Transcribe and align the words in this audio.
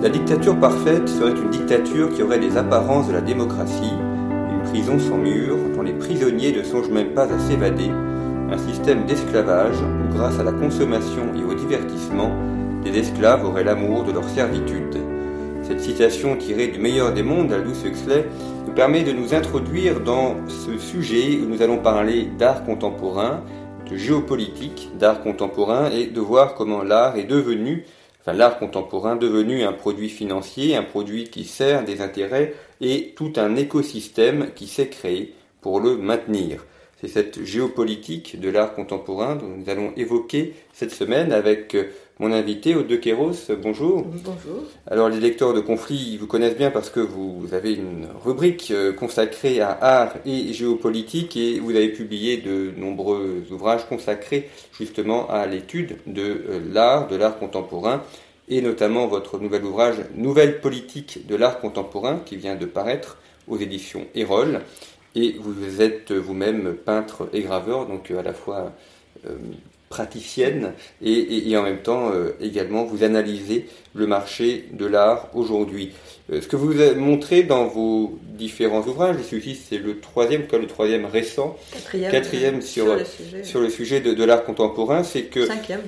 La 0.00 0.08
dictature 0.08 0.56
parfaite 0.56 1.08
serait 1.08 1.32
une 1.32 1.50
dictature 1.50 2.10
qui 2.14 2.22
aurait 2.22 2.38
des 2.38 2.56
apparences 2.56 3.08
de 3.08 3.14
la 3.14 3.20
démocratie, 3.20 3.94
une 4.48 4.62
prison 4.70 4.96
sans 4.96 5.18
mur 5.18 5.56
dont 5.74 5.82
les 5.82 5.92
prisonniers 5.92 6.52
ne 6.52 6.62
songent 6.62 6.92
même 6.92 7.14
pas 7.14 7.24
à 7.24 7.38
s'évader, 7.40 7.90
un 8.48 8.58
système 8.58 9.06
d'esclavage 9.06 9.74
où 9.74 10.14
grâce 10.14 10.38
à 10.38 10.44
la 10.44 10.52
consommation 10.52 11.34
et 11.36 11.42
au 11.42 11.52
divertissement, 11.52 12.30
les 12.84 12.96
esclaves 12.96 13.44
auraient 13.44 13.64
l'amour 13.64 14.04
de 14.04 14.12
leur 14.12 14.28
servitude. 14.28 14.98
Cette 15.64 15.80
citation 15.80 16.36
tirée 16.36 16.68
du 16.68 16.78
meilleur 16.78 17.12
des 17.12 17.24
mondes 17.24 17.48
d'Aldous 17.48 17.84
Huxley 17.84 18.24
nous 18.68 18.72
permet 18.74 19.02
de 19.02 19.10
nous 19.10 19.34
introduire 19.34 19.98
dans 19.98 20.36
ce 20.46 20.78
sujet 20.78 21.40
où 21.42 21.48
nous 21.48 21.60
allons 21.60 21.78
parler 21.78 22.28
d'art 22.38 22.62
contemporain, 22.62 23.42
de 23.90 23.96
géopolitique, 23.96 24.90
d'art 24.96 25.22
contemporain 25.22 25.90
et 25.90 26.06
de 26.06 26.20
voir 26.20 26.54
comment 26.54 26.84
l'art 26.84 27.16
est 27.16 27.24
devenu 27.24 27.84
l'art 28.32 28.58
contemporain 28.58 29.16
devenu 29.16 29.62
un 29.62 29.72
produit 29.72 30.08
financier, 30.08 30.76
un 30.76 30.82
produit 30.82 31.24
qui 31.24 31.44
sert 31.44 31.84
des 31.84 32.00
intérêts 32.00 32.54
et 32.80 33.14
tout 33.16 33.32
un 33.36 33.56
écosystème 33.56 34.50
qui 34.54 34.66
s'est 34.66 34.88
créé 34.88 35.34
pour 35.60 35.80
le 35.80 35.96
maintenir. 35.96 36.64
C'est 37.00 37.08
cette 37.08 37.44
géopolitique 37.44 38.40
de 38.40 38.50
l'art 38.50 38.74
contemporain 38.74 39.36
dont 39.36 39.46
nous 39.46 39.70
allons 39.70 39.92
évoquer 39.96 40.54
cette 40.72 40.90
semaine 40.90 41.32
avec 41.32 41.76
mon 42.18 42.32
invité, 42.32 42.74
Aude 42.74 42.98
Kéros. 43.00 43.32
Bonjour. 43.62 44.02
Bonjour. 44.02 44.64
Alors, 44.88 45.08
les 45.08 45.20
lecteurs 45.20 45.54
de 45.54 45.60
conflits 45.60 46.16
vous 46.16 46.26
connaissent 46.26 46.56
bien 46.56 46.70
parce 46.70 46.90
que 46.90 46.98
vous 46.98 47.46
avez 47.52 47.74
une 47.74 48.08
rubrique 48.24 48.72
euh, 48.72 48.92
consacrée 48.92 49.60
à 49.60 49.70
art 49.70 50.14
et 50.26 50.52
géopolitique 50.52 51.36
et 51.36 51.60
vous 51.60 51.70
avez 51.70 51.90
publié 51.90 52.38
de 52.38 52.72
nombreux 52.76 53.44
ouvrages 53.52 53.86
consacrés 53.88 54.50
justement 54.76 55.30
à 55.30 55.46
l'étude 55.46 55.98
de 56.06 56.22
euh, 56.22 56.60
l'art, 56.72 57.06
de 57.06 57.14
l'art 57.14 57.38
contemporain 57.38 58.02
et 58.48 58.62
notamment 58.62 59.06
votre 59.06 59.38
nouvel 59.38 59.64
ouvrage 59.64 59.96
Nouvelle 60.16 60.60
politique 60.60 61.26
de 61.26 61.36
l'art 61.36 61.60
contemporain 61.60 62.20
qui 62.24 62.36
vient 62.36 62.56
de 62.56 62.66
paraître 62.66 63.18
aux 63.46 63.58
éditions 63.58 64.06
Erol. 64.14 64.62
Et 65.14 65.36
vous 65.38 65.80
êtes 65.80 66.12
vous-même 66.12 66.74
peintre 66.74 67.28
et 67.32 67.42
graveur, 67.42 67.86
donc 67.86 68.10
à 68.10 68.22
la 68.22 68.32
fois 68.32 68.72
euh, 69.26 69.36
praticienne 69.88 70.72
et, 71.02 71.56
en 71.56 71.62
même 71.62 71.78
temps 71.78 72.10
euh, 72.12 72.36
également 72.40 72.84
vous 72.84 73.04
analysez 73.04 73.66
le 73.94 74.06
marché 74.06 74.66
de 74.72 74.86
l'art 74.86 75.28
aujourd'hui. 75.34 75.92
Euh, 76.30 76.40
ce 76.42 76.46
que 76.46 76.56
vous 76.56 76.74
montré 76.96 77.42
dans 77.42 77.66
vos 77.66 78.18
différents 78.22 78.82
ouvrages, 78.82 79.16
celui-ci 79.28 79.54
c'est 79.56 79.78
le 79.78 79.98
troisième, 79.98 80.42
le 80.52 80.66
troisième 80.66 81.06
récent, 81.06 81.56
quatrième, 82.10 82.60
sur, 82.60 82.84
sur, 82.84 82.96
le 82.96 83.04
sujet, 83.04 83.44
sur 83.44 83.60
le 83.60 83.70
sujet 83.70 84.00
de, 84.00 84.12
de 84.12 84.24
l'art 84.24 84.44
contemporain, 84.44 85.02
c'est 85.04 85.22
que 85.22 85.46
cinquième. 85.46 85.80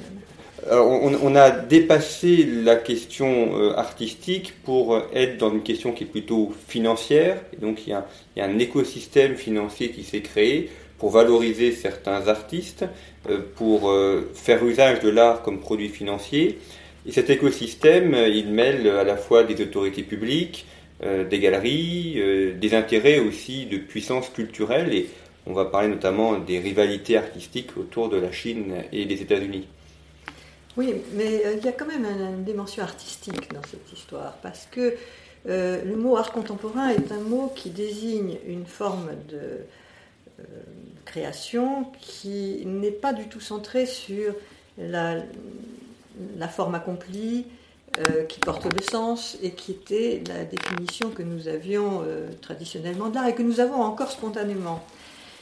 on, 0.71 1.13
on, 1.23 1.37
a 1.37 1.51
dépassé 1.51 2.49
la 2.65 2.77
question 2.77 3.59
euh, 3.59 3.77
artistique 3.77 4.55
pour 4.65 4.99
être 5.13 5.37
dans 5.37 5.53
une 5.53 5.63
question 5.63 5.93
qui 5.93 6.05
est 6.05 6.07
plutôt 6.07 6.53
financière. 6.69 7.37
Et 7.53 7.61
donc 7.61 7.87
il 7.87 7.91
y, 7.91 7.93
a, 7.93 8.07
il 8.35 8.41
y 8.41 8.43
a 8.43 8.47
un 8.47 8.59
écosystème 8.59 9.37
financier 9.37 9.91
qui 9.91 10.05
s'est 10.05 10.23
créé 10.23 10.71
pour 11.01 11.11
valoriser 11.11 11.73
certains 11.73 12.29
artistes, 12.29 12.85
euh, 13.29 13.41
pour 13.57 13.91
euh, 13.91 14.31
faire 14.35 14.65
usage 14.65 15.01
de 15.01 15.09
l'art 15.09 15.43
comme 15.43 15.59
produit 15.59 15.89
financier. 15.89 16.59
Et 17.07 17.13
cet 17.13 17.31
écosystème, 17.31 18.13
euh, 18.13 18.29
il 18.29 18.53
mêle 18.53 18.87
à 18.87 19.03
la 19.03 19.17
fois 19.17 19.43
des 19.43 19.61
autorités 19.61 20.05
publiques, 20.05 20.67
des 21.03 21.39
galeries, 21.39 22.21
des 22.61 22.75
intérêts 22.75 23.21
aussi 23.21 23.65
de 23.65 23.79
puissance 23.79 24.29
culturelle, 24.29 24.93
et 24.93 25.09
on 25.47 25.55
va 25.55 25.65
parler 25.65 25.89
notamment 25.89 26.39
des 26.39 26.59
rivalités 26.59 27.17
artistiques 27.17 27.75
autour 27.79 28.11
de 28.11 28.19
la 28.19 28.31
Chine 28.31 28.75
et 28.93 29.07
des 29.07 29.23
États-Unis. 29.23 29.67
Oui, 30.77 30.93
mais 31.15 31.43
il 31.57 31.65
y 31.65 31.69
a 31.69 31.73
quand 31.73 31.87
même 31.87 32.05
une 32.05 32.45
dimension 32.45 32.83
artistique 32.83 33.51
dans 33.51 33.63
cette 33.63 33.91
histoire, 33.91 34.37
parce 34.43 34.69
que 34.71 34.95
le 35.47 35.97
mot 35.97 36.19
art 36.19 36.33
contemporain 36.33 36.91
est 36.91 37.11
un 37.13 37.21
mot 37.21 37.51
qui 37.57 37.71
désigne 37.71 38.37
une 38.47 38.67
forme 38.67 39.09
de, 39.31 39.65
création 41.05 41.85
qui 42.01 42.65
n'est 42.67 42.91
pas 42.91 43.13
du 43.13 43.29
tout 43.29 43.41
centrée 43.41 43.87
sur 43.87 44.35
la, 44.79 45.17
la 46.37 46.49
forme 46.49 46.75
accomplie, 46.75 47.47
euh, 47.99 48.25
qui 48.25 48.39
porte 48.39 48.73
le 48.73 48.81
sens 48.83 49.37
et 49.43 49.51
qui 49.51 49.73
était 49.73 50.23
la 50.29 50.45
définition 50.45 51.11
que 51.11 51.25
nous 51.25 51.49
avions 51.49 52.05
euh, 52.07 52.29
traditionnellement 52.41 53.09
de 53.09 53.17
l'art 53.17 53.27
et 53.27 53.35
que 53.35 53.43
nous 53.43 53.59
avons 53.59 53.83
encore 53.83 54.13
spontanément. 54.13 54.81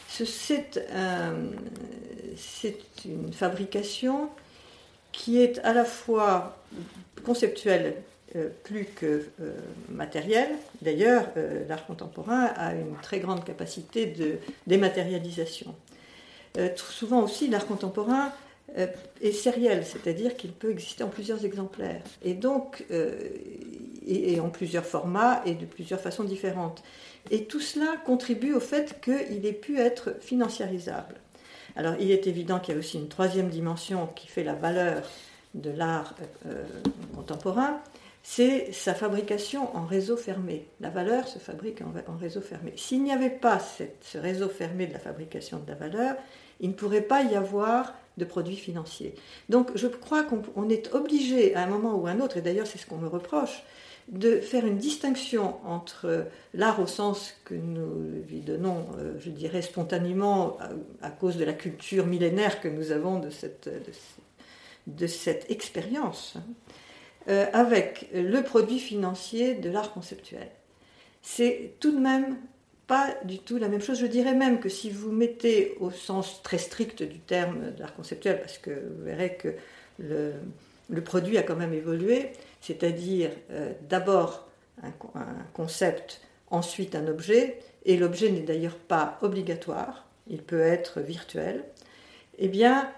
C'est 0.09 0.81
une 3.05 3.33
fabrication 3.35 4.31
qui 5.13 5.43
est 5.43 5.59
à 5.59 5.75
la 5.75 5.85
fois 5.85 6.57
conceptuelle 7.23 7.97
euh, 8.37 8.51
plus 8.63 8.85
que 8.85 9.25
euh, 9.41 9.55
matériel. 9.89 10.51
D'ailleurs, 10.83 11.25
euh, 11.39 11.67
l'art 11.67 11.87
contemporain 11.87 12.45
a 12.57 12.75
une 12.75 12.95
très 13.01 13.21
grande 13.21 13.43
capacité 13.43 14.05
de 14.05 14.37
dématérialisation. 14.67 15.75
souvent 16.77 17.23
aussi, 17.23 17.49
l'art 17.49 17.67
contemporain 17.67 18.31
est 19.23 19.33
sériel, 19.33 19.83
c'est-à-dire 19.87 20.37
qu'il 20.37 20.53
peut 20.53 20.71
exister 20.71 21.05
en 21.05 21.09
plusieurs 21.09 21.47
exemplaires, 21.47 22.03
et 22.23 22.35
donc 22.35 22.85
et, 24.07 24.41
en 24.41 24.51
plusieurs 24.51 24.85
formats 24.85 25.41
et 25.47 25.55
de 25.55 25.65
plusieurs 25.65 26.01
façons 26.01 26.25
différentes. 26.25 26.83
Et 27.31 27.45
tout 27.45 27.61
cela 27.61 27.97
contribue 28.05 28.53
au 28.53 28.61
fait 28.61 29.01
qu'il 29.01 29.47
ait 29.47 29.53
pu 29.55 29.79
être 29.79 30.17
financiarisable. 30.21 31.15
Alors, 31.77 31.95
il 31.99 32.11
est 32.11 32.27
évident 32.27 32.61
qu'il 32.61 32.75
y 32.75 32.77
a 32.77 32.81
aussi 32.81 32.99
une 32.99 33.09
troisième 33.09 33.49
dimension 33.49 34.07
qui 34.15 34.27
fait 34.27 34.45
la 34.45 34.55
valeur 34.55 35.03
de 35.55 35.71
l'art 35.71 36.15
contemporain, 37.15 37.81
c'est 38.31 38.73
sa 38.73 38.93
fabrication 38.95 39.75
en 39.75 39.87
réseau 39.87 40.19
fermé. 40.19 40.69
La 40.81 40.91
valeur 40.91 41.27
se 41.27 41.39
fabrique 41.39 41.81
en, 41.81 42.17
réseau 42.19 42.43
fermé. 42.43 42.75
S'il 42.77 43.03
n'y 43.03 43.11
avait 43.11 43.31
pas 43.31 43.59
ce 43.59 44.19
réseau 44.19 44.51
fermé 44.51 44.87
de 44.87 44.93
la 44.93 44.99
fabrication 44.99 45.61
de 45.61 45.67
la 45.67 45.75
valeur, 45.75 46.15
il 46.61 46.69
ne 46.69 46.75
pourrait 46.75 47.01
pas 47.01 47.23
y 47.23 47.35
avoir 47.35 47.95
de 48.19 48.27
produits 48.27 48.59
financiers. 48.59 49.15
Donc 49.49 49.71
je 49.77 49.87
crois 49.87 50.25
qu'on 50.25 50.69
est 50.69 50.95
obligé 50.95 51.55
à 51.55 51.63
un 51.63 51.69
moment 51.69 51.95
ou 51.95 52.07
à 52.07 52.11
un 52.11 52.21
autre, 52.21 52.37
et 52.37 52.43
d'ailleurs 52.43 52.67
c'est 52.67 52.77
ce 52.77 52.85
qu'on 52.85 52.99
me 52.99 53.09
reproche, 53.09 53.63
de 54.09 54.41
faire 54.41 54.67
une 54.67 54.77
distinction 54.77 55.57
entre 55.65 56.27
l'art 56.53 56.81
au 56.81 56.87
sens 56.87 57.33
que 57.47 57.55
nous 57.55 58.23
lui 58.29 58.41
donnons, 58.41 58.89
euh, 58.99 59.15
je 59.21 59.31
dirais 59.31 59.63
spontanément, 59.63 60.59
à, 61.01 61.11
cause 61.11 61.39
de 61.39 61.47
la 61.47 61.55
culture 61.55 62.05
millénaire 62.07 62.61
que 62.61 62.69
nous 62.69 62.93
avons 62.93 63.21
de 63.21 63.31
cette, 65.07 65.51
expérience, 65.51 66.37
euh, 67.29 67.47
avec 67.53 68.09
le 68.15 68.41
produit 68.43 68.79
financier 68.79 69.55
de 69.55 69.71
l'art 69.71 69.93
conceptuel. 69.93 70.49
C'est 71.23 71.75
tout 71.81 71.93
de 71.93 71.99
même 71.99 72.37
pas 72.89 73.15
du 73.25 73.39
tout 73.39 73.59
la 73.59 73.69
même 73.69 73.83
chose. 73.83 74.01
Je 74.01 74.07
dirais 74.07 74.35
même 74.35 74.61
que 74.61 74.69
si 74.69 74.91
vous 74.91 75.13
mettez 75.13 75.77
au 75.79 75.91
sens 75.91 76.43
très 76.43 76.59
strict 76.59 77.03
du 77.03 77.19
terme 77.19 77.73
de 77.73 77.81
l'art 77.81 77.95
conceptuel, 77.95 78.41
parce 78.41 78.59
que 78.59 78.71
vous 78.71 79.05
verrez 79.05 79.37
que 79.37 79.55
le, 79.99 80.33
produit 81.05 81.37
a 81.39 81.43
quand 81.43 81.55
même 81.55 81.75
évolué, 81.75 82.33
c'est-à-dire 82.61 83.31
euh, 83.51 83.73
d'abord 83.89 84.49
un, 84.83 84.93
concept, 85.53 86.23
ensuite 86.51 86.95
un 86.95 87.07
objet, 87.09 87.59
et 87.85 87.97
l'objet 87.97 88.31
n'est 88.31 88.41
d'ailleurs 88.41 88.77
pas 88.77 89.19
obligatoire, 89.21 90.07
il 90.29 90.43
peut 90.43 90.61
être 90.61 91.01
virtuel, 91.01 91.65
eh 92.39 92.49
bien, 92.49 92.91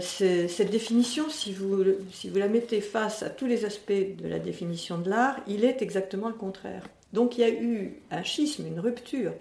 cette 0.00 0.70
définition, 0.70 1.28
si 1.28 1.52
vous, 1.52 1.84
si 2.10 2.30
vous 2.30 2.38
la 2.38 2.48
mettez 2.48 2.80
face 2.80 3.22
à 3.22 3.28
tous 3.28 3.46
les 3.46 3.66
aspects 3.66 3.92
de 3.92 4.26
la 4.26 4.38
définition 4.38 4.98
de 4.98 5.10
l'art, 5.10 5.36
il 5.46 5.64
est 5.64 5.82
exactement 5.82 6.28
le 6.28 6.34
contraire. 6.34 6.88
Donc 7.12 7.36
il 7.36 7.42
y 7.42 7.44
a 7.44 7.50
eu 7.50 8.00
un 8.10 8.22
schisme, 8.22 8.66
une 8.66 8.80
rupture 8.80 9.32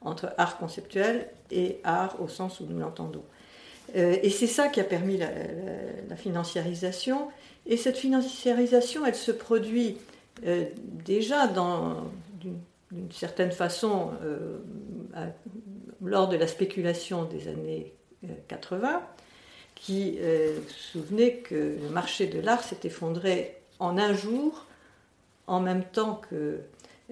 entre 0.00 0.32
art 0.38 0.56
conceptuel 0.56 1.28
et 1.50 1.80
art 1.84 2.16
au 2.22 2.28
sens 2.28 2.60
où 2.60 2.66
nous 2.66 2.78
l'entendons. 2.78 3.24
Euh, 3.94 4.16
et 4.22 4.30
c'est 4.30 4.46
ça 4.46 4.68
qui 4.68 4.80
a 4.80 4.84
permis 4.84 5.18
la, 5.18 6.16
financiarisation. 6.16 7.28
Et 7.66 7.76
cette 7.76 7.98
financiarisation, 7.98 9.04
elle 9.04 9.14
se 9.14 9.32
produit 9.32 9.98
euh, 10.46 10.64
déjà 11.04 11.46
d'une 11.46 13.12
certaine 13.12 13.52
façon 13.52 14.12
lors 16.02 16.28
de 16.28 16.36
la 16.36 16.46
spéculation 16.46 17.24
des 17.24 17.48
années 17.48 17.92
80 18.48 19.02
qui 19.80 20.18
euh, 20.20 20.58
souvenait 20.92 21.36
que 21.36 21.76
le 21.82 21.88
marché 21.88 22.26
de 22.26 22.38
l'art 22.38 22.62
s'est 22.62 22.80
effondré 22.84 23.56
en 23.78 23.96
un 23.96 24.12
jour, 24.12 24.66
en 25.46 25.60
même 25.60 25.84
temps 25.84 26.20
que, 26.30 26.58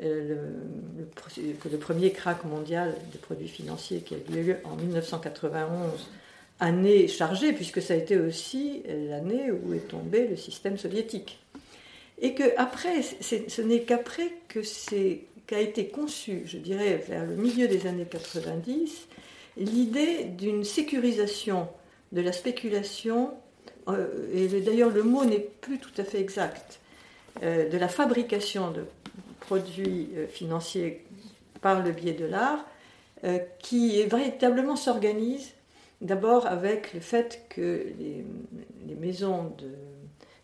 euh, 0.03 0.53
le, 1.73 1.76
premier 1.79 2.12
crack 2.12 2.44
mondial 2.44 2.94
des 3.11 3.19
produits 3.19 3.49
financiers 3.49 4.00
qui 4.00 4.15
a 4.15 4.19
eu 4.19 4.43
lieu 4.43 4.56
en 4.65 4.76
1991, 4.76 6.09
année 6.61 7.09
chargée, 7.09 7.53
puisque 7.53 7.81
ça 7.81 7.94
a 7.94 7.97
été 7.97 8.19
aussi 8.19 8.82
l'année 8.87 9.50
où 9.50 9.73
est 9.73 9.88
tombé 9.88 10.29
le 10.29 10.37
système 10.37 10.76
soviétique. 10.76 11.38
Et 12.21 12.35
que 12.35 12.44
après, 12.59 13.03
ce 13.03 13.62
n'est 13.62 13.82
qu'après 13.82 14.31
que 14.49 14.62
c'est 14.62 15.23
qu'a 15.47 15.61
été 15.61 15.87
conçu, 15.87 16.43
je 16.44 16.59
dirais 16.59 17.03
vers 17.09 17.25
le 17.25 17.35
milieu 17.35 17.67
des 17.69 17.87
années 17.87 18.06
90, 18.09 19.09
l'idée 19.56 20.25
d'une 20.25 20.64
sécurisation 20.64 21.69
de 22.12 22.20
la 22.20 22.32
spéculation, 22.32 23.34
euh, 23.88 24.06
et 24.32 24.49
d'ailleurs 24.60 24.90
le 24.90 25.02
mot 25.02 25.25
n'est 25.25 25.38
plus 25.38 25.78
tout 25.78 25.93
à 25.99 26.05
fait 26.05 26.20
exact, 26.20 26.81
de 27.40 27.78
la 27.78 27.87
fabrication 27.87 28.72
de 28.72 28.84
produits 29.38 30.08
financiers 30.28 31.06
par 31.60 31.84
le 31.84 31.93
biais 31.93 32.12
de 32.12 32.25
l'art, 32.25 32.66
qui 33.60 34.02
véritablement 34.06 34.75
s'organise 34.75 35.52
d'abord 36.00 36.46
avec 36.46 36.93
le 36.94 36.99
fait 36.99 37.46
que 37.49 37.93
les, 37.96 38.25
maisons 38.96 39.52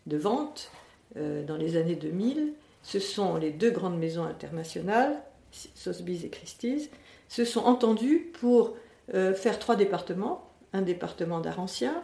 de, 0.05 0.17
vente 0.17 0.71
dans 1.17 1.57
les 1.57 1.75
années 1.75 1.95
2000, 1.95 2.53
ce 2.81 2.99
sont 2.99 3.35
les 3.35 3.51
deux 3.51 3.71
grandes 3.71 3.99
maisons 3.99 4.23
internationales, 4.23 5.21
Sotheby's 5.51 6.23
et 6.23 6.29
Christie's, 6.29 6.89
se 7.27 7.43
sont 7.43 7.65
entendues 7.65 8.31
pour 8.39 8.77
faire 9.11 9.59
trois 9.59 9.75
départements, 9.75 10.49
un 10.75 10.81
département 10.81 11.39
d'art 11.39 11.59
ancien, 11.59 12.03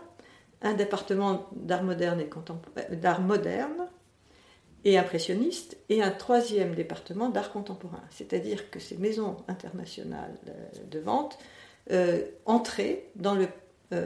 un 0.61 0.73
département 0.73 1.47
d'art 1.51 1.83
moderne 1.83 2.21
et 2.21 2.29
euh, 2.29 2.95
d'art 2.95 3.21
moderne 3.21 3.89
et 4.83 4.97
impressionniste, 4.97 5.77
et 5.89 6.01
un 6.01 6.09
troisième 6.09 6.73
département 6.73 7.29
d'art 7.29 7.51
contemporain. 7.51 8.01
C'est-à-dire 8.09 8.71
que 8.71 8.79
ces 8.79 8.97
maisons 8.97 9.37
internationales 9.47 10.35
euh, 10.47 10.85
de 10.89 10.99
vente 10.99 11.37
euh, 11.91 12.23
entraient 12.45 13.09
dans 13.15 13.35
le 13.35 13.47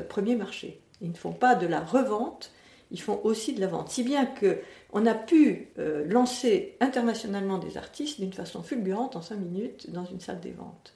premier 0.09 0.35
marché. 0.35 0.81
Ils 0.99 1.11
ne 1.11 1.15
font 1.15 1.31
pas 1.31 1.53
de 1.53 1.67
la 1.67 1.79
revente, 1.79 2.51
ils 2.89 2.99
font 2.99 3.21
aussi 3.23 3.53
de 3.53 3.61
la 3.61 3.67
vente. 3.67 3.91
Si 3.91 4.01
bien 4.01 4.25
qu'on 4.25 5.05
a 5.05 5.13
pu 5.13 5.67
lancer 6.07 6.75
internationalement 6.79 7.59
des 7.59 7.77
artistes 7.77 8.19
d'une 8.19 8.33
façon 8.33 8.63
fulgurante 8.63 9.15
en 9.15 9.21
cinq 9.21 9.35
minutes 9.35 9.91
dans 9.91 10.05
une 10.05 10.19
salle 10.19 10.39
des 10.39 10.53
ventes 10.53 10.95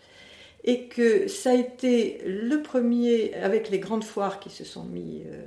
et 0.63 0.87
que 0.87 1.27
ça 1.27 1.51
a 1.51 1.53
été 1.53 2.21
le 2.25 2.61
premier, 2.61 3.33
avec 3.35 3.69
les 3.69 3.79
grandes 3.79 4.03
foires 4.03 4.39
qui 4.39 4.49
se 4.49 4.65
sont 4.65 4.83
mis 4.83 5.23
euh, 5.25 5.41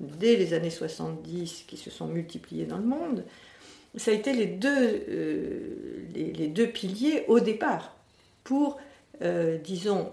dès 0.00 0.36
les 0.36 0.52
années 0.52 0.70
70, 0.70 1.64
qui 1.66 1.76
se 1.76 1.90
sont 1.90 2.06
multipliées 2.06 2.64
dans 2.64 2.78
le 2.78 2.84
monde, 2.84 3.24
ça 3.96 4.10
a 4.10 4.14
été 4.14 4.32
les 4.32 4.46
deux, 4.46 5.04
euh, 5.08 6.08
les, 6.14 6.48
deux 6.48 6.66
piliers 6.66 7.24
au 7.28 7.38
départ 7.40 7.96
pour, 8.44 8.78
euh, 9.22 9.56
disons, 9.58 10.10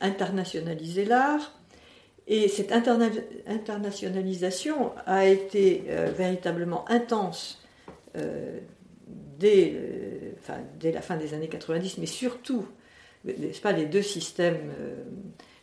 internationaliser 0.00 1.04
l'art. 1.04 1.58
Et 2.26 2.48
cette 2.48 2.72
internationalisation 2.72 4.92
a 5.04 5.26
été 5.26 5.84
véritablement 6.16 6.90
intense 6.90 7.62
dès, 9.38 9.74
dès 10.80 10.90
la 10.90 11.02
fin 11.02 11.18
des 11.18 11.34
années 11.34 11.48
90, 11.48 11.98
mais 11.98 12.06
surtout 12.06 12.64
pas, 13.62 13.72
les 13.72 13.86
deux 13.86 14.02
systèmes 14.02 14.72
euh, 14.80 14.96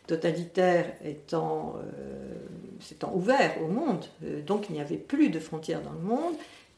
totalitaires 0.06 0.92
étant, 1.04 1.76
euh, 1.76 2.34
s'étant 2.80 3.12
ouverts 3.14 3.56
au 3.62 3.68
monde, 3.68 4.04
euh, 4.24 4.42
donc 4.42 4.66
il 4.68 4.74
n'y 4.74 4.80
avait 4.80 4.96
plus 4.96 5.28
de 5.28 5.38
frontières 5.38 5.82
dans 5.82 5.92
le 5.92 6.00
monde, 6.00 6.34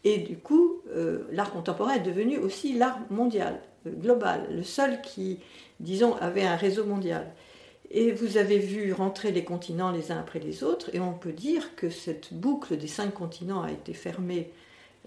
et 0.06 0.19
du 0.19 0.36
coup, 0.36 0.82
l'art 1.32 1.50
contemporain 1.50 1.94
est 1.94 2.00
devenu 2.00 2.36
aussi 2.36 2.75
l'art 2.75 2.98
mondial, 3.08 3.58
global, 3.86 4.46
le 4.54 4.62
seul 4.62 5.00
qui, 5.00 5.38
disons, 5.81 6.14
avait 6.16 6.44
un 6.44 6.56
réseau 6.56 6.84
mondial. 6.84 7.32
Et 7.90 8.12
vous 8.12 8.36
avez 8.36 8.58
vu 8.58 8.92
rentrer 8.92 9.32
les 9.32 9.44
continents 9.44 9.90
les 9.90 10.12
uns 10.12 10.19
après 10.19 10.40
les 10.40 10.62
autres, 10.62 10.90
et 10.92 11.00
on 11.00 11.14
peut 11.14 11.32
dire 11.32 11.75
que 11.75 11.88
cette 11.88 12.34
boucle 12.34 12.76
des 12.76 12.86
cinq 12.86 13.14
continents 13.14 13.62
a 13.62 13.72
été 13.72 13.94
fermée 13.94 14.50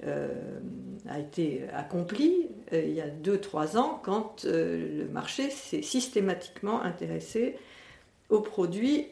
a 0.03 1.19
été 1.19 1.63
accompli 1.73 2.49
euh, 2.73 2.81
il 2.81 2.93
y 2.93 3.01
a 3.01 3.07
2-3 3.07 3.77
ans 3.77 4.01
quand 4.03 4.45
euh, 4.45 5.03
le 5.03 5.07
marché 5.07 5.49
s'est 5.49 5.81
systématiquement 5.81 6.81
intéressé 6.81 7.57
aux 8.29 8.41
produits 8.41 9.07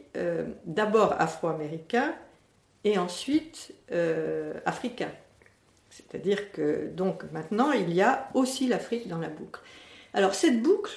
d'abord 0.66 1.14
afro-américains 1.18 2.14
et 2.84 2.98
ensuite 2.98 3.72
africains. 4.66 5.12
C'est-à-dire 5.88 6.52
que 6.52 6.90
donc 6.94 7.24
maintenant 7.32 7.72
il 7.72 7.94
y 7.94 8.02
a 8.02 8.28
aussi 8.34 8.66
l'Afrique 8.66 9.08
dans 9.08 9.16
la 9.16 9.30
boucle. 9.30 9.62
Alors 10.12 10.34
cette 10.34 10.60
boucle, 10.62 10.92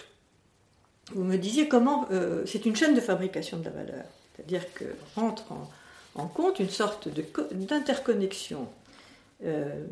vous 1.14 1.24
me 1.24 1.38
disiez 1.38 1.70
comment 1.70 2.10
c'est 2.46 2.66
une 2.66 2.76
chaîne 2.76 2.94
de 2.94 3.00
fabrication 3.00 3.60
de 3.60 3.64
la 3.64 3.72
valeur, 3.72 4.04
c'est-à-dire 4.36 4.66
que 4.74 4.84
rentre 5.16 5.46
en 6.16 6.28
compte 6.28 6.60
une 6.60 6.70
sorte 6.70 7.08
d'interconnexion 7.08 8.68
euh, 9.46 9.86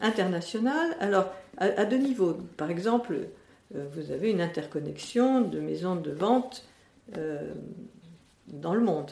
internationale. 0.00 0.96
Alors, 1.00 1.32
à, 1.56 1.84
deux 1.84 1.96
niveaux. 1.96 2.34
Par 2.56 2.70
exemple, 2.70 3.28
euh, 3.74 3.86
vous 3.92 4.10
avez 4.10 4.30
une 4.30 4.40
interconnexion 4.40 5.40
de 5.40 5.58
maisons 5.60 5.96
de 5.96 6.10
vente 6.10 6.64
euh, 7.16 7.52
dans 8.48 8.74
le 8.74 8.80
monde. 8.80 9.10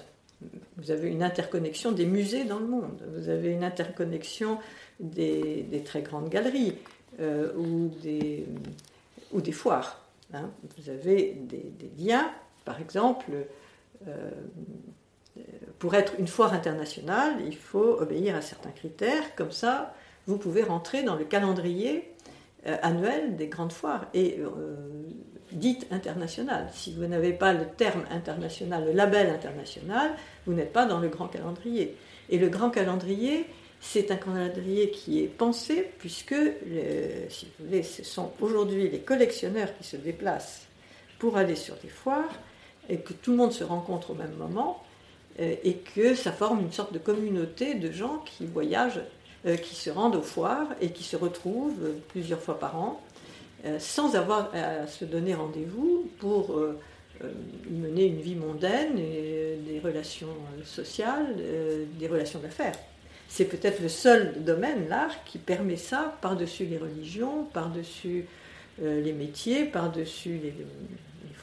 Vous 0.77 0.91
avez 0.91 1.09
une 1.09 1.23
interconnexion 1.23 1.93
des 1.93 2.05
musées 2.05 2.45
dans 2.45 2.59
le 2.59 2.67
monde. 2.67 3.03
Vous 3.15 3.31
avez 3.31 3.51
une 3.51 3.65
interconnexion 3.65 4.59
des, 5.01 5.67
très 5.85 6.03
grandes 6.03 6.29
galeries 6.29 6.75
ou, 7.19 7.89
des, 8.03 8.47
ou 9.33 9.41
des 9.41 9.53
foires. 9.53 10.05
Hein. 10.35 10.51
Vous 10.77 10.91
avez 10.91 11.33
des, 11.33 11.73
liens, 11.99 12.31
par 12.67 12.79
exemple, 12.79 13.33
pour 15.79 15.95
être 15.95 16.15
une 16.19 16.29
foire 16.29 16.53
internationale, 16.55 17.35
il 17.45 17.57
faut 17.57 17.99
obéir 18.01 18.37
à 18.37 18.41
certains 18.41 18.71
critères. 18.71 19.35
Comme 19.37 19.51
ça, 19.51 19.95
vous 20.27 20.39
pouvez 20.39 20.63
rentrer 20.63 21.03
dans 21.03 21.17
le 21.17 21.25
calendrier 21.25 22.13
euh, 22.67 22.77
annuel 22.83 23.37
des 23.37 23.49
grandes 23.49 23.73
foires 23.73 24.07
et 24.15 24.39
euh, 24.39 24.77
dites 25.53 25.87
internationales. 25.91 26.69
Si 26.73 26.95
vous 26.95 27.07
n'avez 27.07 27.33
pas 27.33 27.53
le 27.53 27.67
terme 27.67 28.05
international, 28.11 28.87
le 28.87 28.93
label 28.93 29.29
international, 29.29 30.13
vous 30.47 30.55
n'êtes 30.55 30.73
pas 30.73 30.87
dans 30.87 31.01
le 31.01 31.09
grand 31.09 31.29
calendrier. 31.29 31.97
Et 32.31 32.39
le 32.39 32.49
grand 32.49 32.71
calendrier, 32.71 33.45
c'est 33.81 34.11
un 34.11 34.17
calendrier 34.17 34.91
qui 34.91 35.23
est 35.23 35.29
pensé 35.29 35.91
puisque, 35.99 36.35
si 37.29 37.47
vous 37.59 37.67
voulez, 37.67 37.83
ce 37.83 38.03
sont 38.03 38.33
aujourd'hui 38.41 38.89
les 38.89 39.01
collectionneurs 39.01 39.77
qui 39.77 39.85
se 39.85 39.97
déplacent 39.99 40.63
pour 41.19 41.37
aller 41.37 41.57
sur 41.57 41.75
des 41.77 41.89
foires 41.89 42.41
et 42.89 42.97
que 42.99 43.13
tout 43.13 43.33
le 43.33 43.37
monde 43.37 43.53
se 43.53 43.65
rencontre 43.65 44.13
au 44.13 44.15
même 44.15 44.35
moment 44.37 44.83
euh, 44.83 44.94
et 45.39 45.75
que 45.75 46.15
ça 46.15 46.33
forme 46.33 46.61
une 46.61 46.73
sorte 46.73 46.93
de 46.93 46.99
communauté 46.99 47.75
de 47.75 47.91
gens 47.91 48.19
qui 48.25 48.47
voyagent, 48.47 49.01
euh, 49.47 49.57
qui 49.57 49.75
se 49.75 49.91
rendent 49.91 50.17
aux 50.17 50.23
foires 50.23 50.69
et 50.81 50.91
qui 50.91 51.03
se 51.03 51.17
retrouvent 51.17 51.93
plusieurs 52.09 52.41
fois 52.41 52.59
par 52.59 52.77
an 52.77 53.01
euh, 53.65 53.79
sans 53.79 54.15
avoir 54.15 54.55
à 54.55 54.87
se 54.87 55.05
donner 55.05 55.35
rendez-vous 55.35 56.09
pour 56.19 56.61
mener 57.71 58.07
une 58.07 58.21
vie 58.21 58.35
mondaine, 58.35 58.99
et 58.99 59.59
des 59.67 59.81
relations 59.81 60.37
sociales, 60.65 61.37
des 61.99 62.09
relations 62.09 62.41
d'affaires. 62.41 62.75
C'est 63.29 63.47
peut-être 63.47 63.81
le 63.81 63.89
seul 63.89 64.45
domaine, 64.45 64.89
l'art, 64.89 65.25
qui 65.25 65.39
permet 65.39 65.77
ça 65.77 66.17
par-dessus 66.21 66.67
les 66.67 66.77
religions, 66.77 67.45
par-dessus 67.53 68.27
les 68.83 69.13
métiers, 69.13 69.65
par-dessus 69.65 70.41
les, 70.43 70.55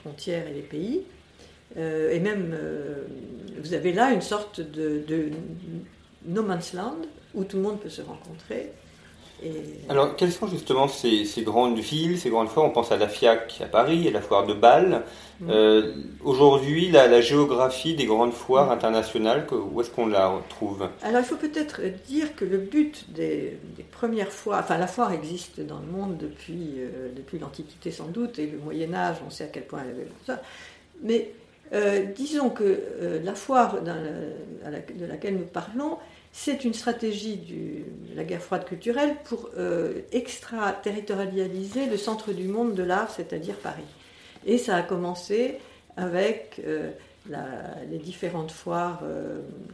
frontières 0.01 0.47
et 0.47 0.53
les 0.53 0.61
pays. 0.61 1.03
Et 1.77 2.19
même 2.19 2.55
vous 3.61 3.73
avez 3.73 3.93
là 3.93 4.11
une 4.11 4.21
sorte 4.21 4.59
de, 4.59 5.03
no 6.25 6.43
man's 6.43 6.73
land 6.73 6.97
où 7.33 7.43
tout 7.43 7.57
le 7.57 7.63
monde 7.63 7.79
peut 7.79 7.89
se 7.89 8.01
rencontrer. 8.01 8.71
Alors, 9.89 10.15
quelles 10.15 10.31
sont 10.31 10.45
justement 10.45 10.87
ces, 10.87 11.25
grandes 11.39 11.79
villes, 11.79 12.19
ces 12.19 12.29
grandes 12.29 12.49
foires 12.49 12.67
On 12.67 12.69
pense 12.69 12.91
à 12.91 12.97
la 12.97 13.07
FIAC 13.07 13.61
à 13.61 13.65
Paris, 13.65 14.07
à 14.07 14.11
la 14.11 14.21
foire 14.21 14.45
de 14.45 14.53
Bâle. 14.53 15.01
Mm. 15.39 15.49
Euh, 15.49 15.95
aujourd'hui, 16.23 16.91
la, 16.91 17.21
géographie 17.21 17.95
des 17.95 18.05
grandes 18.05 18.33
foires 18.33 18.67
mm. 18.67 18.73
internationales, 18.73 19.47
où 19.51 19.81
est-ce 19.81 19.89
qu'on 19.89 20.05
la 20.05 20.27
retrouve 20.27 20.87
Alors, 21.01 21.21
il 21.21 21.25
faut 21.25 21.37
peut-être 21.37 21.81
dire 22.07 22.35
que 22.35 22.45
le 22.45 22.59
but 22.59 23.11
des, 23.11 23.57
premières 23.91 24.31
foires, 24.31 24.59
enfin, 24.59 24.77
la 24.77 24.85
foire 24.85 25.11
existe 25.11 25.59
dans 25.59 25.79
le 25.79 25.87
monde 25.87 26.17
depuis, 26.17 26.73
euh, 26.77 27.09
depuis 27.15 27.39
l'Antiquité 27.39 27.89
sans 27.89 28.09
doute, 28.09 28.37
et 28.37 28.45
le 28.45 28.59
Moyen-Âge, 28.59 29.17
on 29.25 29.31
sait 29.31 29.45
à 29.45 29.47
quel 29.47 29.65
point 29.65 29.79
elle 29.83 29.95
avait 29.95 30.07
ça. 30.23 30.39
Mais 31.01 31.31
euh, 31.73 32.05
disons 32.05 32.49
que 32.49 32.63
euh, 32.63 33.21
la 33.23 33.33
foire 33.33 33.81
de 33.81 35.05
laquelle 35.05 35.37
nous 35.37 35.45
parlons, 35.45 35.97
c'est 36.33 36.65
une 36.65 36.73
stratégie 36.73 37.37
de 37.37 38.15
la 38.15 38.23
guerre 38.23 38.41
froide 38.41 38.65
culturelle 38.65 39.15
pour 39.23 39.49
euh, 39.57 40.01
extraterritorialiser 40.11 41.85
le 41.85 41.97
centre 41.97 42.33
du 42.33 42.47
monde 42.47 42.73
de 42.73 42.83
l'art, 42.83 43.09
c'est-à-dire 43.09 43.55
Paris. 43.55 43.83
Et 44.45 44.57
ça 44.57 44.75
a 44.75 44.81
commencé 44.81 45.59
avec 45.97 46.61
les 47.29 47.97
différentes 47.97 48.51
foires 48.51 49.03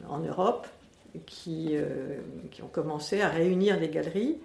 en 0.09 0.19
Europe 0.19 0.67
qui, 1.25 1.75
qui, 2.51 2.63
ont 2.63 2.67
commencé 2.67 3.21
à 3.21 3.29
réunir 3.29 3.79
les 3.79 3.87
galeries. 3.87 4.35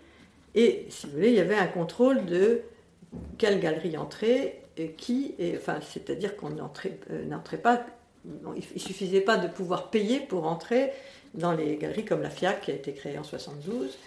Et 0.55 0.87
si 0.91 1.07
vous 1.07 1.15
voulez, 1.15 1.31
il 1.31 1.35
y 1.35 1.41
avait 1.41 1.57
un 1.57 1.67
contrôle 1.67 2.25
de 2.27 2.61
quelle 3.37 3.59
galerie 3.59 3.97
entrer 3.97 4.62
qui, 4.97 5.35
enfin, 5.57 5.79
c'est-à-dire 5.81 6.37
qu'on 6.37 6.51
n'entrait 6.51 6.99
euh, 7.11 7.57
pas, 7.63 7.85
il 8.57 8.81
suffisait 8.81 9.21
pas 9.21 9.37
de 9.37 9.49
pouvoir 9.49 9.91
payer 9.91 10.21
pour 10.21 10.47
entrer 10.47 10.93
dans 11.35 11.53
les 11.53 11.77
galeries 11.77 12.05
comme 12.05 12.23
la 12.23 12.31
FIAC 12.31 12.63
qui 12.63 12.71
a 12.71 12.75
été 12.75 12.93
créée 12.93 13.19
en 13.19 13.25
72, 13.25 13.99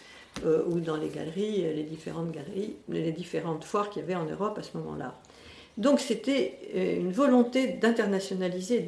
euh, 0.46 0.64
ou 0.68 0.80
dans 0.80 0.98
les 0.98 1.10
galeries, 1.10 1.62
les 1.62 1.84
différentes 1.84 2.32
galeries, 2.32 2.76
les 2.90 3.12
différentes 3.12 3.64
foires 3.64 3.90
qu'il 3.90 4.02
y 4.02 4.06
avait 4.06 4.16
en 4.16 4.26
Europe 4.26 4.58
à 4.58 4.64
ce 4.64 4.78
moment-là. 4.78 5.20
Donc 5.78 6.00
c'était 6.00 6.60
euh, 6.76 6.98
une 6.98 7.12
volonté 7.12 7.68
d'internationaliser, 7.68 8.86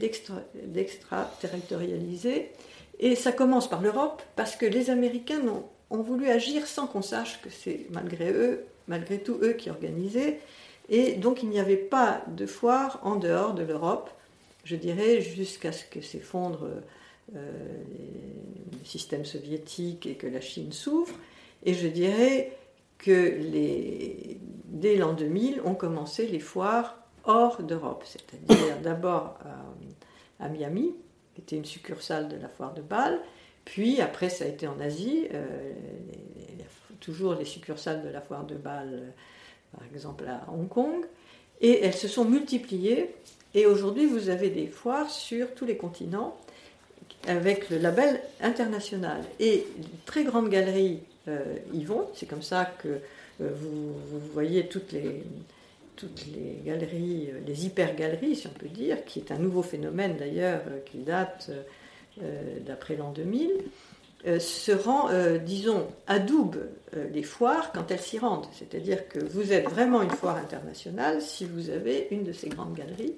d'extraterritorialiser, 0.63 2.51
et 2.99 3.15
ça 3.15 3.31
commence 3.31 3.69
par 3.69 3.81
l'Europe 3.81 4.23
parce 4.35 4.55
que 4.55 4.65
les 4.65 4.89
Américains 4.89 5.39
n'ont 5.39 5.65
ont 5.89 6.01
voulu 6.01 6.29
agir 6.29 6.67
sans 6.67 6.87
qu'on 6.87 7.01
sache 7.01 7.41
que 7.41 7.49
c'est 7.49 7.87
malgré 7.91 8.31
eux, 8.31 8.65
malgré 8.87 9.19
tout 9.19 9.37
eux 9.41 9.53
qui 9.53 9.69
organisaient. 9.69 10.39
Et 10.89 11.13
donc 11.13 11.43
il 11.43 11.49
n'y 11.49 11.59
avait 11.59 11.75
pas 11.75 12.23
de 12.27 12.45
foire 12.45 12.99
en 13.03 13.15
dehors 13.15 13.53
de 13.53 13.63
l'Europe, 13.63 14.09
je 14.63 14.75
dirais, 14.75 15.21
jusqu'à 15.21 15.71
ce 15.71 15.85
que 15.85 16.01
s'effondre 16.01 16.67
euh, 17.35 17.51
le 18.71 18.85
système 18.85 19.25
soviétique 19.25 20.05
et 20.05 20.15
que 20.15 20.27
la 20.27 20.41
Chine 20.41 20.71
s'ouvre. 20.71 21.13
Et 21.65 21.73
je 21.73 21.87
dirais 21.87 22.57
que 22.97 23.11
les, 23.11 24.39
dès 24.65 24.95
l'an 24.95 25.13
2000 25.13 25.61
ont 25.65 25.75
commencé 25.75 26.27
les 26.27 26.39
foires 26.39 26.97
hors 27.25 27.61
d'Europe, 27.61 28.03
c'est-à-dire 28.05 28.79
d'abord 28.83 29.37
à, 30.39 30.49
Miami, 30.49 30.95
qui 31.35 31.41
était 31.41 31.57
une 31.57 31.65
succursale 31.65 32.29
de 32.29 32.37
la 32.37 32.47
foire 32.47 32.73
de 32.73 32.81
Bâle, 32.81 33.19
puis 33.65 34.01
après 34.01 34.29
ça 34.29 34.45
a 34.45 34.47
été 34.47 34.67
en 34.67 34.79
Asie, 34.79 35.27
euh, 35.33 35.73
toujours 36.99 37.35
les 37.35 37.45
succursales 37.45 38.03
de 38.03 38.09
la 38.09 38.21
foire 38.21 38.45
de 38.45 38.55
Bâle, 38.55 39.13
par 39.71 39.85
exemple 39.93 40.25
à 40.27 40.45
Hong 40.51 40.67
Kong, 40.67 41.05
et 41.61 41.83
elles 41.83 41.93
se 41.93 42.07
sont 42.07 42.25
multipliées, 42.25 43.13
et 43.53 43.65
aujourd'hui 43.65 44.05
vous 44.05 44.29
avez 44.29 44.49
des 44.49 44.67
foires 44.67 45.09
sur 45.09 45.53
tous 45.55 45.65
les 45.65 45.77
continents 45.77 46.37
avec 47.27 47.69
le 47.69 47.77
label 47.77 48.21
international. 48.41 49.21
Et 49.39 49.65
les 49.77 49.87
très 50.05 50.23
grandes 50.23 50.49
galeries 50.49 50.99
euh, 51.27 51.57
y 51.73 51.83
vont, 51.83 52.07
c'est 52.13 52.25
comme 52.25 52.41
ça 52.41 52.65
que 52.65 52.87
euh, 53.41 53.49
vous, 53.53 53.93
voyez 54.33 54.67
toutes 54.67 54.91
les, 54.91 55.23
toutes 55.95 56.25
les 56.27 56.61
galeries, 56.65 57.29
euh, 57.31 57.39
les 57.45 57.65
hyper-galeries, 57.65 58.35
si 58.35 58.47
on 58.47 58.51
peut 58.51 58.69
dire, 58.69 59.03
qui 59.05 59.19
est 59.19 59.31
un 59.31 59.39
nouveau 59.39 59.61
phénomène 59.61 60.17
d'ailleurs, 60.17 60.61
qui 60.85 60.99
date 60.99 61.51
d'après 62.65 62.95
l'an 62.95 63.11
2000, 63.11 63.51
se 64.39 64.71
rend, 64.71 65.09
disons, 65.45 65.87
adoube 66.07 66.57
les 67.13 67.23
foires 67.23 67.71
quand 67.71 67.91
elles 67.91 67.99
s'y 67.99 68.19
rendent. 68.19 68.47
C'est-à-dire 68.51 69.07
que 69.07 69.19
vous 69.19 69.53
êtes 69.53 69.69
vraiment 69.69 70.01
une 70.01 70.09
foire 70.09 70.37
internationale 70.37 71.21
si 71.21 71.45
vous 71.45 71.69
avez 71.69 72.07
une 72.11 72.23
de 72.23 72.33
ces 72.33 72.49
grandes 72.49 72.73
galeries, 72.73 73.15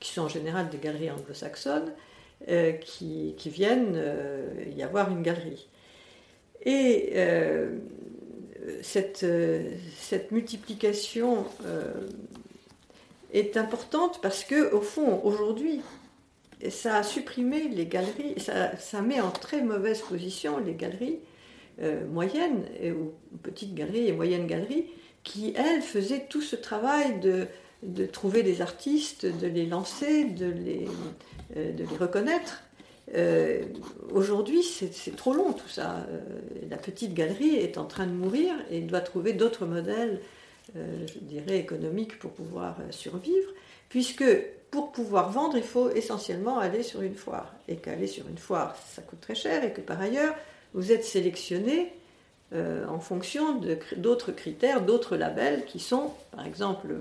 qui 0.00 0.12
sont 0.12 0.22
en 0.22 0.28
général 0.28 0.68
des 0.68 0.78
galeries 0.78 1.10
anglo-saxonnes, 1.10 1.92
euh, 2.48 2.72
qui, 2.72 3.36
viennent 3.46 3.94
euh, 3.94 4.64
y 4.76 4.82
avoir 4.82 5.12
une 5.12 5.22
galerie. 5.22 5.68
Et 6.64 7.12
euh, 7.14 7.78
cette, 8.82 9.24
cette, 9.96 10.32
multiplication 10.32 11.44
est 13.32 13.56
importante 13.56 14.20
parce 14.20 14.42
que, 14.42 14.72
au 14.72 14.80
fond, 14.80 15.20
aujourd'hui, 15.22 15.82
ça 16.70 16.96
a 16.96 17.02
supprimé 17.02 17.68
les 17.68 17.86
galeries, 17.86 18.34
ça, 18.38 18.76
ça, 18.76 19.02
met 19.02 19.20
en 19.20 19.30
très 19.30 19.62
mauvaise 19.62 20.00
position 20.00 20.58
les 20.58 20.74
galeries 20.74 21.18
moyennes, 22.10 22.64
ou 22.84 23.12
petites 23.38 23.74
galeries 23.74 24.06
et 24.06 24.12
moyennes 24.12 24.46
galeries, 24.46 24.86
qui, 25.24 25.54
elles, 25.56 25.82
faisaient 25.82 26.26
tout 26.28 26.40
ce 26.40 26.56
travail 26.56 27.20
de, 27.20 28.06
trouver 28.06 28.42
des 28.42 28.60
artistes, 28.60 29.26
de 29.26 29.46
les 29.46 29.66
lancer, 29.66 30.24
de 30.24 30.46
les, 30.46 30.86
euh, 31.56 31.72
de 31.72 31.84
les 31.84 31.96
reconnaître. 31.96 32.62
Euh, 33.14 33.64
aujourd'hui, 34.10 34.62
c'est 34.62 35.16
trop 35.16 35.34
long 35.34 35.52
tout 35.52 35.68
ça. 35.68 36.06
Euh, 36.08 36.20
la 36.70 36.76
petite 36.76 37.14
galerie 37.14 37.56
est 37.56 37.78
en 37.78 37.84
train 37.84 38.06
de 38.06 38.12
mourir 38.12 38.54
et 38.70 38.80
doit 38.80 39.00
trouver 39.00 39.32
d'autres 39.32 39.66
modèles, 39.66 40.20
je 40.74 41.18
dirais, 41.20 41.58
économiques 41.58 42.18
pour 42.18 42.30
pouvoir 42.30 42.78
survivre, 42.90 43.50
puisque 43.88 44.24
pour 44.72 44.90
pouvoir 44.90 45.30
vendre, 45.30 45.56
il 45.56 45.62
faut 45.62 45.90
essentiellement 45.90 46.58
aller 46.58 46.82
sur 46.82 47.02
une 47.02 47.14
foire. 47.14 47.54
Et 47.68 47.76
qu'aller 47.76 48.08
sur 48.08 48.26
une 48.26 48.38
foire, 48.38 48.74
ça 48.88 49.02
coûte 49.02 49.20
très 49.20 49.36
cher, 49.36 49.62
et 49.62 49.72
que 49.72 49.80
par 49.80 50.00
ailleurs, 50.00 50.34
vous 50.74 50.90
êtes 50.90 51.04
sélectionné 51.04 51.92
en 52.54 52.98
fonction 52.98 53.62
d'autres 53.96 54.30
critères, 54.30 54.82
d'autres 54.82 55.16
labels 55.16 55.64
qui 55.64 55.78
sont, 55.78 56.10
par 56.32 56.44
exemple, 56.44 56.96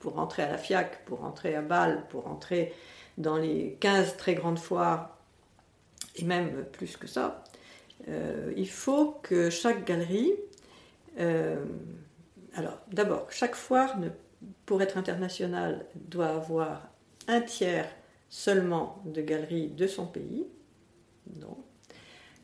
pour 0.00 0.14
rentrer 0.14 0.42
à 0.42 0.50
la 0.50 0.58
FIAC, 0.58 1.04
pour 1.04 1.20
rentrer 1.20 1.54
à 1.54 1.62
Bâle, 1.62 2.04
pour 2.10 2.24
rentrer 2.24 2.72
dans 3.18 3.36
les 3.36 3.76
15 3.80 4.16
très 4.16 4.34
grandes 4.34 4.58
foires, 4.58 5.16
et 6.16 6.24
même 6.24 6.64
plus 6.72 6.96
que 6.96 7.06
ça, 7.06 7.44
euh, 8.08 8.52
il 8.56 8.68
faut 8.68 9.18
que 9.22 9.50
chaque 9.50 9.84
galerie, 9.84 10.32
euh, 11.18 11.56
alors 12.54 12.78
d'abord, 12.92 13.26
chaque 13.30 13.54
foire, 13.54 13.96
pour 14.64 14.82
être 14.82 14.96
internationale, 14.96 15.86
doit 15.94 16.28
avoir 16.28 16.88
un 17.28 17.40
tiers 17.40 17.88
seulement 18.28 19.02
de 19.04 19.22
galeries 19.22 19.68
de 19.68 19.86
son 19.86 20.06
pays. 20.06 20.46
Non. 21.40 21.56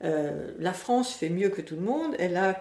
Euh, 0.04 0.52
la 0.58 0.72
France 0.72 1.12
fait 1.12 1.28
mieux 1.28 1.48
que 1.48 1.60
tout 1.60 1.76
le 1.76 1.82
monde, 1.82 2.14
elle 2.18 2.36
a, 2.36 2.56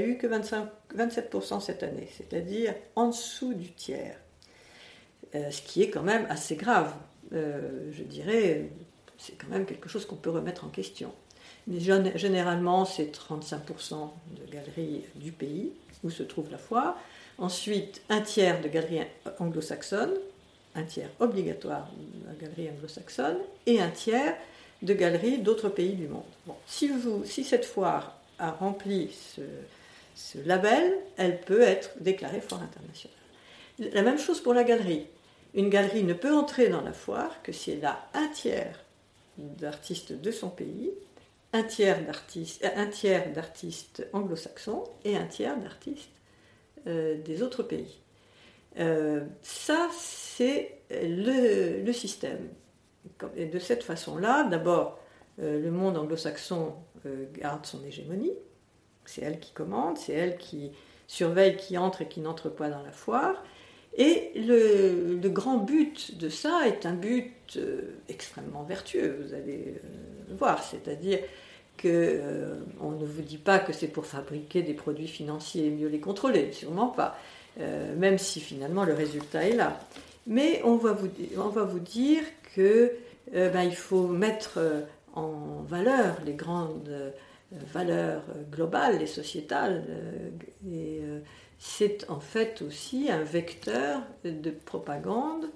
eu 0.00 0.16
que 0.16 0.26
25, 0.26 0.68
27% 0.96 1.60
cette 1.60 1.82
année, 1.82 2.08
c'est-à-dire 2.16 2.74
en 2.94 3.08
dessous 3.08 3.52
du 3.52 3.72
tiers. 3.72 4.18
ce 5.34 5.60
qui 5.62 5.82
est 5.82 5.90
quand 5.90 6.02
même 6.02 6.26
assez 6.30 6.56
grave. 6.56 6.94
Euh, 7.32 7.90
je 7.92 8.02
dirais, 8.02 8.70
c'est 9.18 9.36
quand 9.36 9.48
même 9.48 9.66
quelque 9.66 9.88
chose 9.88 10.06
qu'on 10.06 10.16
peut 10.16 10.30
remettre 10.30 10.64
en 10.64 10.68
question. 10.68 11.12
Mais 11.66 11.80
généralement, 11.80 12.84
c'est 12.84 13.12
35% 13.12 14.10
de 14.36 14.52
galeries 14.52 15.04
du 15.16 15.32
pays 15.32 15.72
où 16.04 16.10
se 16.10 16.22
trouve 16.22 16.50
la 16.50 16.58
foire. 16.58 16.96
Ensuite, 17.38 18.02
un 18.08 18.20
tiers 18.20 18.60
de 18.60 18.68
galeries 18.68 19.00
anglo-saxonnes, 19.40 20.14
un 20.76 20.82
tiers 20.82 21.10
obligatoire 21.20 21.88
de 21.96 22.40
galeries 22.40 22.70
anglo-saxonnes, 22.70 23.40
et 23.66 23.80
un 23.80 23.90
tiers 23.90 24.36
de 24.82 24.94
galeries 24.94 25.38
d'autres 25.38 25.68
pays 25.68 25.94
du 25.94 26.06
monde. 26.06 26.22
si, 26.66 27.44
cette 27.44 27.64
foire 27.64 28.18
a 28.38 28.50
rempli 28.50 29.10
ce, 30.14 30.38
label, 30.44 30.96
elle 31.16 31.40
peut 31.40 31.62
être 31.62 31.90
déclarée 32.00 32.40
foire 32.40 32.62
internationale. 32.62 33.16
La 33.78 34.02
même 34.02 34.18
chose 34.18 34.40
pour 34.40 34.54
la 34.54 34.64
galerie. 34.64 35.06
Une 35.54 35.70
galerie 35.70 36.04
ne 36.04 36.14
peut 36.14 36.34
entrer 36.34 36.68
dans 36.68 36.82
la 36.82 36.92
foire 36.92 37.42
que 37.42 37.52
si 37.52 37.70
elle 37.72 37.84
a 37.84 38.06
un 38.14 38.28
tiers 38.28 38.84
d'artistes 39.38 40.12
de 40.12 40.30
son 40.30 40.48
pays, 40.48 40.90
un 41.52 41.62
tiers 41.62 42.04
d'artistes, 42.04 42.64
euh, 42.64 44.04
anglo-saxons 44.12 44.84
et 45.04 45.16
un 45.16 45.24
tiers 45.24 45.56
d'artistes 45.58 46.10
euh, 46.86 47.20
des 47.22 47.42
autres 47.42 47.62
pays. 47.62 47.98
Euh, 48.78 49.24
ça, 49.42 49.88
c'est 49.92 50.78
le, 50.90 51.92
système. 51.92 52.48
Et 53.36 53.46
de 53.46 53.58
cette 53.58 53.82
façon-là, 53.82 54.44
d'abord, 54.44 54.98
le 55.38 55.70
monde 55.70 55.96
anglo-saxon 55.96 56.74
garde 57.34 57.64
son 57.66 57.84
hégémonie. 57.84 58.32
C'est 59.04 59.22
elle 59.22 59.38
qui 59.38 59.52
commande, 59.52 59.96
c'est 59.96 60.12
elle 60.12 60.36
qui 60.36 60.72
surveille 61.06 61.56
qui 61.56 61.78
entre 61.78 62.02
et 62.02 62.08
qui 62.08 62.20
n'entre 62.20 62.48
pas 62.48 62.68
dans 62.68 62.82
la 62.82 62.92
foire. 62.92 63.42
Et 63.96 64.32
le, 64.34 65.28
grand 65.28 65.56
but 65.56 66.18
de 66.18 66.28
ça 66.28 66.66
est 66.66 66.84
un 66.84 66.92
but 66.92 67.32
euh, 67.56 67.96
extrêmement 68.08 68.62
vertueux, 68.62 69.18
vous 69.22 69.32
allez 69.32 69.74
euh, 69.76 69.88
le 70.28 70.36
voir, 70.36 70.62
c'est-à-dire 70.62 71.18
qu'on 71.80 71.88
euh, 71.88 72.58
ne 72.82 73.06
vous 73.06 73.22
dit 73.22 73.38
pas 73.38 73.58
que 73.58 73.72
c'est 73.72 73.88
pour 73.88 74.04
fabriquer 74.04 74.62
des 74.62 74.74
produits 74.74 75.08
financiers 75.08 75.66
et 75.66 75.70
mieux 75.70 75.88
les 75.88 76.00
contrôler, 76.00 76.52
sûrement 76.52 76.88
pas, 76.88 77.18
même 77.58 78.18
si 78.18 78.40
finalement 78.40 78.84
le 78.84 78.92
résultat 78.92 79.44
est 79.44 79.54
là. 79.54 79.80
Mais 80.26 80.60
on 80.64 80.76
va 80.76 80.92
vous, 80.92 81.08
on 81.38 81.48
va 81.48 81.64
vous 81.64 81.78
dire 81.78 82.22
que 82.54 82.92
ben, 83.32 83.62
il 83.62 83.74
faut 83.74 84.08
mettre 84.08 84.58
en 85.14 85.62
valeur 85.66 86.16
les 86.26 86.34
grandes 86.34 87.12
valeurs 87.72 88.22
globales 88.50 89.00
et 89.00 89.06
sociétales 89.06 89.84
c'est 91.58 92.08
en 92.10 92.20
fait 92.20 92.62
aussi 92.62 93.10
un 93.10 93.22
vecteur 93.22 94.02
de 94.24 94.50
propagande 94.50 95.46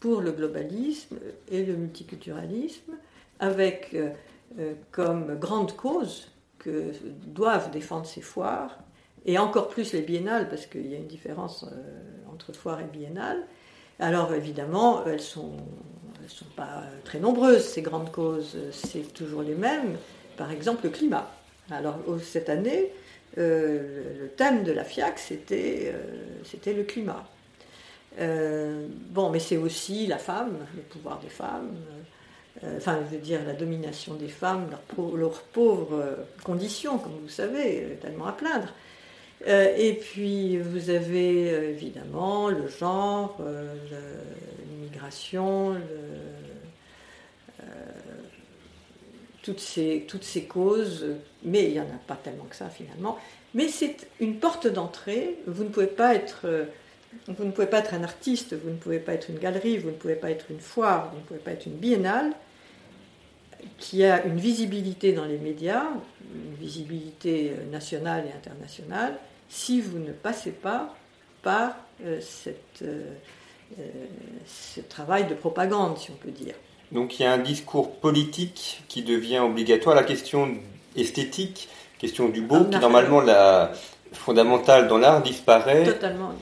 pour 0.00 0.20
le 0.20 0.32
globalisme 0.32 1.18
et 1.50 1.64
le 1.64 1.76
multiculturalisme, 1.76 2.92
avec 3.38 3.90
euh, 3.94 4.10
euh, 4.58 4.74
comme 4.90 5.38
grande 5.38 5.74
cause 5.76 6.30
que 6.58 6.92
doivent 7.26 7.70
défendre 7.70 8.06
ces 8.06 8.20
foires, 8.20 8.78
et 9.26 9.38
encore 9.38 9.68
plus 9.68 9.92
les 9.92 10.02
biennales, 10.02 10.48
parce 10.48 10.66
qu'il 10.66 10.90
y 10.90 10.94
a 10.94 10.98
une 10.98 11.06
différence 11.06 11.64
euh, 11.64 12.32
entre 12.32 12.52
foires 12.52 12.80
et 12.80 12.84
biennales. 12.84 13.42
Alors 13.98 14.34
évidemment, 14.34 15.04
elles 15.06 15.14
ne 15.14 15.18
sont, 15.18 15.52
sont 16.28 16.44
pas 16.56 16.82
très 17.04 17.20
nombreuses, 17.20 17.64
ces 17.64 17.82
grandes 17.82 18.10
causes, 18.10 18.56
c'est 18.72 19.12
toujours 19.14 19.42
les 19.42 19.54
mêmes. 19.54 19.96
Par 20.36 20.50
exemple, 20.50 20.84
le 20.84 20.90
climat. 20.90 21.30
Alors 21.70 21.96
cette 22.22 22.50
année, 22.50 22.90
euh, 23.38 24.20
le 24.20 24.28
thème 24.28 24.62
de 24.62 24.72
la 24.72 24.84
FIAC, 24.84 25.18
c'était 25.18 25.92
euh, 25.92 26.72
le 26.72 26.82
climat. 26.84 27.24
Euh, 28.20 28.86
bon, 29.10 29.30
mais 29.30 29.40
c'est 29.40 29.56
aussi 29.56 30.06
la 30.06 30.18
femme, 30.18 30.58
le 30.76 30.82
pouvoir 30.82 31.18
des 31.18 31.28
femmes, 31.28 31.74
enfin, 32.76 33.00
je 33.04 33.16
veux 33.16 33.22
dire, 33.22 33.40
la 33.44 33.54
domination 33.54 34.14
des 34.14 34.28
femmes, 34.28 34.68
leur, 34.70 35.16
leur 35.16 35.42
pauvre 35.42 36.18
condition, 36.44 36.98
comme 36.98 37.18
vous 37.20 37.28
savez, 37.28 37.98
tellement 38.00 38.26
à 38.26 38.32
plaindre. 38.32 38.68
Et 39.46 39.98
puis, 40.00 40.58
vous 40.58 40.90
avez 40.90 41.48
évidemment 41.70 42.48
le 42.48 42.66
genre, 42.68 43.38
l'immigration, 44.70 45.76
toutes 49.42 49.60
ces, 49.60 50.06
toutes 50.08 50.24
ces 50.24 50.44
causes, 50.44 51.04
mais 51.42 51.64
il 51.64 51.72
n'y 51.72 51.80
en 51.80 51.84
a 51.84 52.00
pas 52.06 52.16
tellement 52.16 52.44
que 52.44 52.56
ça 52.56 52.70
finalement. 52.70 53.18
Mais 53.52 53.68
c'est 53.68 54.08
une 54.18 54.36
porte 54.36 54.66
d'entrée. 54.66 55.36
Vous 55.46 55.64
ne 55.64 55.68
pouvez 55.68 55.86
pas 55.86 56.14
être 56.14 56.46
vous 57.28 57.44
ne 57.44 57.50
pouvez 57.50 57.66
pas 57.66 57.78
être 57.78 57.94
un 57.94 58.02
artiste, 58.02 58.54
vous 58.54 58.70
ne 58.70 58.76
pouvez 58.76 58.98
pas 58.98 59.14
être 59.14 59.30
une 59.30 59.38
galerie, 59.38 59.78
vous 59.78 59.90
ne 59.90 59.94
pouvez 59.94 60.16
pas 60.16 60.30
être 60.30 60.50
une 60.50 60.60
foire, 60.60 61.10
vous 61.10 61.18
ne 61.18 61.24
pouvez 61.24 61.40
pas 61.40 61.52
être 61.52 61.66
une 61.66 61.76
biennale 61.76 62.32
qui 63.78 64.04
a 64.04 64.24
une 64.26 64.36
visibilité 64.36 65.12
dans 65.12 65.24
les 65.24 65.38
médias, 65.38 65.86
une 66.34 66.54
visibilité 66.56 67.52
nationale 67.70 68.24
et 68.26 68.36
internationale, 68.36 69.16
si 69.48 69.80
vous 69.80 69.98
ne 69.98 70.12
passez 70.12 70.50
pas 70.50 70.94
par 71.42 71.76
euh, 72.04 72.18
cette, 72.20 72.82
euh, 72.82 73.02
euh, 73.78 73.82
ce 74.46 74.80
travail 74.80 75.26
de 75.26 75.34
propagande, 75.34 75.96
si 75.98 76.10
on 76.10 76.14
peut 76.14 76.30
dire. 76.30 76.54
Donc 76.90 77.18
il 77.18 77.22
y 77.22 77.26
a 77.26 77.32
un 77.32 77.38
discours 77.38 77.96
politique 77.96 78.82
qui 78.88 79.02
devient 79.02 79.38
obligatoire. 79.38 79.94
La 79.94 80.02
question 80.02 80.56
esthétique, 80.96 81.68
question 81.98 82.28
du 82.28 82.40
beau, 82.40 82.64
qui 82.64 82.78
normalement 82.78 83.20
la 83.20 83.72
fondamentale 84.12 84.88
dans 84.88 84.98
l'art 84.98 85.22
disparaît. 85.22 85.84
Totalement 85.84 86.32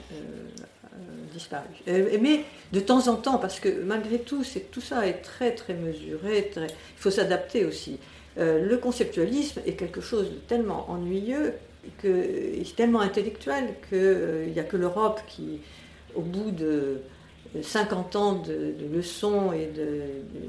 disparu. 1.33 1.67
mais 1.87 2.45
de 2.73 2.81
temps 2.81 3.09
en 3.09 3.15
temps, 3.17 3.39
parce 3.39 3.59
que 3.59 3.83
malgré 3.83 4.19
tout, 4.19 4.45
c'est, 4.45 4.71
tout 4.71 4.83
ça 4.83 5.07
est 5.07 5.23
très 5.23 5.53
très 5.53 5.73
mesuré, 5.73 6.51
il 6.57 6.69
faut 6.97 7.11
s'adapter 7.11 7.65
aussi. 7.65 7.99
le 8.37 8.77
conceptualisme 8.77 9.61
est 9.65 9.73
quelque 9.73 10.03
chose 10.03 10.31
de 10.31 10.37
tellement 10.37 10.91
ennuyeux 10.91 11.55
que, 11.99 12.63
tellement 12.77 13.01
intellectuel 13.01 13.75
qu'il 13.89 13.99
euh, 13.99 14.47
n'y 14.47 14.61
a 14.61 14.65
que 14.65 14.77
l'Europe 14.77 15.21
qui, 15.27 15.61
au 16.15 16.23
bout 16.23 16.51
de 16.51 17.03
50 17.61 18.17
ans 18.17 18.33
de, 18.35 18.75
leçons 18.93 19.53
et 19.53 19.71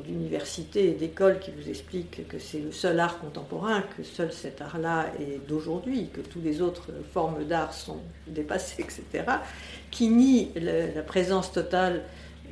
d'universités 0.05 0.89
et 0.89 0.93
d'écoles 0.93 1.39
qui 1.39 1.51
vous 1.51 1.69
expliquent 1.69 2.27
que 2.27 2.39
c'est 2.39 2.59
le 2.59 2.71
seul 2.71 2.99
art 2.99 3.19
contemporain, 3.19 3.83
que 3.97 4.03
seul 4.03 4.31
cet 4.31 4.61
art-là 4.61 5.07
est 5.19 5.45
d'aujourd'hui, 5.47 6.09
que 6.13 6.21
toutes 6.21 6.45
les 6.45 6.61
autres 6.61 6.91
formes 7.13 7.43
d'art 7.43 7.73
sont 7.73 7.99
dépassées, 8.27 8.83
etc., 8.83 9.25
qui 9.91 10.07
nie 10.07 10.51
la, 10.55 11.01
présence 11.01 11.51
totale 11.51 12.03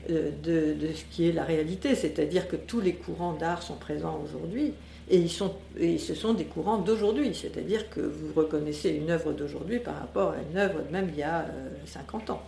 euh, 0.10 0.32
de, 0.44 0.94
ce 0.94 1.04
qui 1.16 1.30
est 1.30 1.32
la 1.32 1.44
réalité, 1.44 1.96
c'est-à-dire 1.96 2.48
que 2.50 2.58
tous 2.58 2.82
les 2.82 2.94
courants 2.94 3.34
d'art 3.34 3.64
sont 3.64 3.78
présents 3.78 4.22
aujourd'hui. 4.22 4.74
Et, 5.12 5.18
ils 5.18 5.30
sont, 5.30 5.54
ce 5.78 6.16
sont 6.16 6.34
des 6.34 6.46
courants 6.46 6.78
d'aujourd'hui, 6.78 7.36
c'est-à-dire 7.36 7.90
que 7.90 8.00
vous 8.00 8.34
reconnaissez 8.34 8.90
une 8.92 9.12
œuvre 9.12 9.34
d'aujourd'hui 9.34 9.80
par 9.80 10.00
rapport 10.00 10.32
à 10.32 10.38
une 10.50 10.58
œuvre 10.58 10.80
même 10.90 11.10
il 11.14 11.20
y 11.20 11.24
a 11.24 11.46
50 11.86 12.30
euh, 12.30 12.34
ans. 12.34 12.42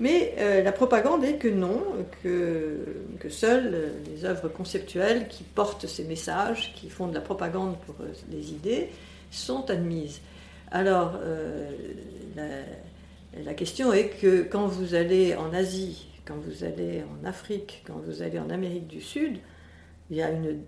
Mais 0.00 0.34
euh, 0.38 0.62
la 0.64 0.72
propagande 0.72 1.22
est 1.22 1.36
que 1.36 1.46
non, 1.46 1.80
que, 2.24 2.84
que 3.20 3.28
seules 3.28 3.92
les 4.10 4.24
œuvres 4.24 4.48
conceptuelles 4.48 5.28
qui 5.28 5.44
portent 5.44 5.86
ces 5.86 6.02
messages, 6.02 6.74
qui 6.74 6.90
font 6.90 7.06
de 7.06 7.14
la 7.14 7.20
propagande 7.20 7.78
pour 7.86 7.94
euh, 8.00 8.08
les 8.30 8.50
idées, 8.50 8.88
sont 9.30 9.70
admises. 9.70 10.20
Alors, 10.72 11.18
la, 12.34 13.54
question 13.54 13.92
est 13.92 14.08
que 14.08 14.42
quand 14.42 14.66
vous 14.66 14.94
allez 14.94 15.34
en 15.34 15.52
Asie, 15.52 16.06
quand 16.24 16.36
vous 16.36 16.64
allez 16.64 17.02
en 17.02 17.26
Afrique, 17.26 17.82
quand 17.86 18.00
vous 18.04 18.22
allez 18.22 18.38
en 18.38 18.50
Amérique 18.50 18.88
du 18.88 19.00
Sud, 19.00 19.38
il 20.10 20.16
y 20.16 20.22
a 20.22 20.30
une 20.30 20.62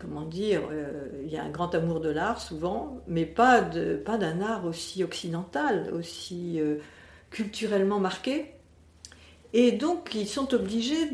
comment 0.00 0.24
dire, 0.24 0.62
euh, 0.70 1.08
il 1.24 1.32
y 1.32 1.36
a 1.36 1.42
un 1.42 1.50
grand 1.50 1.74
amour 1.74 2.00
de 2.00 2.10
l'art 2.10 2.40
souvent, 2.40 2.98
mais 3.06 3.26
pas, 3.26 3.60
de, 3.60 3.96
pas 3.96 4.16
d'un 4.16 4.40
art 4.40 4.64
aussi 4.64 5.02
occidental, 5.02 5.90
aussi 5.92 6.60
euh, 6.60 6.76
culturellement 7.30 7.98
marqué. 7.98 8.52
Et 9.52 9.72
donc 9.72 10.14
ils 10.14 10.28
sont 10.28 10.54
obligés 10.54 11.10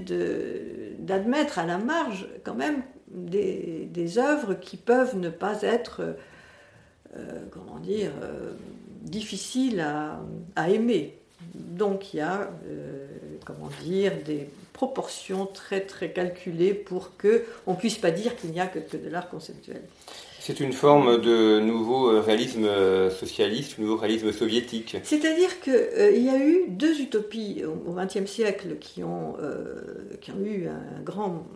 d'admettre 0.99 1.59
à 1.59 1.66
la 1.66 1.79
marge 1.79 2.27
quand 2.42 2.55
même 2.55 2.83
des, 3.09 4.18
œuvres 4.18 4.55
qui 4.55 4.77
peuvent 4.77 5.16
ne 5.16 5.29
pas 5.31 5.62
être, 5.62 6.16
euh, 7.16 7.44
comment 7.51 7.79
dire, 7.79 8.11
difficiles 9.03 9.81
à, 9.81 10.20
à, 10.57 10.68
aimer. 10.68 11.16
Donc 11.55 12.12
il 12.12 12.16
y 12.16 12.20
a, 12.20 12.51
comment 13.44 13.70
dire, 13.85 14.12
des 14.25 14.49
proportions 14.74 15.46
très 15.46 15.80
très 15.80 16.12
calculées 16.12 16.74
pour 16.74 17.16
que 17.16 17.44
on 17.66 17.74
puisse 17.76 17.96
pas 17.96 18.10
dire 18.10 18.37
qu'il 18.37 18.50
n'y 18.50 18.60
a 18.60 18.66
que, 18.66 18.78
de 18.78 19.08
l'art 19.08 19.30
conceptuel. 19.30 19.80
C'est 20.40 20.60
une 20.60 20.74
forme 20.74 21.22
de 21.22 21.60
nouveau 21.60 22.10
euh, 22.10 22.20
réalisme 22.20 22.66
euh, 22.66 23.08
socialiste, 23.08 23.78
nouveau 23.78 23.96
réalisme 23.96 24.30
soviétique. 24.30 24.98
C'est-à-dire 25.02 25.60
qu'il 25.62 25.72
euh, 25.72 26.10
y 26.10 26.28
a 26.28 26.37
eu 26.37 26.64
deux 26.68 27.00
utopies 27.00 27.62
au 27.64 27.94
XXe 27.94 28.30
siècle 28.30 28.76
qui 28.78 29.02
ont, 29.02 29.37
qui 30.20 30.32
ont 30.32 30.44
eu 30.44 30.68
un 30.68 31.00
grand, 31.02 31.46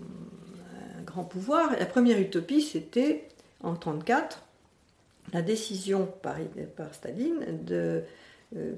un 0.99 1.03
grand 1.03 1.25
pouvoir. 1.25 1.73
La 1.79 1.87
première 1.87 2.19
utopie, 2.19 2.63
c'était 2.63 3.29
en 3.63 3.73
1934, 3.73 4.43
la 5.35 5.43
décision 5.43 6.09
par, 6.23 6.37
par 6.77 6.95
Staline 6.95 7.45
de 7.67 8.05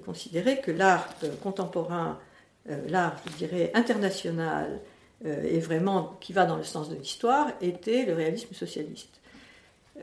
considérer 0.05 0.61
que 0.61 0.73
l'art 0.73 1.09
contemporain 1.43 2.19
euh, 2.69 2.77
l'art, 2.89 3.17
je 3.33 3.47
dirais, 3.47 3.71
international 3.75 4.81
euh, 5.25 5.43
et 5.43 5.59
vraiment 5.59 6.17
qui 6.21 6.33
va 6.33 6.45
dans 6.45 6.57
le 6.57 6.65
sens 6.65 6.89
de 6.91 6.95
l'histoire, 6.95 7.49
était 7.61 8.05
le 8.05 8.15
réalisme 8.15 8.55
socialiste. 8.55 9.21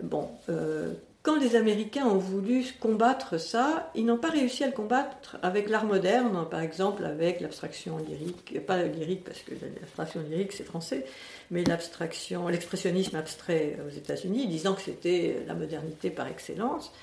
Bon, 0.01 0.29
euh, 0.49 0.93
quand 1.23 1.39
les 1.39 1.55
Américains 1.55 2.05
ont 2.05 2.17
voulu 2.17 2.65
combattre 2.79 3.37
ça, 3.37 3.91
ils 3.95 4.05
n'ont 4.05 4.17
pas 4.17 4.29
réussi 4.29 4.63
à 4.63 4.67
le 4.67 4.73
combattre 4.73 5.37
avec 5.41 5.69
l'art 5.69 5.85
moderne, 5.85 6.47
par 6.49 6.61
exemple 6.61 7.03
avec 7.03 7.41
l'abstraction 7.41 7.97
lyrique, 7.97 8.65
pas 8.65 8.81
lyrique 8.83 9.23
parce 9.25 9.39
que 9.39 9.51
l'abstraction 9.81 10.21
lyrique 10.21 10.53
c'est 10.53 10.63
français, 10.63 11.05
mais 11.51 11.63
l'abstraction, 11.63 12.47
l'expressionnisme 12.47 13.17
abstrait 13.17 13.77
aux 13.85 13.89
États-Unis, 13.89 14.47
disant 14.47 14.73
que 14.73 14.81
c'était 14.81 15.43
la 15.47 15.53
modernité 15.53 16.11
par 16.11 16.27
excellence 16.27 16.93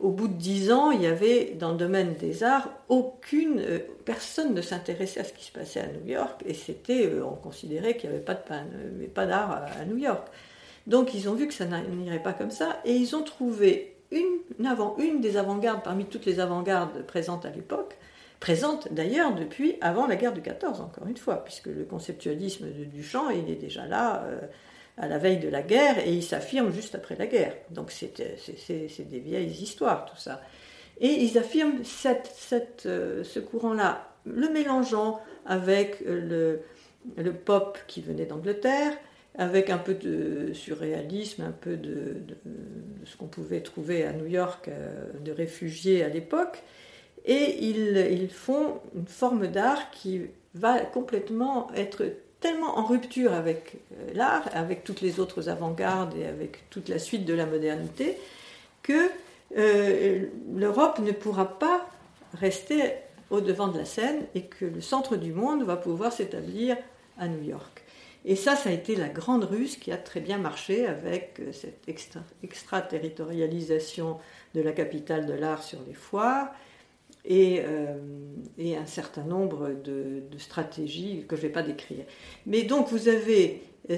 au 0.00 0.10
bout 0.10 0.28
de 0.28 0.34
dix 0.34 0.70
ans, 0.70 0.92
il 0.92 1.02
y 1.02 1.06
avait 1.06 1.56
dans 1.58 1.72
le 1.72 1.76
domaine 1.76 2.14
des 2.14 2.44
arts 2.44 2.70
aucune 2.88 3.58
euh, 3.58 3.78
personne 4.04 4.54
ne 4.54 4.62
s'intéressait 4.62 5.20
à 5.20 5.24
ce 5.24 5.32
qui 5.32 5.44
se 5.44 5.52
passait 5.52 5.80
à 5.80 5.86
New 5.88 6.06
York 6.06 6.42
et 6.46 6.54
c'était 6.54 7.06
euh, 7.06 7.24
on 7.24 7.34
considérait 7.34 7.96
qu'il 7.96 8.10
n'y 8.10 8.16
avait 8.16 8.24
pas 8.24 8.34
de 8.34 8.40
euh, 8.52 9.06
pas 9.12 9.26
d'art 9.26 9.50
à, 9.50 9.84
New 9.84 9.98
York. 9.98 10.28
Donc 10.86 11.14
ils 11.14 11.28
ont 11.28 11.34
vu 11.34 11.48
que 11.48 11.54
ça 11.54 11.64
n'irait 11.66 12.22
pas 12.22 12.32
comme 12.32 12.52
ça 12.52 12.80
et 12.84 12.94
ils 12.94 13.16
ont 13.16 13.22
trouvé 13.22 13.96
une, 14.12 14.66
avant, 14.66 14.96
une 14.98 15.20
des 15.20 15.36
avant-gardes 15.36 15.82
parmi 15.82 16.04
toutes 16.04 16.26
les 16.26 16.38
avant-gardes 16.38 17.04
présentes 17.04 17.44
à 17.44 17.50
l'époque, 17.50 17.98
présente 18.38 18.92
d'ailleurs 18.92 19.34
depuis 19.34 19.76
avant 19.80 20.06
la 20.06 20.14
guerre 20.14 20.32
du 20.32 20.42
14 20.42 20.80
encore 20.80 21.08
une 21.08 21.16
fois, 21.16 21.44
puisque 21.44 21.66
le 21.66 21.84
conceptualisme 21.84 22.66
de 22.66 22.84
Duchamp 22.84 23.30
il 23.30 23.50
est 23.50 23.56
déjà 23.56 23.84
là 23.86 24.24
à 24.98 25.08
la 25.08 25.18
veille 25.18 25.38
de 25.38 25.48
la 25.48 25.62
guerre 25.62 25.98
et 26.06 26.12
il 26.12 26.22
s'affirme 26.22 26.72
juste 26.72 26.94
après 26.94 27.16
la 27.16 27.26
guerre. 27.26 27.54
Donc 27.70 27.90
c'est 27.90 28.12
des 28.18 29.18
vieilles 29.20 29.50
histoires 29.50 30.04
tout 30.06 30.16
ça. 30.16 30.40
Et 31.00 31.08
ils 31.08 31.38
affirment 31.38 31.84
cette, 31.84 32.84
euh, 32.86 33.22
ce 33.22 33.38
courant-là, 33.38 34.10
le 34.26 34.48
mélangeant 34.50 35.20
avec 35.46 36.00
le, 36.00 36.60
le 37.16 37.32
pop 37.32 37.78
qui 37.86 38.00
venait 38.00 38.26
d'Angleterre, 38.26 38.92
avec 39.36 39.70
un 39.70 39.78
peu 39.78 39.94
de 39.94 40.52
surréalisme, 40.52 41.42
un 41.42 41.52
peu 41.52 41.76
de, 41.76 42.16
ce 43.04 43.16
qu'on 43.16 43.28
pouvait 43.28 43.60
trouver 43.60 44.04
à 44.04 44.12
New 44.12 44.26
York 44.26 44.66
euh, 44.66 45.12
de 45.24 45.30
réfugiés 45.30 46.02
à 46.02 46.08
l'époque. 46.08 46.64
Et 47.24 47.64
ils, 47.64 47.96
ils 48.10 48.30
font 48.30 48.80
une 48.96 49.06
forme 49.06 49.46
d'art 49.46 49.90
qui 49.92 50.22
va 50.54 50.80
complètement 50.80 51.72
être 51.74 52.04
tellement 52.40 52.78
en 52.78 52.84
rupture 52.84 53.32
avec 53.32 53.76
euh, 53.92 54.12
l'art, 54.14 54.48
avec 54.52 54.84
toutes 54.84 55.00
les 55.00 55.20
autres 55.20 55.48
avant-gardes 55.48 56.14
et 56.16 56.26
avec 56.26 56.68
toute 56.70 56.88
la 56.88 56.98
suite 56.98 57.24
de 57.24 57.34
la 57.34 57.46
modernité, 57.46 58.16
que 58.82 59.10
euh, 59.56 60.26
l'Europe 60.54 60.98
ne 61.00 61.12
pourra 61.12 61.58
pas 61.58 61.88
rester 62.34 62.92
au 63.30 63.40
devant 63.40 63.68
de 63.68 63.78
la 63.78 63.84
scène 63.84 64.26
et 64.34 64.42
que 64.42 64.64
le 64.64 64.80
centre 64.80 65.16
du 65.16 65.32
monde 65.32 65.62
va 65.64 65.76
pouvoir 65.76 66.12
s'établir 66.12 66.76
à 67.18 67.28
New 67.28 67.42
York. 67.42 67.82
Et 68.24 68.36
ça, 68.36 68.56
ça 68.56 68.70
a 68.70 68.72
été 68.72 68.96
la 68.96 69.08
grande 69.08 69.44
ruse 69.44 69.76
qui 69.76 69.92
a 69.92 69.96
très 69.96 70.20
bien 70.20 70.38
marché 70.38 70.86
avec 70.86 71.40
euh, 71.40 71.52
cette 71.52 71.88
extraterritorialisation 72.42 74.18
de 74.54 74.60
la 74.60 74.72
capitale 74.72 75.26
de 75.26 75.34
l'art 75.34 75.62
sur 75.62 75.78
les 75.86 75.94
foires, 75.94 76.48
euh, 77.30 77.94
et, 78.56 78.76
un 78.76 78.86
certain 78.86 79.22
nombre 79.22 79.70
de, 79.84 80.22
stratégies 80.38 81.24
que 81.28 81.36
je 81.36 81.42
ne 81.42 81.46
vais 81.48 81.52
pas 81.52 81.62
décrire. 81.62 82.04
Mais 82.46 82.62
donc 82.62 82.88
vous 82.88 83.08
avez 83.08 83.62
euh, 83.90 83.96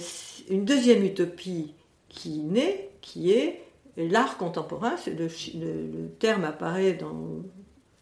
une 0.49 0.65
deuxième 0.65 1.05
utopie 1.05 1.75
qui 2.09 2.41
naît, 2.41 2.91
qui 3.01 3.31
est 3.31 3.61
l'art 3.97 4.37
contemporain, 4.37 4.97
le, 5.07 5.29
le, 5.59 6.09
terme 6.19 6.45
apparaît 6.45 6.95
dans, 6.95 7.43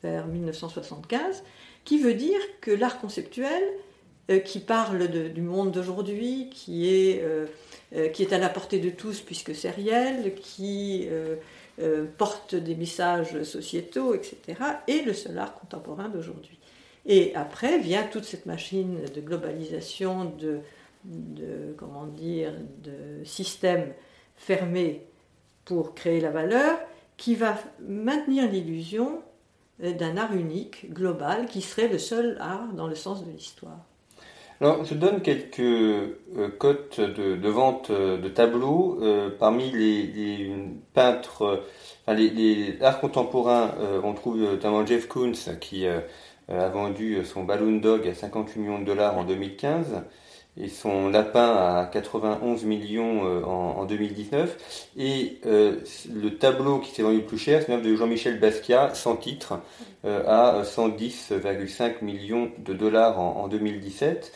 vers 0.02 0.26
1975, 0.26 1.44
qui 1.84 1.98
veut 1.98 2.14
dire 2.14 2.40
que 2.60 2.70
l'art 2.70 3.00
conceptuel, 3.00 3.62
euh, 4.30 4.38
qui 4.38 4.60
parle 4.60 5.08
du 5.08 5.42
monde 5.42 5.72
d'aujourd'hui, 5.72 6.48
qui, 6.50 7.18
qui 8.12 8.22
est 8.22 8.32
à 8.32 8.38
la 8.38 8.48
portée 8.48 8.78
de 8.78 8.90
tous 8.90 9.20
puisque 9.20 9.54
c'est 9.54 9.70
réel, 9.70 10.34
qui 10.36 11.06
euh, 11.80 12.06
porte 12.16 12.54
des 12.54 12.74
messages 12.74 13.42
sociétaux, 13.42 14.14
etc., 14.14 14.36
et 14.86 15.02
le 15.02 15.12
seul 15.12 15.38
art 15.38 15.54
contemporain 15.54 16.08
d'aujourd'hui. 16.08 16.58
Et 17.06 17.34
après 17.34 17.78
vient 17.78 18.02
toute 18.02 18.24
cette 18.24 18.46
machine 18.46 18.98
de 19.14 19.20
globalisation, 19.20 20.32
de, 20.38 20.60
comment 21.76 22.06
dire, 22.06 22.52
de 22.82 23.24
système 23.24 23.92
fermé 24.36 25.06
pour 25.64 25.94
créer 25.94 26.20
la 26.20 26.30
valeur, 26.30 26.78
qui 27.16 27.34
va 27.34 27.56
maintenir 27.80 28.50
l'illusion 28.50 29.22
d'un 29.78 30.16
art 30.16 30.34
unique, 30.34 30.92
global, 30.92 31.46
qui 31.46 31.62
serait 31.62 31.88
le 31.88 31.98
seul 31.98 32.36
art 32.40 32.72
dans 32.72 32.88
le 32.88 32.94
sens 32.94 33.24
de 33.24 33.30
l'histoire. 33.30 33.84
Alors, 34.60 34.84
je 34.84 34.94
donne 34.94 35.22
quelques 35.22 35.60
euh, 35.60 36.48
cotes 36.58 37.00
de, 37.00 37.48
vente 37.48 37.90
euh, 37.90 38.18
de 38.18 38.28
tableaux. 38.28 38.98
Euh, 39.02 39.30
parmi 39.38 39.70
les, 39.70 40.50
peintres, 40.94 41.62
les, 42.08 42.28
les, 42.30 42.82
arts 42.82 43.00
contemporains, 43.00 43.74
on 44.02 44.14
trouve 44.14 44.38
notamment 44.38 44.84
Jeff 44.84 45.06
Koons 45.06 45.32
qui 45.60 45.86
a 45.86 46.68
vendu 46.70 47.24
son 47.24 47.44
Balloon 47.44 47.78
Dog 47.78 48.08
à 48.08 48.14
58 48.14 48.58
millions 48.60 48.78
de 48.80 48.84
dollars 48.84 49.16
en 49.16 49.24
2015 49.24 50.02
et 50.60 50.68
son 50.68 51.08
lapin 51.08 51.54
à 51.54 51.88
91 51.92 52.64
millions 52.64 53.24
euh, 53.24 53.44
en, 53.44 53.84
2019. 53.84 54.90
Et 54.98 55.38
euh, 55.46 55.76
le 56.12 56.36
tableau 56.36 56.78
qui 56.78 56.90
s'est 56.90 57.02
vendu 57.02 57.18
le 57.18 57.24
plus 57.24 57.38
cher, 57.38 57.62
c'est 57.64 57.72
même 57.72 57.82
de 57.82 57.94
Jean-Michel 57.94 58.40
Basquiat, 58.40 58.94
sans 58.94 59.16
titre, 59.16 59.60
euh, 60.04 60.24
à 60.26 60.62
110,5 60.62 62.02
millions 62.02 62.50
de 62.58 62.72
dollars 62.72 63.20
en, 63.20 63.46
2017. 63.48 64.32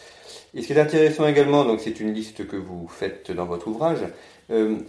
Et 0.54 0.62
ce 0.62 0.66
qui 0.66 0.72
est 0.74 0.80
intéressant 0.80 1.26
également, 1.26 1.64
donc 1.64 1.80
c'est 1.80 1.98
une 1.98 2.12
liste 2.12 2.46
que 2.46 2.56
vous 2.56 2.86
faites 2.86 3.32
dans 3.32 3.46
votre 3.46 3.68
ouvrage, 3.68 4.00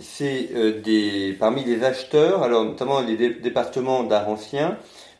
c'est 0.02 0.50
des 0.84 1.38
parmi 1.40 1.64
les 1.64 1.86
acheteurs, 1.86 2.44
alors 2.44 2.66
notamment 2.66 3.00
les 3.00 3.16
départements 3.16 4.04
d'art 4.04 4.28
ancien, 4.28 4.78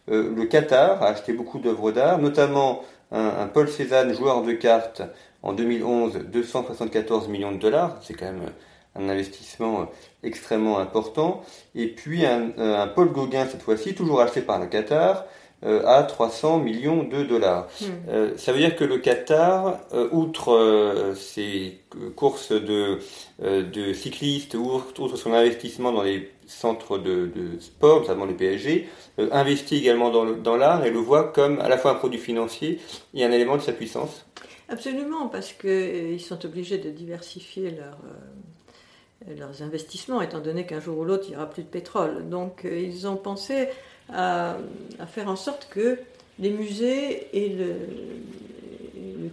le 0.10 0.44
Qatar 0.44 1.02
a 1.02 1.08
acheté 1.08 1.32
beaucoup 1.32 1.60
d'œuvres 1.60 1.94
d'art, 1.94 2.20
notamment 2.20 2.84
un, 3.14 3.26
un 3.40 3.48
Paul 3.48 3.70
Cézanne, 3.70 4.14
joueur 4.14 4.44
de 4.44 4.52
cartes, 4.52 5.02
en 5.44 5.54
2011, 5.54 6.20
274 6.32 7.28
millions 7.28 7.52
de 7.52 7.58
dollars, 7.58 7.98
c'est 8.02 8.14
quand 8.14 8.26
même 8.26 8.50
un 8.96 9.10
investissement 9.10 9.88
extrêmement 10.24 10.80
important. 10.80 11.44
Et 11.76 11.88
puis 11.88 12.26
un, 12.26 12.52
euh, 12.58 12.86
Paul 12.88 13.10
Gauguin, 13.12 13.46
cette 13.48 13.62
fois-ci, 13.62 13.94
toujours 13.94 14.22
acheté 14.22 14.42
par 14.42 14.60
le 14.60 14.68
Qatar, 14.68 15.26
euh, 15.66 15.86
à 15.86 16.04
300 16.04 16.60
millions 16.60 17.04
de 17.04 17.24
dollars. 17.24 17.68
Hmm. 17.82 17.86
Euh, 18.10 18.38
ça 18.38 18.52
veut 18.52 18.60
dire 18.60 18.76
que 18.76 18.84
le 18.84 18.98
Qatar, 18.98 19.80
outre 20.12 21.14
ses 21.16 21.80
courses 22.16 22.52
de, 22.52 23.00
de 23.42 23.94
cyclistes, 23.94 24.56
outre 24.56 25.18
son 25.18 25.34
investissement 25.34 25.92
dans 25.92 26.04
les 26.04 26.32
centres 26.46 26.98
de, 26.98 27.30
sport, 27.60 28.02
notamment 28.02 28.26
le 28.26 28.36
PSG, 28.36 28.88
investit 29.32 29.78
également 29.78 30.10
dans 30.10 30.56
l'art 30.56 30.86
et 30.86 30.92
le 30.92 31.00
voit 31.00 31.32
comme 31.32 31.60
à 31.60 31.70
la 31.70 31.78
fois 31.78 31.92
un 31.92 31.96
produit 31.96 32.20
financier 32.20 32.80
et 33.14 33.24
un 33.24 33.32
élément 33.32 33.56
de 33.58 33.62
sa 33.62 33.72
puissance. 33.72 34.26
Absolument, 34.74 35.28
parce 35.28 35.54
qu'ils 35.54 35.70
euh, 35.70 36.18
sont 36.18 36.44
obligés 36.48 36.80
de 36.80 36.90
diversifier 36.90 37.78
euh, 37.80 39.36
leurs 39.38 39.62
investissements, 39.62 40.20
étant 40.20 40.40
donné 40.40 40.66
qu'un 40.66 40.80
jour 40.80 40.98
ou 40.98 41.06
l'autre, 41.06 41.26
il 41.28 41.32
n'y 41.32 41.36
aura 41.36 41.48
plus 41.48 41.62
de 41.62 41.68
pétrole. 41.68 42.28
Donc, 42.28 42.66
euh, 42.66 42.80
ils 42.80 43.08
ont 43.08 43.16
pensé 43.16 43.68
à, 44.12 44.58
faire 45.06 45.28
en 45.28 45.36
sorte 45.36 45.68
que 45.70 46.00
les 46.40 46.50
musées 46.50 47.28
et 47.34 47.50
le, 47.50 47.76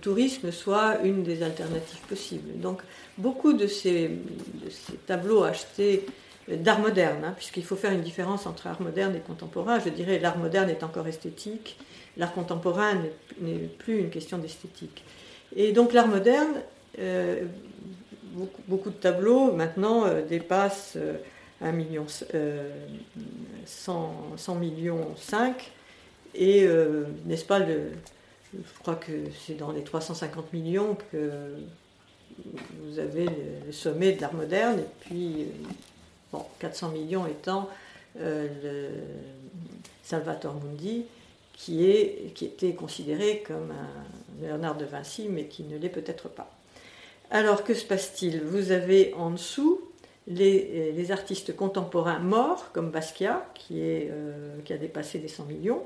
tourisme 0.02 0.52
soient 0.52 0.98
une 1.04 1.22
des 1.22 1.42
alternatives 1.42 2.00
possibles. 2.06 2.60
Donc, 2.60 2.82
beaucoup 3.16 3.54
de 3.54 3.66
ces, 3.66 4.10
tableaux 5.06 5.42
achetés 5.42 6.04
d'art 6.48 6.80
moderne, 6.80 7.24
hein, 7.24 7.34
puisqu'il 7.34 7.64
faut 7.64 7.76
faire 7.76 7.92
une 7.92 8.02
différence 8.02 8.46
entre 8.46 8.66
art 8.66 8.80
moderne 8.82 9.16
et 9.16 9.20
contemporain. 9.20 9.78
Je 9.78 9.88
dirais 9.88 10.18
l'art 10.18 10.38
moderne 10.38 10.68
est 10.68 10.84
encore 10.84 11.06
esthétique, 11.06 11.78
l'art 12.18 12.32
contemporain 12.32 12.94
n'est 13.40 13.68
plus 13.78 13.98
une 13.98 14.10
question 14.10 14.38
d'esthétique. 14.38 15.02
Et 15.56 15.72
donc 15.72 15.92
l'art 15.92 16.06
moderne, 16.06 16.62
euh, 16.98 17.44
beaucoup, 18.66 18.90
de 18.90 18.94
tableaux 18.94 19.52
maintenant 19.52 20.06
euh, 20.06 20.24
dépassent 20.24 20.96
1 21.60 21.66
euh, 21.68 21.72
million, 21.72 22.06
100, 23.66 24.54
millions 24.56 25.14
5. 25.16 25.70
Et 26.34 26.68
n'est-ce 27.26 27.44
pas, 27.44 27.58
le, 27.58 27.90
je 28.54 28.78
crois 28.80 28.94
que 28.94 29.12
c'est 29.44 29.56
dans 29.56 29.72
les 29.72 29.82
350 29.82 30.52
millions 30.52 30.96
que 31.10 31.54
vous 32.84 32.98
avez 33.00 33.26
le, 33.66 33.72
sommet 33.72 34.12
de 34.12 34.20
l'art 34.20 34.34
moderne, 34.34 34.78
et 34.78 34.86
puis 35.00 35.46
bon, 36.32 36.44
400 36.60 36.90
millions 36.90 37.26
étant 37.26 37.68
le 38.14 38.90
Salvatore 40.04 40.54
Mundi, 40.64 41.04
qui, 41.60 41.90
est, 41.90 42.32
qui 42.34 42.46
était 42.46 42.72
considéré 42.72 43.42
comme 43.46 43.70
un 43.70 44.42
Léonard 44.42 44.78
de 44.78 44.86
Vinci, 44.86 45.28
mais 45.28 45.44
qui 45.44 45.62
ne 45.64 45.76
l'est 45.76 45.90
peut-être 45.90 46.30
pas. 46.30 46.50
Alors 47.30 47.64
que 47.64 47.74
se 47.74 47.84
passe-t-il? 47.84 48.40
Vous 48.42 48.72
avez 48.72 49.12
en 49.14 49.30
dessous 49.30 49.80
les, 50.26 50.92
les, 50.92 51.12
artistes 51.12 51.54
contemporains 51.54 52.18
morts, 52.18 52.70
comme 52.72 52.90
Basquiat, 52.90 53.46
qui, 53.54 53.80
est, 53.80 54.08
euh, 54.10 54.58
qui 54.64 54.72
a 54.72 54.78
dépassé 54.78 55.18
les 55.18 55.28
100 55.28 55.44
millions, 55.44 55.82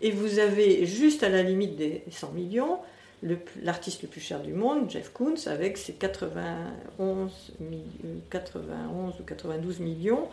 et 0.00 0.12
vous 0.12 0.38
avez 0.38 0.86
juste 0.86 1.22
à 1.22 1.28
la 1.28 1.42
limite 1.42 1.76
des 1.76 2.02
100 2.10 2.32
millions 2.32 2.78
l'artiste 3.62 4.00
le, 4.00 4.08
plus 4.08 4.22
cher 4.22 4.40
du 4.40 4.54
monde, 4.54 4.90
Jeff 4.90 5.12
Koons, 5.12 5.46
avec 5.46 5.76
ses 5.76 5.92
91, 5.92 7.52
91 8.30 9.20
ou 9.20 9.22
92 9.24 9.80
millions 9.80 10.26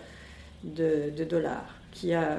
de, 0.63 1.09
de 1.09 1.23
dollars, 1.25 1.75
qui 1.91 2.13
a 2.13 2.37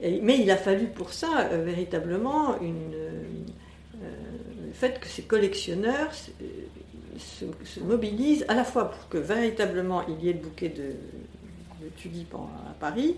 mais 0.00 0.38
il 0.40 0.50
a 0.50 0.56
fallu 0.56 0.86
pour 0.86 1.12
ça 1.12 1.48
euh, 1.50 1.64
véritablement 1.64 2.54
euh, 2.54 3.22
le 4.66 4.72
fait 4.72 4.98
que 5.00 5.06
ces 5.06 5.22
collectionneurs 5.22 6.12
se, 6.14 7.80
mobilisent 7.80 8.44
à 8.48 8.54
la 8.54 8.64
fois 8.64 8.90
pour 8.90 9.08
que 9.08 9.18
véritablement 9.18 10.04
il 10.08 10.24
y 10.24 10.30
ait 10.30 10.32
le 10.32 10.40
bouquet 10.40 10.68
de, 10.68 10.96
tulipes 11.96 12.34
à 12.34 12.74
Paris 12.80 13.16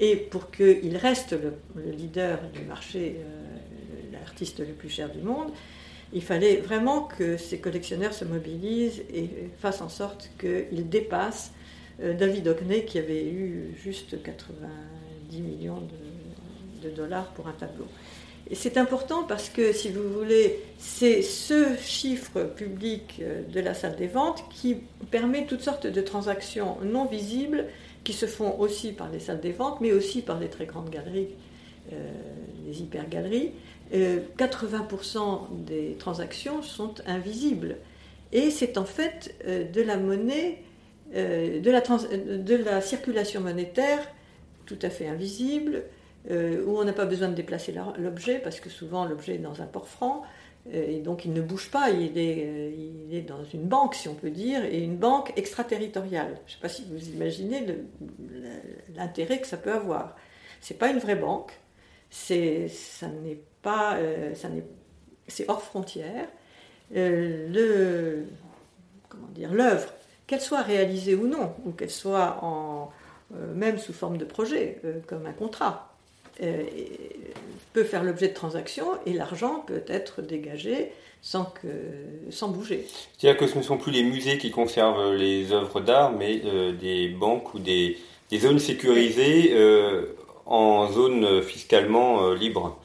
et 0.00 0.16
pour 0.16 0.50
qu'il 0.50 0.96
reste 0.96 1.32
le, 1.32 1.90
leader 1.90 2.38
du 2.52 2.62
marché, 2.62 3.16
euh, 3.18 4.12
l'artiste 4.12 4.60
le 4.60 4.74
plus 4.74 4.90
cher 4.90 5.10
du 5.10 5.20
monde. 5.20 5.50
Il 6.12 6.22
fallait 6.22 6.56
vraiment 6.56 7.02
que 7.02 7.36
ces 7.36 7.58
collectionneurs 7.58 8.14
se 8.14 8.24
mobilisent 8.24 9.02
et 9.12 9.28
fassent 9.58 9.82
en 9.82 9.88
sorte 9.88 10.30
qu'ils 10.38 10.88
dépassent 10.88 11.52
David 11.98 12.48
Hockney 12.48 12.84
qui 12.86 12.98
avait 12.98 13.26
eu 13.28 13.74
juste 13.76 14.22
90 14.22 15.40
millions 15.42 15.80
de, 15.80 16.07
de 16.82 16.90
dollars 16.90 17.26
pour 17.32 17.48
un 17.48 17.52
tableau. 17.52 17.86
Et 18.50 18.54
c'est 18.54 18.78
important 18.78 19.24
parce 19.24 19.50
que, 19.50 19.72
si 19.72 19.90
vous 19.90 20.08
voulez, 20.08 20.60
c'est 20.78 21.22
ce 21.22 21.76
chiffre 21.76 22.44
public 22.44 23.20
euh, 23.20 23.42
de 23.42 23.60
la 23.60 23.74
salle 23.74 23.96
des 23.96 24.06
ventes 24.06 24.44
qui 24.50 24.76
permet 25.10 25.44
toutes 25.44 25.60
sortes 25.60 25.86
de 25.86 26.00
transactions 26.00 26.78
non 26.82 27.04
visibles 27.04 27.66
qui 28.04 28.14
se 28.14 28.26
font 28.26 28.58
aussi 28.58 28.92
par 28.92 29.10
les 29.10 29.20
salles 29.20 29.40
des 29.40 29.52
ventes, 29.52 29.80
mais 29.82 29.92
aussi 29.92 30.22
par 30.22 30.40
les 30.40 30.48
très 30.48 30.64
grandes 30.64 30.88
galeries, 30.88 31.28
euh, 31.92 31.96
les 32.66 32.80
hypergaleries. 32.80 33.52
80% 33.92 35.18
euh, 35.18 35.20
des 35.66 35.96
transactions 35.98 36.62
sont 36.62 36.94
invisibles. 37.06 37.76
Et 38.32 38.50
c'est 38.50 38.76
en 38.76 38.84
fait 38.84 39.34
de 39.46 39.80
la 39.80 39.96
monnaie, 39.96 40.58
de 41.14 42.54
la 42.62 42.80
circulation 42.82 43.40
monétaire 43.40 44.00
tout 44.68 44.78
à 44.82 44.90
fait 44.90 45.08
invisible, 45.08 45.84
euh, 46.30 46.62
où 46.66 46.78
on 46.78 46.84
n'a 46.84 46.92
pas 46.92 47.06
besoin 47.06 47.28
de 47.28 47.34
déplacer 47.34 47.74
l'objet, 47.96 48.38
parce 48.38 48.60
que 48.60 48.68
souvent 48.68 49.06
l'objet 49.06 49.36
est 49.36 49.38
dans 49.38 49.62
un 49.62 49.66
port-franc, 49.66 50.24
euh, 50.74 50.86
et 50.86 50.98
donc 51.00 51.24
il 51.24 51.32
ne 51.32 51.40
bouge 51.40 51.70
pas, 51.70 51.90
il 51.90 52.18
est, 52.18 52.44
euh, 52.44 52.70
il 53.08 53.14
est, 53.14 53.22
dans 53.22 53.44
une 53.44 53.62
banque, 53.62 53.94
si 53.94 54.08
on 54.08 54.14
peut 54.14 54.30
dire, 54.30 54.62
et 54.64 54.82
une 54.82 54.96
banque 54.96 55.32
extraterritoriale. 55.36 56.38
Je 56.46 56.52
ne 56.52 56.56
sais 56.56 56.60
pas 56.60 56.68
si 56.68 56.84
vous 56.90 57.08
imaginez 57.10 57.64
l'intérêt 58.94 59.40
que 59.40 59.46
ça 59.46 59.56
peut 59.56 59.72
avoir. 59.72 60.16
Ce 60.60 60.72
n'est 60.72 60.78
pas 60.78 60.90
une 60.90 60.98
vraie 60.98 61.16
banque, 61.16 61.52
c'est, 62.10 62.68
hors 65.46 65.62
frontière. 65.62 66.28
l'œuvre, 69.50 69.94
qu'elle 70.26 70.40
soit 70.40 70.62
réalisée 70.62 71.14
ou 71.14 71.26
non, 71.26 71.54
ou 71.64 71.70
qu'elle 71.70 71.90
soit 71.90 72.92
même 73.54 73.78
sous 73.78 73.94
forme 73.94 74.18
de 74.18 74.24
projet, 74.26 74.82
comme 75.06 75.24
un 75.26 75.32
contrat, 75.32 75.87
peut 77.72 77.84
faire 77.84 78.04
l'objet 78.04 78.28
de 78.28 78.34
transactions 78.34 78.86
et 79.06 79.12
l'argent 79.12 79.64
peut 79.66 79.84
être 79.88 80.22
dégagé 80.22 80.92
sans, 81.20 81.44
que, 81.44 81.68
sans 82.30 82.48
bouger. 82.48 82.86
C'est-à-dire 83.18 83.38
que 83.38 83.46
ce 83.46 83.58
ne 83.58 83.62
sont 83.62 83.76
plus 83.76 83.92
les 83.92 84.04
musées 84.04 84.38
qui 84.38 84.50
conservent 84.50 85.14
les 85.14 85.52
œuvres 85.52 85.80
d'art, 85.80 86.12
mais 86.12 86.42
euh, 86.44 86.72
des 86.72 87.08
banques 87.08 87.54
ou 87.54 87.58
des, 87.58 87.98
des 88.30 88.38
zones 88.38 88.58
sécurisées 88.58 89.50
euh, 89.52 90.16
en 90.46 90.90
zone 90.92 91.42
fiscalement 91.42 92.32
libre. 92.32 92.78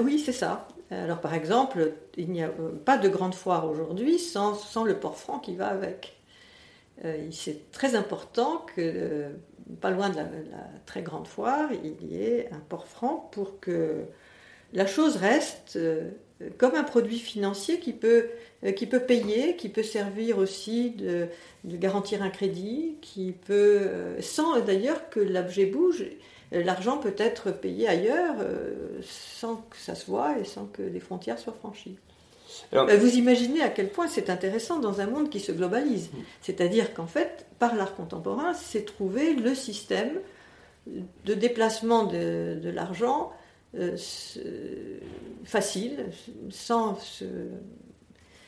oui, 0.00 0.18
c'est 0.18 0.32
ça. 0.32 0.68
Alors 0.90 1.20
par 1.20 1.34
exemple, 1.34 1.92
il 2.16 2.30
n'y 2.30 2.42
a 2.42 2.50
pas 2.86 2.96
de 2.96 3.08
grande 3.10 3.34
foire 3.34 3.68
aujourd'hui 3.70 4.18
sans, 4.18 4.54
sans, 4.54 4.84
le 4.84 4.98
port 4.98 5.18
franc 5.18 5.38
qui 5.38 5.54
va 5.54 5.66
avec. 5.66 6.16
c'est 7.30 7.70
très 7.72 7.94
important 7.94 8.64
que 8.74 9.26
pas 9.80 9.90
loin 9.90 10.08
de 10.10 10.16
la, 10.16 10.24
très 10.86 11.02
grande 11.02 11.26
foire, 11.26 11.68
il 11.84 12.10
y 12.10 12.22
ait 12.22 12.48
un 12.52 12.60
port 12.60 12.86
franc 12.86 13.28
pour 13.32 13.60
que 13.60 14.04
la 14.72 14.86
chose 14.86 15.16
reste 15.16 15.78
comme 16.56 16.74
un 16.74 16.84
produit 16.84 17.18
financier 17.18 17.80
qui 17.80 17.92
peut, 17.92 18.28
qui 18.76 18.86
peut 18.86 19.00
payer, 19.00 19.56
qui 19.56 19.68
peut 19.68 19.82
servir 19.82 20.38
aussi 20.38 20.90
de, 20.90 21.28
garantir 21.64 22.22
un 22.22 22.30
crédit, 22.30 22.96
qui 23.00 23.32
peut, 23.32 23.88
sans 24.20 24.60
d'ailleurs 24.60 25.10
que 25.10 25.20
l'objet 25.20 25.66
bouge, 25.66 26.04
l'argent 26.52 26.98
peut 26.98 27.14
être 27.18 27.50
payé 27.50 27.88
ailleurs 27.88 28.36
sans 29.02 29.56
que 29.56 29.76
ça 29.76 29.94
se 29.94 30.06
voit 30.06 30.38
et 30.38 30.44
sans 30.44 30.66
que 30.66 30.82
les 30.82 31.00
frontières 31.00 31.38
soient 31.38 31.54
franchies. 31.54 31.98
Vous 32.72 33.16
imaginez 33.16 33.62
à 33.62 33.68
quel 33.68 33.88
point 33.88 34.08
c'est 34.08 34.30
intéressant 34.30 34.78
dans 34.78 35.00
un 35.00 35.06
monde 35.06 35.30
qui 35.30 35.40
se 35.40 35.52
globalise. 35.52 36.10
Mm. 36.12 36.16
C'est-à-dire 36.42 36.94
qu'en 36.94 37.06
fait, 37.06 37.46
par 37.58 37.74
l'art 37.74 37.94
contemporain, 37.94 38.54
c'est 38.54 38.84
trouver 38.84 39.34
le 39.34 39.54
système 39.54 40.20
de 40.86 41.34
déplacement 41.34 42.04
de, 42.04 42.58
de 42.62 42.70
l'argent 42.70 43.32
euh, 43.76 43.96
facile, 45.44 46.06
sans 46.48 46.98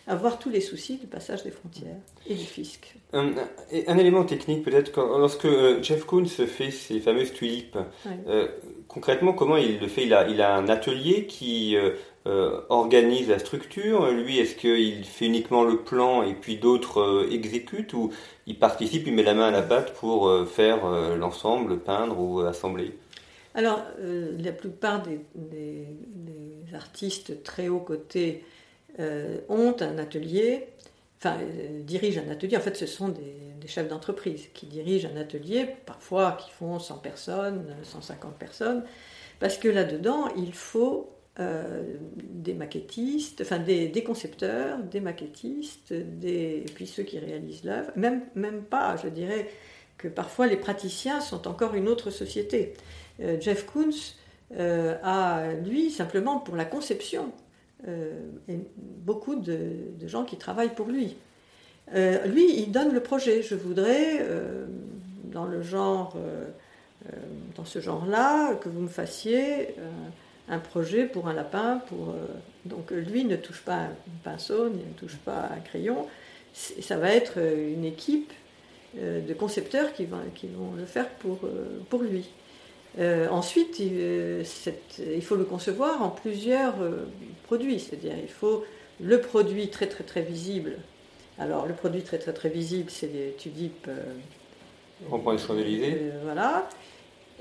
avoir 0.06 0.38
tous 0.38 0.48
les 0.48 0.60
soucis 0.60 0.96
du 0.96 1.06
passage 1.06 1.42
des 1.44 1.50
frontières 1.50 1.96
et 2.26 2.34
du 2.34 2.44
fisc. 2.44 2.94
Un, 3.12 3.34
élément 3.70 4.24
technique 4.24 4.64
peut-être, 4.64 4.98
lorsque 5.18 5.44
euh, 5.44 5.82
Jeff 5.82 6.04
Koons 6.04 6.24
fait 6.26 6.70
ses 6.70 7.00
fameuses 7.00 7.32
tulipes, 7.32 7.78
euh, 8.26 8.48
concrètement 8.88 9.34
comment 9.34 9.56
il 9.56 9.78
le 9.78 9.88
fait? 9.88 10.04
Il 10.04 10.14
a, 10.14 10.26
il 10.26 10.40
a 10.40 10.56
un 10.56 10.68
atelier 10.68 11.26
qui 11.26 11.76
organise 12.26 13.28
la 13.28 13.38
structure, 13.38 14.10
lui 14.10 14.38
est-ce 14.38 14.54
qu'il 14.54 15.04
fait 15.04 15.26
uniquement 15.26 15.64
le 15.64 15.78
plan 15.78 16.22
et 16.22 16.34
puis 16.34 16.56
d'autres 16.56 17.26
exécutent 17.30 17.92
ou 17.94 18.10
il 18.46 18.58
participe, 18.58 19.06
il 19.06 19.14
met 19.14 19.22
la 19.22 19.34
main 19.34 19.48
à 19.48 19.50
la 19.50 19.62
pâte 19.62 19.94
pour 19.94 20.30
faire 20.46 20.86
l'ensemble, 21.16 21.78
peindre 21.78 22.18
ou 22.18 22.40
assembler? 22.40 22.94
Alors, 23.54 23.82
euh, 23.98 24.36
la 24.38 24.52
plupart 24.52 25.02
des, 25.02 25.86
artistes 26.72 27.42
très 27.42 27.68
haut 27.68 27.80
cotés 27.80 28.44
euh, 29.00 29.40
ont 29.48 29.74
un 29.80 29.98
atelier, 29.98 30.68
enfin, 31.18 31.36
euh, 31.40 31.82
dirigent 31.82 32.22
un 32.26 32.30
atelier. 32.30 32.56
En 32.56 32.60
fait, 32.60 32.76
ce 32.76 32.86
sont 32.86 33.08
des, 33.08 33.66
chefs 33.66 33.88
d'entreprise 33.88 34.48
qui 34.54 34.66
dirigent 34.66 35.08
un 35.14 35.20
atelier, 35.20 35.66
parfois 35.86 36.32
qui 36.32 36.50
font 36.50 36.78
100 36.80 36.98
personnes, 36.98 37.76
150 37.84 38.34
personnes, 38.36 38.84
parce 39.38 39.58
que 39.58 39.68
là-dedans, 39.68 40.28
il 40.36 40.52
faut 40.54 41.08
des 42.40 42.54
maquettistes, 42.54 43.40
enfin 43.42 43.58
des, 43.58 44.04
concepteurs, 44.04 44.78
des 44.78 45.00
maquettistes, 45.00 45.92
et 45.92 46.64
puis 46.74 46.86
ceux 46.86 47.02
qui 47.02 47.18
réalisent 47.18 47.64
l'œuvre. 47.64 47.90
Même, 47.96 48.62
pas, 48.68 48.96
je 48.96 49.08
dirais 49.08 49.48
que 49.98 50.08
parfois 50.08 50.46
les 50.46 50.56
praticiens 50.56 51.20
sont 51.20 51.46
encore 51.46 51.74
une 51.74 51.88
autre 51.88 52.10
société. 52.10 52.74
Euh, 53.20 53.38
Jeff 53.40 53.66
Koons 53.66 54.14
euh, 54.56 54.96
a, 55.02 55.52
lui, 55.64 55.90
simplement 55.90 56.38
pour 56.38 56.56
la 56.56 56.64
conception, 56.64 57.32
euh, 57.86 58.18
beaucoup 58.78 59.36
de, 59.36 59.60
gens 60.06 60.24
qui 60.24 60.36
travaillent 60.36 60.74
pour 60.74 60.86
lui. 60.86 61.16
lui, 61.94 62.60
il 62.60 62.72
donne 62.72 62.92
le 62.92 63.00
projet. 63.00 63.42
Je 63.42 63.54
voudrais, 63.54 64.24
dans 65.24 65.44
le 65.44 65.62
genre, 65.62 66.16
dans 67.56 67.64
ce 67.64 67.80
genre-là, 67.80 68.54
que 68.54 68.68
vous 68.68 68.80
me 68.80 68.88
fassiez 68.88 69.74
un 70.48 70.58
projet 70.58 71.04
pour 71.04 71.28
un 71.28 71.34
lapin. 71.34 71.82
Pour, 71.88 72.14
donc 72.64 72.90
lui 72.90 73.24
ne 73.24 73.36
touche 73.36 73.62
pas 73.62 73.76
un 73.76 73.90
pinceau, 74.24 74.68
il 74.68 74.88
ne 74.88 74.94
touche 74.96 75.16
pas 75.16 75.50
un 75.54 75.60
crayon. 75.60 76.06
Ça 76.52 76.96
va 76.96 77.12
être 77.12 77.38
une 77.38 77.84
équipe 77.84 78.32
de 78.96 79.34
concepteurs 79.34 79.92
qui, 79.92 80.06
qui, 80.34 80.48
vont 80.48 80.72
le 80.76 80.84
faire 80.84 81.08
pour, 81.08 81.38
pour 81.88 82.02
lui. 82.02 82.28
Euh, 82.98 83.28
ensuite, 83.28 83.78
il, 83.78 85.22
faut 85.22 85.36
le 85.36 85.44
concevoir 85.44 86.02
en 86.02 86.08
plusieurs 86.08 86.80
euh, 86.80 87.06
produits, 87.44 87.78
c'est-à-dire 87.78 88.14
il 88.20 88.28
faut 88.28 88.64
le 89.00 89.20
produit 89.20 89.68
très 89.68 89.86
très 89.86 90.04
très 90.04 90.22
visible. 90.22 90.78
Alors 91.38 91.66
le 91.66 91.74
produit 91.74 92.02
très 92.02 92.18
très 92.18 92.32
très 92.32 92.48
visible, 92.48 92.90
c'est 92.90 93.06
les 93.06 93.34
tulipes. 93.38 93.88
On 95.10 95.18
prend 95.20 95.32
les 95.32 96.12
voilà. 96.24 96.68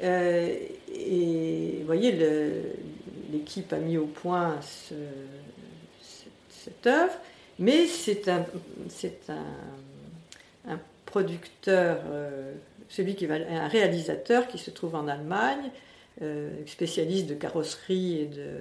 et 0.01 1.77
vous 1.79 1.85
voyez, 1.85 2.13
l'équipe 3.31 3.71
a 3.73 3.77
mis 3.77 3.97
au 3.97 4.05
point 4.05 4.59
cette, 6.01 6.87
œuvre, 6.87 7.13
mais 7.57 7.87
c'est 7.87 8.29
un, 8.29 8.45
producteur 11.05 11.99
celui 12.89 13.15
qui 13.15 13.27
va, 13.27 13.35
un 13.35 13.67
réalisateur 13.67 14.47
qui 14.47 14.57
se 14.57 14.71
trouve 14.71 14.95
en 14.95 15.07
Allemagne, 15.07 15.71
euh, 16.21 16.49
spécialiste 16.65 17.27
de 17.27 17.35
carrosserie 17.35 18.21
et 18.21 18.25
de, 18.25 18.57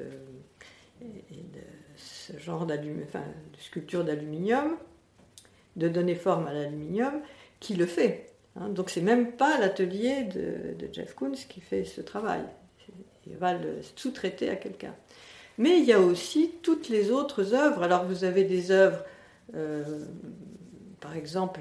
ce 1.96 2.38
genre 2.38 2.66
de 2.66 2.78
sculpture 3.59 4.04
d'aluminium, 4.04 4.76
de 5.76 5.88
donner 5.88 6.14
forme 6.14 6.46
à 6.46 6.52
l'aluminium, 6.52 7.20
qui 7.59 7.74
le 7.74 7.87
fait. 7.87 8.31
Hein. 8.57 8.68
Donc 8.68 8.90
c'est 8.90 9.00
même 9.00 9.33
pas 9.33 9.59
l'atelier 9.59 10.24
de, 10.24 10.76
Jeff 10.92 11.14
Koons 11.14 11.33
qui 11.48 11.61
fait 11.61 11.85
ce 11.85 12.00
travail. 12.00 12.42
Il 13.31 13.37
va 13.37 13.55
le 13.55 13.81
sous-traiter 13.97 14.51
à 14.51 14.57
quelqu'un. 14.57 14.95
Mais 15.59 15.79
il 15.79 15.85
y 15.85 15.93
a 15.93 16.01
aussi 16.01 16.53
toutes 16.62 16.88
les 16.88 17.11
autres 17.11 17.55
œuvres. 17.55 17.83
Alors 17.83 18.05
vous 18.05 18.25
avez 18.25 18.45
des 18.45 18.71
œuvres, 18.71 19.05
euh, 19.55 19.85
par 21.01 21.17
exemple 21.17 21.61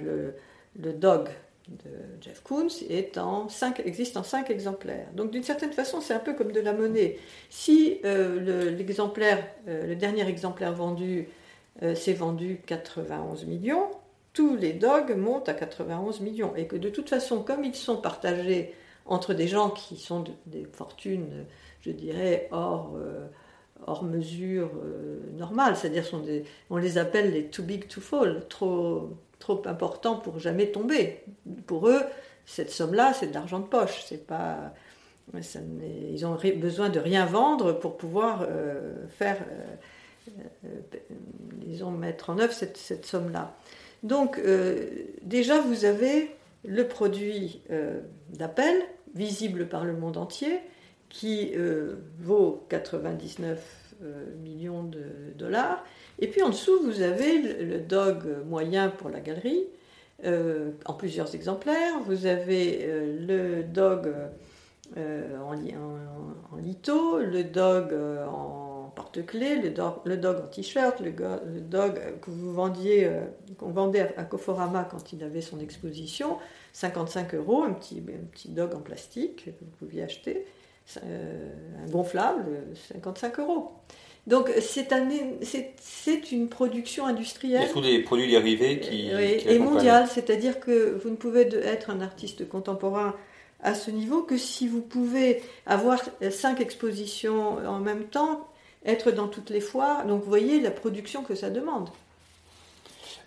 le 0.79 0.93
Dog 0.93 1.29
de 1.69 1.91
Jeff 2.21 2.41
Koons 2.43 2.67
est 2.89 3.17
en 3.17 3.47
existe 3.83 4.17
en 4.17 4.23
cinq 4.23 4.49
exemplaires. 4.49 5.07
Donc 5.13 5.31
d'une 5.31 5.43
certaine 5.43 5.73
façon, 5.73 6.01
c'est 6.01 6.13
un 6.13 6.19
peu 6.19 6.33
comme 6.33 6.51
de 6.51 6.59
la 6.59 6.73
monnaie. 6.73 7.17
Si 7.49 7.99
euh, 8.05 8.71
l'exemplaire, 8.71 9.45
euh, 9.67 9.87
le, 9.87 9.95
dernier 9.95 10.27
exemplaire 10.27 10.73
vendu 10.73 11.27
euh, 11.83 11.93
s'est 11.95 12.13
vendu 12.13 12.61
91 12.65 13.45
millions, 13.45 13.87
tous 14.33 14.55
les 14.55 14.73
dogs 14.73 15.15
montent 15.17 15.49
à 15.49 15.53
91 15.53 16.21
millions. 16.21 16.53
Et 16.55 16.67
que 16.67 16.75
de 16.75 16.89
toute 16.89 17.09
façon, 17.09 17.43
comme 17.43 17.63
ils 17.63 17.75
sont 17.75 17.97
partagés 17.97 18.73
entre 19.07 19.33
des 19.33 19.47
gens 19.47 19.69
qui 19.69 19.97
sont 19.97 20.23
des 20.45 20.65
fortunes, 20.71 21.45
je 21.81 21.91
dirais, 21.91 22.47
hors, 22.51 22.95
hors 23.85 24.03
mesure 24.03 24.69
normale, 25.37 25.75
c'est-à-dire 25.75 26.03
on 26.69 26.77
les 26.77 26.97
appelle 26.97 27.31
les 27.31 27.45
too 27.45 27.63
big 27.63 27.87
to 27.87 28.01
fall, 28.01 28.45
trop 28.49 29.17
trop 29.39 29.61
important 29.65 30.15
pour 30.15 30.39
jamais 30.39 30.67
tomber. 30.67 31.23
Pour 31.65 31.87
eux, 31.87 32.01
cette 32.45 32.71
somme-là, 32.71 33.13
c'est 33.13 33.27
de 33.27 33.33
l'argent 33.33 33.59
de 33.59 33.67
poche. 33.67 34.03
C'est 34.05 34.25
pas, 34.25 34.73
ils 35.33 36.25
ont 36.25 36.37
besoin 36.57 36.89
de 36.89 36.99
rien 36.99 37.25
vendre 37.25 37.73
pour 37.73 37.97
pouvoir 37.97 38.45
euh, 38.49 39.07
faire, 39.07 39.37
euh, 39.51 40.79
euh 41.81 41.91
mettre 41.91 42.29
en 42.29 42.39
œuvre 42.39 42.53
cette, 42.53 43.05
somme-là. 43.05 43.55
Donc, 44.03 44.39
euh, 44.39 44.89
déjà, 45.23 45.59
vous 45.61 45.85
avez 45.85 46.31
le 46.65 46.87
produit 46.87 47.61
d'appel, 48.29 48.75
visible 49.15 49.67
par 49.67 49.85
le 49.85 49.93
monde 49.93 50.17
entier, 50.17 50.59
qui 51.09 51.53
vaut 52.19 52.65
99 52.69 53.95
millions 54.43 54.83
de 54.83 55.03
dollars 55.37 55.83
et 56.19 56.27
puis 56.27 56.41
en 56.41 56.49
dessous, 56.49 56.79
vous 56.83 57.01
avez 57.01 57.63
le 57.63 57.79
dog 57.79 58.23
moyen 58.47 58.89
pour 58.89 59.09
la 59.09 59.19
galerie, 59.19 59.65
euh, 60.25 60.71
en 60.85 60.93
plusieurs 60.93 61.35
exemplaires. 61.35 61.99
Vous 62.05 62.25
avez 62.25 62.79
euh, 62.81 63.27
le 63.27 63.63
dog 63.63 64.11
euh, 64.97 65.37
en, 65.39 65.53
en, 65.53 66.57
litho, 66.57 67.19
le 67.19 67.43
dog 67.43 67.93
en 67.93 68.66
porte-clés, 69.07 69.55
le 69.55 69.69
dog, 69.69 69.95
le 70.05 70.17
dog 70.17 70.37
en 70.43 70.47
t-shirt, 70.47 70.99
le, 70.99 71.11
dog 71.61 71.99
que 72.21 72.29
vous 72.29 72.53
vendiez, 72.53 73.09
qu'on 73.57 73.69
vendait 73.69 74.13
à 74.17 74.23
Coforama 74.23 74.87
quand 74.89 75.13
il 75.13 75.23
avait 75.23 75.41
son 75.41 75.59
exposition, 75.59 76.37
55 76.73 77.35
euros, 77.35 77.63
un 77.63 77.73
petit, 77.73 78.03
un 78.07 78.25
petit 78.31 78.49
dog 78.49 78.75
en 78.75 78.79
plastique 78.79 79.45
que 79.45 79.51
vous 79.61 79.71
pouviez 79.79 80.03
acheter, 80.03 80.45
un 80.95 81.89
gonflable, 81.89 82.45
55 82.91 83.39
euros. 83.39 83.71
Donc 84.27 84.51
c'est 84.57 86.31
une 86.31 86.49
production 86.49 87.05
industrielle. 87.05 87.61
Il 87.61 87.67
y 87.67 87.69
a 87.69 87.73
tous 87.73 87.81
des 87.81 87.99
produits 87.99 88.29
dérivés 88.29 88.79
qui. 88.81 89.09
Oui, 89.15 89.41
et 89.45 89.57
mondiale, 89.57 90.07
c'est-à-dire 90.13 90.59
que 90.59 90.99
vous 91.01 91.09
ne 91.09 91.15
pouvez 91.15 91.47
être 91.63 91.89
un 91.89 92.01
artiste 92.01 92.47
contemporain 92.47 93.15
à 93.63 93.73
ce 93.73 93.89
niveau 93.89 94.21
que 94.21 94.37
si 94.37 94.67
vous 94.67 94.81
pouvez 94.81 95.41
avoir 95.65 95.99
cinq 96.29 96.59
expositions 96.59 97.57
en 97.65 97.79
même 97.79 98.03
temps, 98.03 98.49
être 98.87 99.11
dans 99.11 99.27
toutes 99.27 99.51
les 99.51 99.61
foires. 99.61 100.05
Donc 100.05 100.23
vous 100.23 100.29
voyez 100.29 100.59
la 100.59 100.71
production 100.71 101.23
que 101.23 101.35
ça 101.35 101.49
demande. 101.49 101.89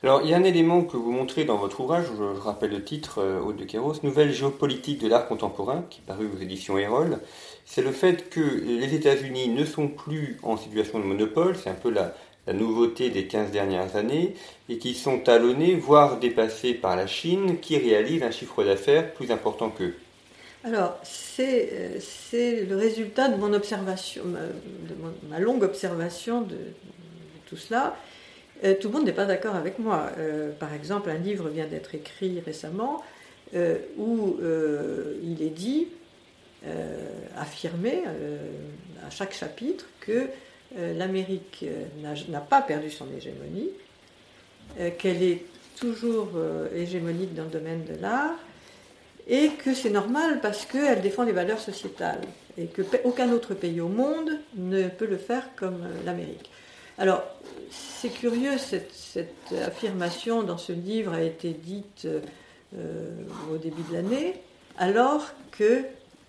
Alors, 0.03 0.23
il 0.25 0.31
y 0.31 0.35
a 0.35 0.39
un 0.39 0.45
élément 0.45 0.83
que 0.83 0.97
vous 0.97 1.13
montrez 1.13 1.45
dans 1.45 1.59
votre 1.59 1.81
ouvrage, 1.81 2.07
je, 2.17 2.41
rappelle 2.41 2.71
le 2.71 2.83
titre, 2.83 3.19
euh, 3.19 3.39
Haute 3.43 3.57
de 3.57 3.65
Kéros, 3.65 3.93
Nouvelle 4.03 4.33
géopolitique 4.33 4.99
de 5.03 5.09
l'art 5.09 5.29
contemporain, 5.29 5.85
qui 5.91 6.01
parut 6.01 6.27
aux 6.35 6.41
éditions 6.41 6.79
Erol. 6.79 7.19
C'est 7.67 7.83
le 7.83 7.93
fait 7.93 8.31
que 8.31 8.41
les 8.41 8.95
États-Unis 8.95 9.49
ne 9.49 9.63
sont 9.67 9.89
plus 9.89 10.39
en 10.43 10.57
situation 10.57 11.01
de 11.01 11.05
monopole, 11.05 11.55
c'est 11.55 11.69
un 11.69 11.75
peu 11.75 11.91
la, 11.91 12.15
nouveauté 12.51 13.11
des 13.11 13.27
15 13.27 13.51
dernières 13.51 13.95
années, 13.95 14.35
et 14.71 14.79
qui 14.79 14.95
sont 14.95 15.19
talonnés, 15.19 15.75
voire 15.75 16.19
dépassés 16.19 16.73
par 16.73 16.97
la 16.97 17.07
Chine, 17.07 17.59
qui 17.61 17.77
réalise 17.77 18.23
un 18.23 18.31
chiffre 18.31 18.65
d'affaires 18.65 19.13
plus 19.13 19.31
important 19.31 19.69
qu'eux. 19.69 19.95
Alors, 20.63 20.99
c'est 21.03 22.67
le 22.69 22.77
résultat 22.77 23.29
de 23.29 23.37
mon 23.37 23.55
observation, 23.55 24.23
de 24.25 25.29
ma 25.29 25.39
longue 25.39 25.63
observation 25.63 26.43
de, 26.43 26.57
tout 27.47 27.57
cela. 27.57 27.97
tout 28.81 28.89
le 28.89 28.95
monde 28.95 29.07
n'est 29.07 29.13
pas 29.13 29.25
d'accord 29.25 29.55
avec 29.55 29.79
moi. 29.79 30.11
par 30.59 30.75
exemple, 30.75 31.09
un 31.09 31.17
livre 31.17 31.49
vient 31.49 31.67
d'être 31.67 31.95
écrit 31.95 32.41
récemment 32.45 33.03
où 33.97 34.37
il 35.23 35.43
est 35.43 35.55
dit, 35.55 35.89
affirmé 37.39 38.03
à 39.07 39.09
chaque 39.09 39.33
chapitre, 39.33 39.87
que 40.01 40.29
l'Amérique 40.77 41.65
n'a 42.29 42.41
pas 42.41 42.61
perdu 42.61 42.91
son 42.91 43.07
hégémonie, 43.17 43.71
qu'elle 44.99 45.23
est 45.23 45.43
toujours 45.79 46.29
hégémonique 46.75 47.35
dans 47.35 47.45
le 47.45 47.51
domaine 47.51 47.85
de 47.87 47.95
l'art, 47.99 48.37
et 49.31 49.51
que 49.51 49.73
c'est 49.75 49.91
normal 49.91 50.41
parce 50.43 50.67
qu'elle 50.67 51.01
défend 51.01 51.23
les 51.23 51.33
valeurs 51.33 51.61
sociétales 51.61 52.21
et 52.59 52.67
que 52.67 52.83
aucun 53.05 53.31
autre 53.31 53.55
pays 53.55 53.81
au 53.81 53.89
monde 53.89 54.29
ne 54.57 54.89
peut 54.89 55.07
le 55.07 55.19
faire 55.19 55.55
comme 55.55 55.85
euh, 55.85 56.05
l'Amérique. 56.05 56.51
Alors, 56.99 57.23
c'est 57.71 58.11
curieux, 58.11 58.59
cette, 58.59 58.91
affirmation 59.65 60.43
dans 60.43 60.59
ce 60.59 60.73
livre 60.73 61.15
a 61.15 61.23
été 61.23 61.51
dite 61.51 62.07
euh, 62.07 63.09
au 63.53 63.57
début 63.57 63.83
de 63.89 63.95
l'année, 63.95 64.35
alors 64.77 65.31
que 65.53 65.83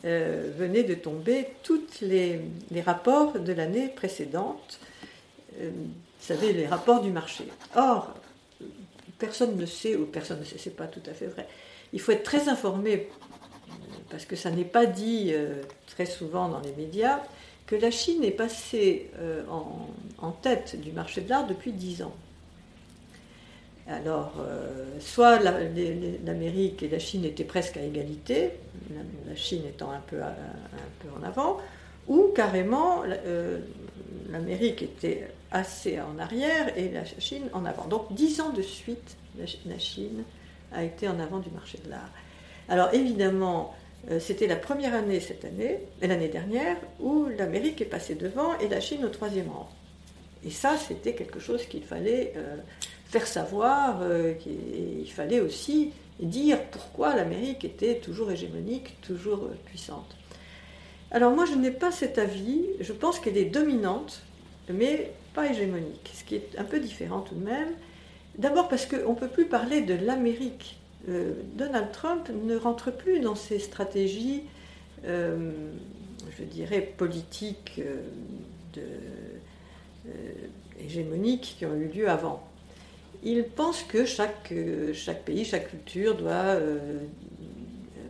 euh, 0.05 0.51
venaient 0.57 0.83
de 0.83 0.93
tomber 0.93 1.47
tous 1.63 2.01
les, 2.01 2.39
rapports 2.85 3.39
de 3.39 3.53
l'année 3.53 3.89
précédente, 3.89 4.79
vous 5.59 5.67
savez, 6.19 6.53
les 6.53 6.65
rapports 6.65 7.01
du 7.01 7.11
marché. 7.11 7.43
Or, 7.75 8.13
personne 9.19 9.57
ne 9.57 9.65
sait, 9.65 9.95
ou 9.95 10.05
personne 10.05 10.39
ne 10.39 10.45
sait, 10.45 10.57
c'est 10.57 10.75
pas 10.75 10.87
tout 10.87 11.03
à 11.07 11.13
fait 11.13 11.27
vrai, 11.27 11.47
il 11.93 11.99
faut 11.99 12.12
être 12.12 12.23
très 12.23 12.49
informé, 12.49 13.10
parce 14.10 14.25
que 14.25 14.36
ça 14.36 14.51
n'est 14.51 14.65
pas 14.65 14.86
dit 14.86 15.32
euh, 15.34 15.62
très 15.88 16.06
souvent 16.06 16.49
dans 16.49 16.60
les 16.60 16.73
médias, 16.73 17.19
que 17.65 17.75
la 17.75 17.91
Chine 17.91 18.23
est 18.23 18.32
passée 18.32 19.10
euh, 19.19 19.43
en, 20.19 20.32
tête 20.32 20.80
du 20.80 20.91
marché 20.91 21.21
de 21.21 21.30
l'art 21.30 21.47
depuis 21.47 21.71
dix 21.71 22.01
ans. 22.04 22.13
Alors, 23.88 24.34
euh, 24.39 24.86
soit 24.99 25.39
l'Amérique 25.39 26.84
et 26.84 26.89
la 26.89 26.99
Chine 26.99 27.25
étaient 27.25 27.43
presque 27.43 27.77
à 27.77 27.82
égalité, 27.82 28.51
la, 29.27 29.36
Chine 29.36 29.63
étant 29.67 29.91
un 29.91 29.99
peu, 29.99 30.21
un 30.21 30.34
peu, 30.99 31.08
en 31.19 31.23
avant, 31.23 31.58
ou 32.08 32.32
carrément 32.36 33.04
l'Amérique 34.30 34.82
était 34.82 35.27
assez 35.51 35.99
en 35.99 36.19
arrière 36.19 36.77
et 36.77 36.89
la 36.89 37.04
Chine 37.19 37.49
en 37.54 37.65
avant. 37.65 37.86
Donc, 37.86 38.13
dix 38.13 38.41
ans 38.41 38.51
de 38.51 38.62
suite, 38.62 39.17
la 39.38 39.77
Chine 39.77 40.23
a 40.73 40.84
été 40.84 41.07
en 41.07 41.19
avant 41.19 41.39
du 41.39 41.49
marché 41.49 41.77
de 41.84 41.89
l'art. 41.89 42.10
Alors 42.69 42.93
évidemment, 42.93 43.73
euh, 44.10 44.19
c'était 44.19 44.47
la 44.47 44.55
première 44.55 44.95
année 44.95 45.19
cette 45.19 45.45
année, 45.45 45.79
l'année 46.01 46.29
dernière, 46.29 46.77
où 46.99 47.27
l'Amérique 47.38 47.81
est 47.81 47.86
passée 47.86 48.15
devant 48.15 48.57
et 48.60 48.67
la 48.67 48.79
Chine 48.79 49.05
au 49.05 49.10
troisième 49.10 49.49
rang. 49.49 49.69
Et 50.43 50.49
ça, 50.49 50.75
c'était 50.77 51.13
quelque 51.13 51.39
chose 51.39 51.65
qu'il 51.65 51.84
fallait 51.84 52.34
euh, 52.36 52.57
faire 53.05 53.27
savoir, 53.27 53.99
euh, 54.01 54.34
il 54.45 55.12
fallait 55.12 55.39
aussi 55.39 55.91
dire 56.19 56.63
pourquoi 56.71 57.15
l'Amérique 57.15 57.63
était 57.63 57.95
toujours 57.95 58.31
hégémonique, 58.31 58.99
toujours 59.01 59.49
puissante. 59.65 60.15
Alors 61.12 61.36
moi, 61.36 61.45
je 61.45 61.53
n'ai 61.53 61.71
pas 61.71 61.91
cet 61.91 62.17
avis, 62.17 62.65
je 62.79 62.93
pense 62.93 63.19
qu'elle 63.19 63.38
est 63.38 63.45
dominante, 63.45 64.21
mais 64.69 65.12
pas 65.34 65.47
hégémonique, 65.49 66.10
ce 66.13 66.23
qui 66.23 66.36
est 66.36 66.57
un 66.57 66.63
peu 66.63 66.79
différent 66.79 67.21
tout 67.21 67.36
de 67.36 67.43
même. 67.43 67.73
D'abord 68.38 68.70
parce 68.70 68.86
qu'on 68.86 69.13
ne 69.13 69.15
peut 69.20 69.28
plus 69.28 69.46
parler 69.46 69.82
de 69.82 69.94
l'Amérique. 69.94 70.78
Euh, 71.10 71.34
Donald 71.56 71.91
Trump 71.91 72.30
ne 72.30 72.56
rentre 72.56 72.91
plus 72.91 73.20
dans 73.20 73.36
ces 73.36 73.60
stratégies, 73.60 74.44
euh, 75.06 75.52
je 76.38 76.44
dirais, 76.44 76.82
politiques 76.82 77.82
euh, 78.78 78.88
hégémoniques 80.80 81.56
qui 81.58 81.65
ont 81.65 81.76
eu 81.76 81.88
lieu 81.88 82.10
avant. 82.10 82.48
Il 83.24 83.44
pense 83.44 83.84
que 83.84 84.06
chaque, 84.06 84.54
chaque 84.94 85.24
pays, 85.24 85.46
chaque 85.46 85.70
culture 85.70 86.15
doit 86.15 86.56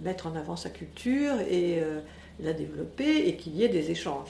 mettre 0.01 0.27
en 0.27 0.35
avant 0.37 0.55
sa 0.55 0.69
culture 0.69 1.41
et 1.41 1.81
la 2.39 2.53
développer 2.53 3.27
et 3.27 3.35
qu'il 3.35 3.53
y 3.57 3.65
ait 3.65 3.69
des 3.69 3.91
échanges. 3.91 4.29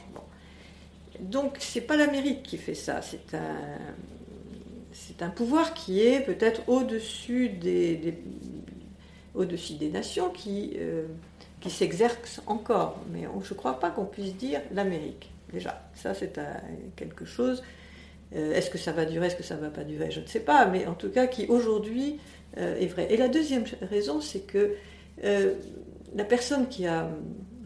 Donc 1.20 1.58
ce 1.60 1.78
n'est 1.78 1.86
pas 1.86 1.98
l'Amérique 1.98 2.42
qui 2.42 2.58
fait 2.58 2.74
ça, 2.74 3.04
c'est 3.04 3.36
un 3.36 3.56
c'est 5.12 5.24
un 5.26 5.30
pouvoir 5.30 5.74
qui 5.74 6.02
est 6.02 6.22
peut-être 6.22 6.62
au-dessus 6.70 7.50
des, 7.50 8.18
au-dessus 9.36 9.74
des 9.74 9.90
nations 9.90 10.30
qui, 10.30 10.74
euh, 10.78 11.06
qui 11.60 11.70
s'exerce 11.70 12.42
encore. 12.48 12.98
Mais 13.12 13.24
je 13.44 13.54
ne 13.54 13.58
crois 13.58 13.80
pas 13.80 13.90
qu'on 13.90 14.06
puisse 14.06 14.36
dire 14.36 14.62
l'Amérique, 14.72 15.32
déjà. 15.52 15.82
Ça, 15.94 16.14
c'est 16.14 16.40
quelque 16.96 17.26
chose. 17.26 17.62
Euh, 18.34 18.54
est-ce 18.54 18.70
que 18.70 18.78
ça 18.78 18.94
va 18.94 19.04
durer, 19.04 19.28
est-ce 19.28 19.36
que 19.36 19.44
ça 19.44 19.56
ne 19.56 19.62
va 19.62 19.70
pas 19.70 19.84
durer 19.84 20.12
Je 20.12 20.22
ne 20.22 20.28
sais 20.28 20.40
pas, 20.40 20.66
mais 20.66 20.86
en 20.86 20.94
tout 20.94 21.10
cas 21.10 21.28
qui 21.28 21.48
aujourd'hui 21.48 22.18
euh, 22.58 22.80
est 22.80 22.88
vrai. 22.88 23.08
Et 23.12 23.18
la 23.18 23.28
deuxième 23.28 23.66
raison, 23.82 24.22
c'est 24.22 24.42
que 24.42 24.76
la 26.16 26.24
personne 26.24 26.68
qui, 26.68 26.88
a, 26.88 27.12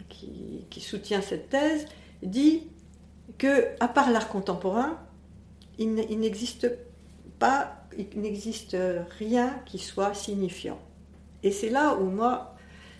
qui, 0.09 0.81
soutient 0.81 1.21
cette 1.21 1.49
thèse 1.49 1.85
dit 2.21 2.63
que, 3.37 3.65
à 3.79 3.87
part 3.87 4.11
l'art 4.11 4.27
contemporain, 4.27 4.99
il 5.77 5.93
n'existe 5.93 6.67
pas, 6.69 6.75
il 7.97 8.21
n'existe 8.21 8.77
rien 9.19 9.59
qui 9.65 9.77
soit 9.77 10.13
signifiant. 10.13 10.79
Et 11.43 11.51
c'est 11.51 11.69
là 11.69 11.95
où 11.95 12.05
moi, 12.05 12.55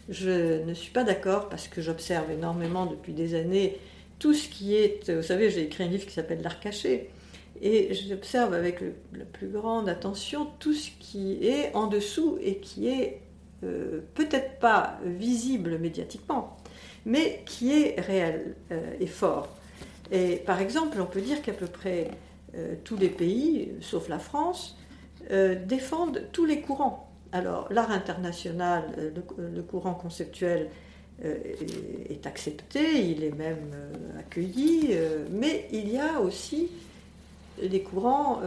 je 0.10 0.64
ne 0.64 0.74
suis 0.74 0.92
pas 0.92 1.04
d'accord 1.04 1.50
parce 1.50 1.68
que 1.68 1.82
j'observe 1.82 2.30
énormément 2.32 2.86
depuis 2.86 3.14
des 3.14 3.36
années 3.36 3.78
tout 4.20 4.34
ce 4.34 4.48
qui 4.48 4.76
est. 4.76 5.10
Vous 5.10 5.24
savez, 5.24 5.50
j'ai 5.50 5.64
écrit 5.64 5.84
un 5.84 5.88
livre 5.88 6.06
qui 6.06 6.14
s'appelle 6.14 6.42
L'art 6.42 6.60
caché. 6.60 7.10
Et 7.62 7.94
j'observe 7.94 8.54
avec 8.54 8.82
la 9.14 9.26
plus 9.26 9.48
grande 9.48 9.88
attention 9.88 10.48
tout 10.60 10.74
ce 10.74 10.90
qui 11.00 11.48
est 11.48 11.74
en 11.74 11.88
dessous 11.88 12.38
et 12.42 12.58
qui 12.58 12.88
est 12.88 13.22
euh, 13.64 14.02
peut-être 14.14 14.60
pas 14.60 15.00
visible 15.06 15.80
médiatiquement, 15.80 16.58
mais 17.06 17.44
qui 17.46 17.72
est 17.72 18.00
réel 18.00 18.56
euh, 18.72 18.82
et 19.00 19.08
fort. 19.08 19.48
Et 20.12 20.36
par 20.46 20.60
exemple, 20.60 21.00
on 21.00 21.06
peut 21.06 21.22
dire 21.22 21.42
qu'à 21.42 21.54
peu 21.54 21.66
près 21.66 22.12
tous 22.84 22.98
les 22.98 23.10
pays, 23.10 23.72
sauf 23.82 24.08
la 24.10 24.20
France, 24.20 24.78
euh, 25.32 25.56
défendent 25.66 26.22
tous 26.32 26.46
les 26.46 26.62
courants. 26.62 27.10
Alors, 27.32 27.68
l'art 27.72 27.90
international, 27.90 28.84
euh, 29.00 29.10
le, 29.54 29.62
courant 29.64 29.96
conceptuel 29.96 30.70
est 31.24 32.28
accepté, 32.28 33.10
il 33.10 33.24
est 33.24 33.32
même 33.32 33.72
accueilli, 34.20 34.90
mais 35.32 35.66
il 35.72 35.90
y 35.90 35.98
a 35.98 36.20
aussi 36.20 36.68
des 37.64 37.82
courants 37.84 38.42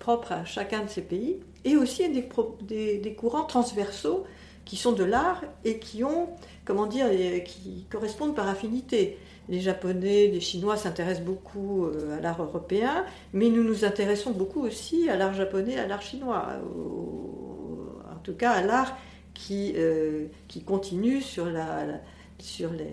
propres 0.00 0.32
à 0.32 0.44
chacun 0.44 0.84
de 0.84 0.90
ces 0.90 1.00
pays 1.00 1.38
et 1.64 1.78
aussi 1.78 2.10
des, 2.10 2.98
des, 2.98 3.14
courants 3.14 3.44
transversaux 3.44 4.26
qui 4.66 4.76
sont 4.76 4.92
de 4.92 5.02
l'art 5.02 5.42
et 5.64 5.78
qui 5.78 6.04
ont, 6.04 6.28
comment 6.66 6.86
dire, 6.86 7.06
qui 7.44 7.86
correspondent 7.88 8.36
par 8.36 8.48
affinité 8.48 9.16
les 9.48 9.60
Japonais, 9.60 10.28
les 10.28 10.40
Chinois 10.40 10.76
s'intéressent 10.76 11.24
beaucoup 11.24 11.86
euh, 11.86 12.18
à 12.18 12.20
l'art 12.20 12.42
européen, 12.42 13.04
mais 13.32 13.48
nous 13.50 13.64
nous 13.64 13.84
intéressons 13.84 14.30
beaucoup 14.30 14.60
aussi 14.60 15.08
à 15.08 15.16
l'art 15.16 15.34
japonais, 15.34 15.78
à 15.78 15.86
l'art 15.86 16.02
chinois, 16.02 16.48
en 18.10 18.18
tout 18.22 18.34
cas 18.34 18.52
à 18.52 18.62
l'art 18.62 18.96
qui, 19.34 19.74
euh, 19.76 20.26
qui 20.48 20.62
continue 20.62 21.20
sur 21.20 21.46
la, 21.46 21.86
sur 22.38 22.72
les 22.72 22.86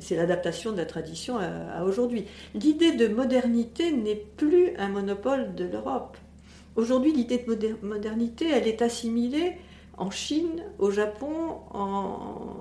c'est 0.00 0.16
l'adaptation 0.16 0.72
de 0.72 0.78
la 0.78 0.86
tradition 0.86 1.38
à, 1.38 1.84
aujourd'hui. 1.84 2.24
L'idée 2.54 2.92
de 2.92 3.06
modernité 3.08 3.92
n'est 3.92 4.16
plus 4.16 4.74
un 4.78 4.88
monopole 4.88 5.54
de 5.54 5.64
l'Europe. 5.64 6.16
Aujourd'hui, 6.76 7.12
l'idée 7.12 7.38
de 7.38 7.76
modernité, 7.82 8.48
elle 8.50 8.66
est 8.66 8.82
assimilée 8.82 9.52
en 9.96 10.10
Chine, 10.10 10.62
au 10.78 10.90
Japon, 10.90 11.58
en, 11.72 12.56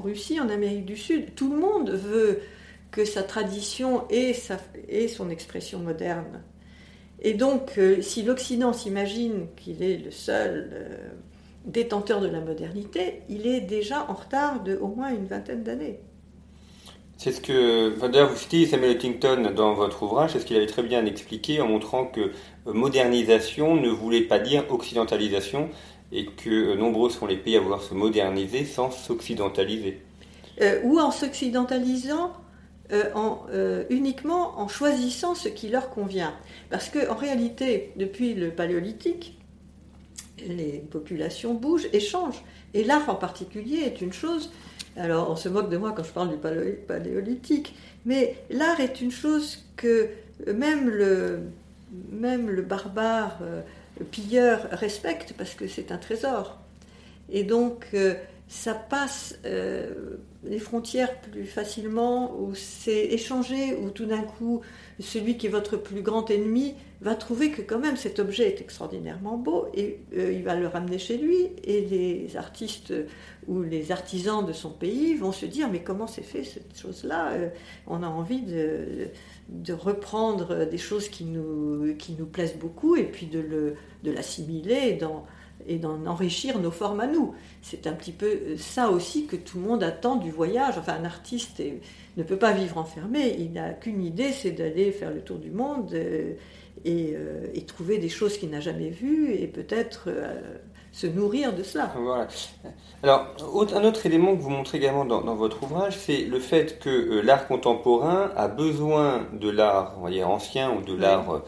Russie, 0.00 0.40
en 0.40 0.48
Amérique 0.48 0.84
du 0.84 0.96
Sud. 0.96 1.34
Tout 1.34 1.50
le 1.50 1.58
monde 1.58 1.90
veut 1.90 2.40
que 2.90 3.04
sa 3.04 3.22
tradition 3.22 4.04
ait, 4.08 4.34
son 5.08 5.30
expression 5.30 5.80
moderne. 5.80 6.42
Et 7.20 7.34
donc, 7.34 7.78
euh, 7.78 8.02
si 8.02 8.22
l'Occident 8.22 8.72
s'imagine 8.72 9.46
qu'il 9.56 9.82
est 9.82 9.96
le 9.96 10.10
seul 10.10 10.70
euh, 10.72 11.08
détenteur 11.64 12.20
de 12.20 12.28
la 12.28 12.40
modernité, 12.40 13.22
il 13.28 13.46
est 13.46 13.62
déjà 13.62 14.06
en 14.08 14.14
retard 14.14 14.62
de 14.62 14.76
au 14.76 14.88
moins 14.88 15.10
une 15.10 15.26
vingtaine 15.26 15.62
d'années. 15.62 15.98
C'est 17.16 17.32
ce 17.32 17.40
que, 17.40 17.98
d'ailleurs, 18.08 18.30
vous 18.30 18.36
citez 18.36 18.66
Samuel 18.66 18.96
Huntington 18.96 19.52
dans 19.54 19.72
votre 19.74 20.02
ouvrage, 20.02 20.32
c'est 20.32 20.40
ce 20.40 20.46
qu'il 20.46 20.56
avait 20.56 20.66
très 20.66 20.82
bien 20.82 21.06
expliqué 21.06 21.60
en 21.60 21.68
montrant 21.68 22.06
que 22.06 22.20
euh, 22.20 22.72
modernisation 22.72 23.74
ne 23.76 23.88
voulait 23.88 24.22
pas 24.22 24.38
dire 24.38 24.64
occidentalisation, 24.68 25.70
et 26.14 26.26
que 26.26 26.48
euh, 26.48 26.76
nombreux 26.76 27.10
sont 27.10 27.26
les 27.26 27.36
pays 27.36 27.56
à 27.56 27.60
vouloir 27.60 27.82
se 27.82 27.92
moderniser 27.92 28.64
sans 28.64 28.90
s'occidentaliser. 28.90 30.00
Euh, 30.62 30.80
ou 30.84 31.00
en 31.00 31.10
s'occidentalisant 31.10 32.32
euh, 32.92 33.10
en, 33.14 33.46
uniquement 33.90 34.60
en 34.60 34.68
choisissant 34.68 35.34
ce 35.34 35.48
qui 35.48 35.68
leur 35.68 35.90
convient. 35.90 36.32
Parce 36.70 36.88
qu'en 36.88 37.14
réalité, 37.14 37.92
depuis 37.96 38.34
le 38.34 38.50
paléolithique, 38.50 39.38
les 40.46 40.84
populations 40.90 41.54
bougent 41.54 41.88
et 41.92 42.00
changent. 42.00 42.42
Et 42.74 42.84
l'art 42.84 43.08
en 43.08 43.14
particulier 43.14 43.78
est 43.78 44.00
une 44.00 44.12
chose. 44.12 44.52
Alors 44.96 45.30
on 45.30 45.36
se 45.36 45.48
moque 45.48 45.70
de 45.70 45.76
moi 45.76 45.92
quand 45.96 46.04
je 46.04 46.12
parle 46.12 46.30
du 46.30 46.36
paléolithique, 46.86 47.74
mais 48.04 48.36
l'art 48.50 48.78
est 48.80 49.00
une 49.00 49.10
chose 49.10 49.64
que 49.76 50.10
même 50.52 50.88
le, 50.88 51.40
même 52.12 52.48
le 52.50 52.62
barbare, 52.62 53.38
le 53.98 54.04
pilleur 54.04 54.68
respecte 54.72 55.34
parce 55.36 55.54
que 55.54 55.66
c'est 55.68 55.92
un 55.92 55.98
trésor. 55.98 56.58
Et 57.30 57.44
donc 57.44 57.88
euh, 57.94 58.14
ça 58.48 58.74
passe 58.74 59.38
euh, 59.44 60.16
les 60.46 60.58
frontières 60.58 61.20
plus 61.20 61.44
facilement, 61.44 62.38
ou 62.38 62.54
c'est 62.54 63.06
échangé, 63.06 63.74
ou 63.76 63.90
tout 63.90 64.06
d'un 64.06 64.22
coup 64.22 64.60
celui 65.00 65.36
qui 65.36 65.46
est 65.46 65.50
votre 65.50 65.76
plus 65.76 66.02
grand 66.02 66.30
ennemi 66.30 66.74
va 67.00 67.14
trouver 67.14 67.50
que 67.50 67.62
quand 67.62 67.78
même 67.78 67.96
cet 67.96 68.18
objet 68.18 68.46
est 68.46 68.60
extraordinairement 68.60 69.36
beau 69.36 69.66
et 69.74 69.98
euh, 70.16 70.32
il 70.32 70.42
va 70.42 70.54
le 70.54 70.66
ramener 70.66 70.98
chez 70.98 71.18
lui 71.18 71.48
et 71.64 71.82
les 71.82 72.36
artistes 72.36 72.94
ou 73.46 73.62
les 73.62 73.92
artisans 73.92 74.46
de 74.46 74.52
son 74.52 74.70
pays 74.70 75.14
vont 75.14 75.32
se 75.32 75.46
dire 75.46 75.68
mais 75.70 75.80
comment 75.80 76.06
c'est 76.06 76.22
fait 76.22 76.44
cette 76.44 76.78
chose-là 76.78 77.32
euh, 77.32 77.48
On 77.86 78.02
a 78.02 78.06
envie 78.06 78.42
de, 78.42 79.72
reprendre 79.72 80.64
des 80.64 80.78
choses 80.78 81.08
qui 81.08 81.24
nous, 81.24 81.94
qui 81.98 82.14
nous 82.18 82.26
plaisent 82.26 82.56
beaucoup 82.56 82.96
et 82.96 83.04
puis 83.04 83.26
de, 83.26 83.40
le, 83.40 83.74
de 84.02 84.10
l'assimiler 84.10 84.92
dans 84.94 85.26
et 85.66 85.78
d'en 85.78 86.06
enrichir 86.06 86.58
nos 86.58 86.70
formes 86.70 87.00
à 87.00 87.06
nous. 87.06 87.34
C'est 87.62 87.86
un 87.86 87.92
petit 87.92 88.12
peu 88.12 88.56
ça 88.56 88.90
aussi 88.90 89.26
que 89.26 89.36
tout 89.36 89.58
le 89.58 89.64
monde 89.64 89.82
attend 89.82 90.16
du 90.16 90.30
voyage. 90.30 90.74
Enfin, 90.78 90.94
un 91.00 91.04
artiste 91.04 91.62
ne 92.16 92.22
peut 92.22 92.36
pas 92.36 92.52
vivre 92.52 92.78
enfermé, 92.78 93.36
il 93.38 93.52
n'a 93.52 93.70
qu'une 93.70 94.02
idée, 94.02 94.32
c'est 94.32 94.52
d'aller 94.52 94.92
faire 94.92 95.10
le 95.10 95.20
tour 95.20 95.38
du 95.38 95.50
monde 95.50 95.92
euh, 95.94 96.34
euh, 96.86 97.46
et, 97.54 97.62
trouver 97.62 97.98
des 97.98 98.08
choses 98.08 98.36
qu'il 98.36 98.50
n'a 98.50 98.60
jamais 98.60 98.90
vues 98.90 99.32
et 99.32 99.46
peut-être 99.46 100.04
euh, 100.08 100.58
se 100.92 101.06
nourrir 101.06 101.54
de 101.54 101.62
cela. 101.62 101.90
Voilà. 101.96 102.28
Alors, 103.02 103.34
un 103.74 103.84
autre 103.84 104.06
élément 104.06 104.36
que 104.36 104.42
vous 104.42 104.50
montrez 104.50 104.78
également 104.78 105.04
dans, 105.04 105.34
votre 105.34 105.62
ouvrage, 105.62 105.96
c'est 105.96 106.22
le 106.24 106.38
fait 106.38 106.78
que 106.78 107.20
l'art 107.20 107.48
contemporain 107.48 108.30
a 108.36 108.48
besoin 108.48 109.26
de 109.32 109.48
l'art, 109.50 109.98
ancien 110.26 110.72
ou 110.72 110.82
de 110.82 110.94
l'art 110.94 111.30
euh, 111.30 111.38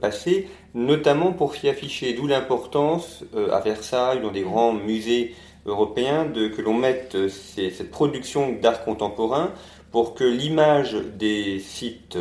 passé, 0.00 0.48
notamment 0.74 1.32
pour 1.32 1.54
s'y 1.54 1.68
afficher, 1.68 2.12
d'où 2.12 2.26
l'importance 2.26 3.24
euh, 3.34 3.50
à 3.52 3.60
Versailles, 3.60 4.20
dans 4.20 4.30
des 4.30 4.42
grands 4.42 4.72
musées 4.72 5.34
européens, 5.66 6.24
de, 6.26 6.48
que 6.48 6.60
l'on 6.60 6.74
mette 6.74 7.14
euh, 7.14 7.28
cette 7.28 7.90
production 7.90 8.52
d'art 8.52 8.84
contemporain 8.84 9.52
pour 9.90 10.14
que 10.14 10.24
l'image 10.24 10.96
des 11.18 11.58
sites 11.58 12.16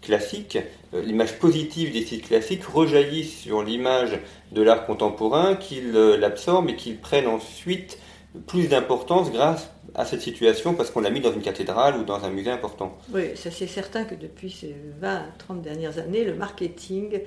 classiques, 0.00 0.56
l'image 0.94 1.38
positive 1.38 1.92
des 1.92 2.02
sites 2.02 2.28
classiques 2.28 2.64
rejaillisse 2.64 3.40
sur 3.40 3.62
l'image 3.62 4.18
de 4.52 4.62
l'art 4.62 4.86
contemporain, 4.86 5.54
qu'il 5.54 5.92
l'absorbe 5.92 6.70
et 6.70 6.76
qu'il 6.76 6.96
prenne 6.96 7.26
ensuite 7.26 7.98
plus 8.46 8.68
d'importance 8.68 9.30
grâce 9.30 9.70
à 9.94 10.04
cette 10.04 10.20
situation 10.20 10.74
parce 10.74 10.90
qu'on 10.90 11.00
l'a 11.00 11.10
mis 11.10 11.20
dans 11.20 11.32
une 11.32 11.42
cathédrale 11.42 11.96
ou 11.96 12.04
dans 12.04 12.24
un 12.24 12.30
musée 12.30 12.50
important. 12.50 12.96
Oui, 13.12 13.30
c'est 13.34 13.50
certain 13.66 14.04
que 14.04 14.14
depuis 14.14 14.50
ces 14.50 14.74
20, 15.00 15.22
30 15.38 15.62
dernières 15.62 15.98
années, 15.98 16.24
le 16.24 16.34
marketing, 16.34 17.20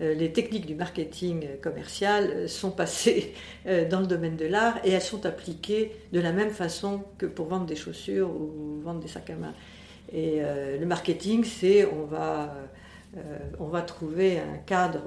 euh, 0.00 0.14
les 0.14 0.32
techniques 0.32 0.66
du 0.66 0.74
marketing 0.74 1.46
commercial 1.62 2.30
euh, 2.30 2.48
sont 2.48 2.70
passées 2.70 3.32
euh, 3.66 3.88
dans 3.88 4.00
le 4.00 4.06
domaine 4.06 4.36
de 4.36 4.46
l'art 4.46 4.78
et 4.84 4.90
elles 4.90 5.02
sont 5.02 5.24
appliquées 5.24 5.92
de 6.12 6.20
la 6.20 6.32
même 6.32 6.50
façon 6.50 7.02
que 7.18 7.26
pour 7.26 7.46
vendre 7.46 7.66
des 7.66 7.76
chaussures 7.76 8.30
ou 8.30 8.80
vendre 8.82 9.00
des 9.00 9.08
sacs 9.08 9.30
à 9.30 9.36
main. 9.36 9.54
Et 10.12 10.40
le 10.78 10.86
marketing, 10.86 11.42
c'est 11.42 11.84
on 11.84 12.04
va, 12.04 12.54
on 13.58 13.66
va 13.66 13.82
trouver 13.82 14.38
un 14.38 14.56
cadre 14.64 15.02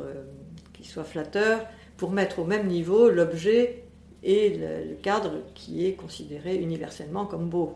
qui 0.74 0.86
soit 0.86 1.06
flatteur 1.06 1.66
pour 1.96 2.12
mettre 2.12 2.40
au 2.40 2.44
même 2.44 2.68
niveau 2.68 3.10
l'objet 3.10 3.86
et 4.24 4.50
le, 4.58 4.96
cadre 5.02 5.32
qui 5.56 5.86
est 5.86 5.94
considéré 5.94 6.56
universellement 6.58 7.26
comme 7.26 7.50
beau. 7.50 7.76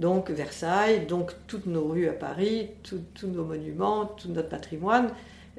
Donc 0.00 0.30
Versailles, 0.30 1.06
donc 1.06 1.32
toutes 1.46 1.66
nos 1.66 1.86
rues 1.86 2.08
à 2.08 2.12
Paris, 2.12 2.70
tous 2.82 3.26
nos 3.26 3.44
monuments, 3.44 4.06
tout 4.06 4.28
notre 4.28 4.48
patrimoine 4.48 5.10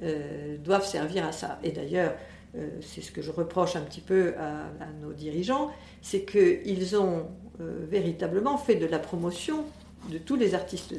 euh, 0.02 0.58
doivent 0.58 0.88
servir 0.88 1.26
à 1.26 1.32
ça. 1.32 1.60
Et 1.64 1.72
d'ailleurs, 1.72 2.14
euh, 2.58 2.68
c'est 2.82 3.02
ce 3.02 3.12
que 3.12 3.22
je 3.22 3.32
reproche 3.32 3.76
un 3.76 3.82
petit 3.82 4.02
peu 4.02 4.34
à, 4.40 4.88
nos 5.02 5.14
dirigeants, 5.14 5.72
c'est 6.02 6.26
qu'ils 6.26 6.98
ont 6.98 7.28
euh, 7.62 7.86
véritablement 7.90 8.58
fait 8.58 8.76
de 8.76 8.88
la 8.88 9.00
promotion 9.00 9.66
de 10.12 10.18
tous 10.18 10.36
les 10.36 10.56
artistes, 10.56 10.94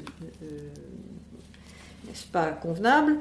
n'est-ce 2.06 2.26
pas, 2.28 2.52
convenables, 2.52 3.16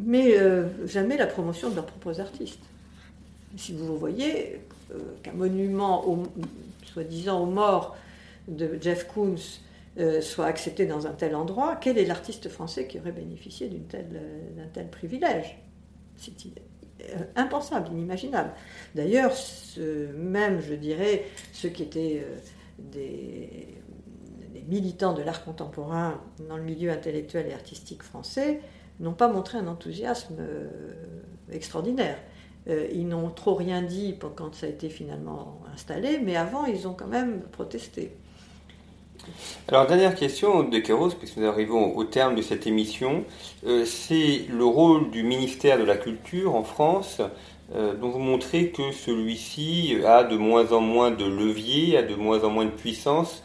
mais 0.00 0.38
jamais 0.86 1.18
la 1.18 1.26
promotion 1.26 1.68
de 1.68 1.74
leurs 1.74 1.84
propres 1.84 2.18
artistes 2.18 2.62
si 3.56 3.72
vous 3.72 3.96
voyez 3.96 4.60
euh, 4.92 4.98
qu'un 5.22 5.32
monument, 5.32 6.22
soi-disant 6.84 7.42
aux 7.42 7.46
morts 7.46 7.96
de 8.48 8.78
Jeff 8.80 9.06
Koons, 9.08 9.36
euh, 9.98 10.20
soit 10.20 10.46
accepté 10.46 10.86
dans 10.86 11.06
un 11.06 11.12
tel 11.12 11.36
endroit, 11.36 11.76
quel 11.76 11.98
est 11.98 12.04
l'artiste 12.04 12.48
français 12.48 12.86
qui 12.86 12.98
aurait 12.98 13.12
bénéficié 13.12 13.68
d'un 13.68 14.66
tel 14.72 14.90
privilège? 14.90 15.58
C'est 16.16 16.32
euh, 17.00 17.16
impensable, 17.36 17.88
inimaginable. 17.92 18.50
D'ailleurs, 18.94 19.32
même, 20.16 20.60
je 20.60 20.74
dirais, 20.74 21.24
ceux 21.52 21.68
qui 21.68 21.84
étaient 21.84 22.26
des, 22.78 23.68
militants 24.66 25.12
de 25.12 25.22
l'art 25.22 25.44
contemporain 25.44 26.22
dans 26.48 26.56
le 26.56 26.62
milieu 26.62 26.90
intellectuel 26.90 27.48
et 27.48 27.52
artistique 27.52 28.02
français 28.02 28.60
n'ont 28.98 29.12
pas 29.12 29.28
montré 29.28 29.58
un 29.58 29.66
enthousiasme 29.66 30.38
extraordinaire. 31.52 32.16
Euh, 32.68 32.86
ils 32.92 33.06
n'ont 33.06 33.30
trop 33.30 33.54
rien 33.54 33.82
dit 33.82 34.16
quand 34.36 34.54
ça 34.54 34.66
a 34.66 34.68
été 34.68 34.88
finalement 34.88 35.60
installé, 35.74 36.18
mais 36.22 36.36
avant, 36.36 36.64
ils 36.64 36.88
ont 36.88 36.94
quand 36.94 37.06
même 37.06 37.42
protesté. 37.52 38.12
Alors, 39.68 39.86
dernière 39.86 40.14
question 40.14 40.64
de 40.64 40.78
Kéros, 40.78 41.10
puisque 41.10 41.36
nous 41.36 41.46
arrivons 41.46 41.96
au 41.96 42.04
terme 42.04 42.34
de 42.34 42.42
cette 42.42 42.66
émission, 42.66 43.24
euh, 43.66 43.84
c'est 43.84 44.46
le 44.50 44.64
rôle 44.64 45.10
du 45.10 45.22
ministère 45.22 45.78
de 45.78 45.84
la 45.84 45.96
Culture 45.96 46.54
en 46.54 46.64
France, 46.64 47.20
euh, 47.74 47.94
dont 47.94 48.10
vous 48.10 48.18
montrez 48.18 48.70
que 48.70 48.92
celui-ci 48.92 49.96
a 50.06 50.24
de 50.24 50.36
moins 50.36 50.72
en 50.72 50.80
moins 50.80 51.10
de 51.10 51.24
levier, 51.24 51.96
a 51.96 52.02
de 52.02 52.14
moins 52.14 52.44
en 52.44 52.50
moins 52.50 52.66
de 52.66 52.70
puissance 52.70 53.42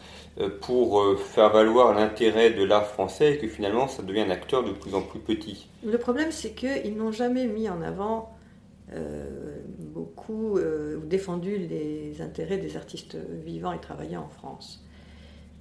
pour 0.62 1.02
faire 1.18 1.50
valoir 1.50 1.92
l'intérêt 1.92 2.50
de 2.50 2.64
l'art 2.64 2.86
français 2.86 3.34
et 3.34 3.38
que 3.38 3.48
finalement 3.48 3.88
ça 3.88 4.02
devient 4.02 4.20
un 4.20 4.30
acteur 4.30 4.64
de 4.64 4.70
plus 4.70 4.94
en 4.94 5.02
plus 5.02 5.18
petit. 5.18 5.68
Le 5.84 5.98
problème, 5.98 6.30
c'est 6.30 6.52
qu'ils 6.52 6.96
n'ont 6.96 7.12
jamais 7.12 7.46
mis 7.46 7.68
en 7.68 7.82
avant 7.82 8.30
euh, 8.92 9.60
beaucoup 9.78 10.58
euh, 10.58 10.98
défendu 11.04 11.56
les 11.56 12.20
intérêts 12.20 12.58
des 12.58 12.76
artistes 12.76 13.16
vivants 13.44 13.72
et 13.72 13.80
travaillant 13.80 14.22
en 14.22 14.28
France. 14.28 14.84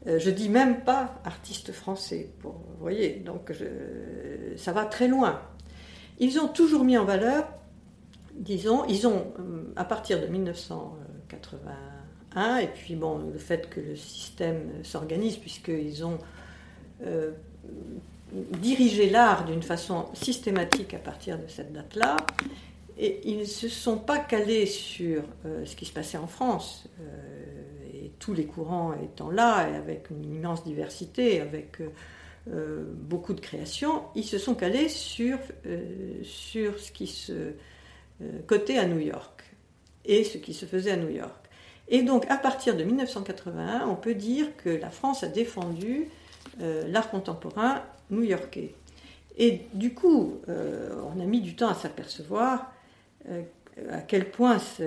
Euh, 0.08 0.18
je 0.18 0.32
dis 0.32 0.50
même 0.50 0.84
pas 0.84 1.22
artistes 1.26 1.72
français, 1.72 2.32
vous 2.42 2.56
voyez, 2.80 3.18
donc 3.18 3.54
ça 4.58 4.72
va 4.72 4.86
très 4.86 5.08
loin. 5.08 5.42
Ils 6.18 6.40
ont 6.40 6.48
toujours 6.48 6.84
mis 6.84 6.98
en 6.98 7.06
valeur, 7.06 7.48
disons, 8.34 8.84
ils 8.86 9.06
ont, 9.06 9.32
à 9.76 9.86
partir 9.86 10.20
de 10.20 10.26
1981, 10.26 12.58
et 12.58 12.68
puis 12.68 12.96
bon, 12.96 13.20
le 13.32 13.38
fait 13.38 13.70
que 13.70 13.80
le 13.80 13.96
système 13.96 14.84
s'organise, 14.84 15.38
puisqu'ils 15.38 16.04
ont 16.04 16.18
dirigé 18.34 19.10
l'art 19.10 19.46
d'une 19.46 19.64
façon 19.64 20.06
systématique 20.14 20.94
à 20.94 21.00
partir 21.00 21.38
de 21.38 21.48
cette 21.48 21.74
date-là, 21.74 22.18
et 23.00 23.22
ils 23.24 23.38
ne 23.38 23.46
se 23.46 23.70
sont 23.70 23.98
pas 23.98 24.20
calés 24.20 24.66
sur 24.66 25.24
euh, 25.46 25.66
ce 25.66 25.76
qui 25.78 25.86
se 25.86 25.94
passait 25.94 26.18
en 26.18 26.28
France, 26.28 26.86
euh, 27.00 27.94
et 27.94 28.12
tous 28.20 28.34
les 28.34 28.46
courants 28.46 28.94
étant 29.02 29.32
là, 29.32 29.70
et 29.70 29.76
avec 29.76 30.10
une 30.10 30.36
immense 30.36 30.66
diversité, 30.66 31.40
avec 31.40 31.78
euh, 32.50 32.84
beaucoup 32.94 33.34
de 33.34 33.40
créations, 33.40 34.04
ils 34.16 34.26
se 34.26 34.38
sont 34.38 34.54
calés 34.54 34.90
sur, 34.90 35.38
sur 36.24 36.78
ce 36.78 36.92
qui 36.92 37.08
se 37.08 37.54
cotait 38.48 38.78
à 38.78 38.86
New 38.86 39.00
York, 39.00 39.44
et 40.04 40.26
ce 40.26 40.38
qui 40.38 40.54
se 40.54 40.66
faisait 40.66 40.92
à 40.92 40.98
New 40.98 41.10
York. 41.10 41.46
Et 41.88 42.02
donc, 42.02 42.30
à 42.30 42.38
partir 42.38 42.76
de 42.76 42.84
1981, 42.84 43.88
on 43.88 43.96
peut 43.96 44.14
dire 44.14 44.48
que 44.58 44.70
la 44.70 44.90
France 44.90 45.24
a 45.24 45.28
défendu 45.28 46.10
l'art 46.60 47.10
contemporain 47.10 47.82
new-yorkais. 48.10 48.74
Et 49.38 49.62
du 49.74 49.94
coup, 49.94 50.42
on 50.48 51.20
a 51.20 51.26
mis 51.26 51.42
du 51.42 51.56
temps 51.56 51.70
à 51.70 51.76
s'apercevoir 51.76 52.72
à 53.92 54.02
quel 54.02 54.30
point 54.30 54.60
ça 54.60 54.84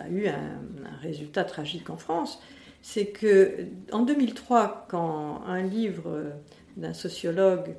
a 0.00 0.08
eu 0.08 0.26
un, 0.28 0.58
résultat 1.02 1.44
tragique 1.44 1.90
en 1.90 1.96
France, 1.96 2.40
c'est 2.82 3.06
que 3.06 3.66
en 3.92 4.02
2003, 4.02 4.86
quand 4.88 5.42
un 5.46 5.62
livre 5.62 6.32
d'un 6.76 6.94
sociologue 6.94 7.74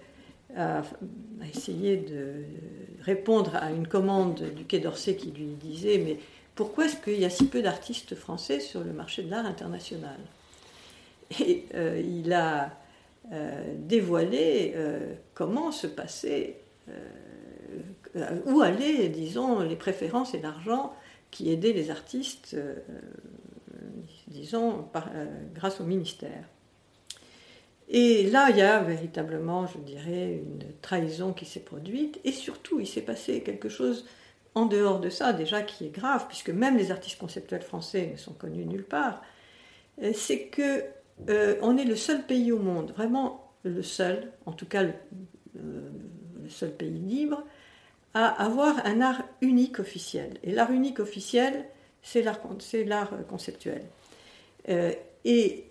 a, 0.55 0.81
essayé 1.53 1.97
de 1.97 2.45
répondre 3.01 3.55
à 3.55 3.71
une 3.71 3.87
commande 3.87 4.41
du 4.55 4.65
Quai 4.65 4.79
d'Orsay 4.79 5.15
qui 5.15 5.31
lui 5.31 5.55
disait 5.61 5.97
mais 5.97 6.17
pourquoi 6.55 6.85
est-ce 6.85 6.97
qu'il 6.97 7.19
y 7.19 7.25
a 7.25 7.29
si 7.29 7.45
peu 7.47 7.61
d'artistes 7.61 8.15
français 8.15 8.59
sur 8.59 8.83
le 8.83 8.91
marché 8.91 9.23
de 9.23 9.29
l'art 9.29 9.45
international? 9.45 10.19
Et 11.39 11.65
euh, 11.75 12.01
il 12.03 12.33
a 12.33 12.71
euh, 13.31 13.73
dévoilé 13.77 14.73
comment 15.33 15.71
se 15.71 15.87
passait 15.87 16.55
où 18.45 18.61
allaient, 18.61 19.09
disons, 19.09 19.59
les 19.61 19.75
préférences 19.75 20.33
et 20.33 20.39
l'argent 20.39 20.93
qui 21.31 21.51
aidaient 21.51 21.73
les 21.73 21.91
artistes, 21.91 22.55
disons, 24.27 24.87
grâce 25.53 25.81
au 25.81 25.83
ministère. 25.83 26.43
Et 27.89 28.29
là, 28.29 28.49
il 28.49 28.57
y 28.57 28.61
a 28.61 28.81
véritablement, 28.81 29.65
je 29.67 29.77
dirais, 29.79 30.41
une 30.43 30.63
trahison 30.81 31.31
qui 31.33 31.45
s'est 31.45 31.61
produite. 31.61 32.19
Et 32.25 32.31
surtout, 32.31 32.79
il 32.79 32.87
s'est 32.87 33.01
passé 33.01 33.41
quelque 33.41 33.69
chose 33.69 34.05
en 34.55 34.65
dehors 34.65 34.99
de 34.99 35.09
ça, 35.09 35.33
déjà 35.33 35.61
qui 35.61 35.85
est 35.85 35.95
grave, 35.95 36.25
puisque 36.27 36.49
même 36.49 36.77
les 36.77 36.91
artistes 36.91 37.19
conceptuels 37.19 37.61
français 37.61 38.09
ne 38.13 38.17
sont 38.17 38.33
connus 38.33 38.65
nulle 38.65 38.83
part. 38.83 39.21
Euh, 40.01 40.11
c'est 40.13 40.47
que 40.47 40.83
euh, 41.29 41.55
on 41.61 41.77
est 41.77 41.85
le 41.85 41.95
seul 41.95 42.23
pays 42.23 42.51
au 42.51 42.59
monde, 42.59 42.91
vraiment 42.91 43.53
le 43.63 43.83
seul, 43.83 44.31
en 44.45 44.53
tout 44.53 44.65
cas 44.65 44.83
le, 44.83 44.93
euh, 45.59 45.89
seul 46.49 46.71
pays 46.71 46.97
libre, 46.97 47.43
à 48.13 48.27
avoir 48.43 48.85
un 48.85 49.01
art 49.01 49.23
unique 49.41 49.79
officiel. 49.79 50.37
Et 50.43 50.51
l'art 50.51 50.71
unique 50.71 50.99
officiel, 50.99 51.65
c'est 52.01 52.21
l'art 52.21 52.39
conceptuel. 53.29 53.83
et 55.25 55.63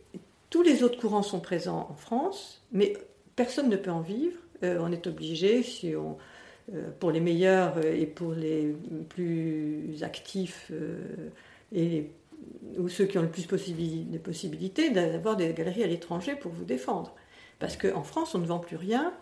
tous 0.51 0.62
les 0.62 0.82
autres 0.82 0.99
courants 0.99 1.22
sont 1.22 1.41
présents 1.41 1.89
en 1.91 1.95
France, 1.95 2.62
mais 2.72 2.97
personne 3.34 3.68
ne 3.68 3.76
peut 3.76 3.91
en 3.91 4.01
vivre. 4.01 4.37
Euh, 4.62 4.78
on 4.80 4.91
est 4.93 5.07
obligé, 5.07 5.62
si 5.62 5.95
on, 5.95 6.16
euh, 6.74 6.89
pour 6.99 7.11
les 7.11 7.20
meilleurs 7.20 7.76
euh, 7.78 7.95
et 7.95 8.07
pour 8.07 8.32
les 8.32 8.74
plus 9.09 10.03
actifs 10.03 10.72
et 11.74 12.11
ou 12.78 12.89
ceux 12.89 13.07
qui 13.07 13.18
ont 13.18 13.22
le 13.22 13.30
plus 13.30 13.47
de 13.47 14.18
possibilités, 14.18 14.91
d'avoir 14.91 15.37
des 15.37 15.53
galeries 15.53 15.82
à 15.82 15.87
l'étranger 15.87 16.37
pour 16.37 16.53
vous 16.53 16.64
défendre. 16.64 17.14
Parce 17.59 17.76
qu'en 17.76 18.03
France, 18.03 18.34
on 18.34 18.39
ne 18.39 18.47
vend 18.47 18.59
plus 18.59 18.76
rien. 18.76 19.12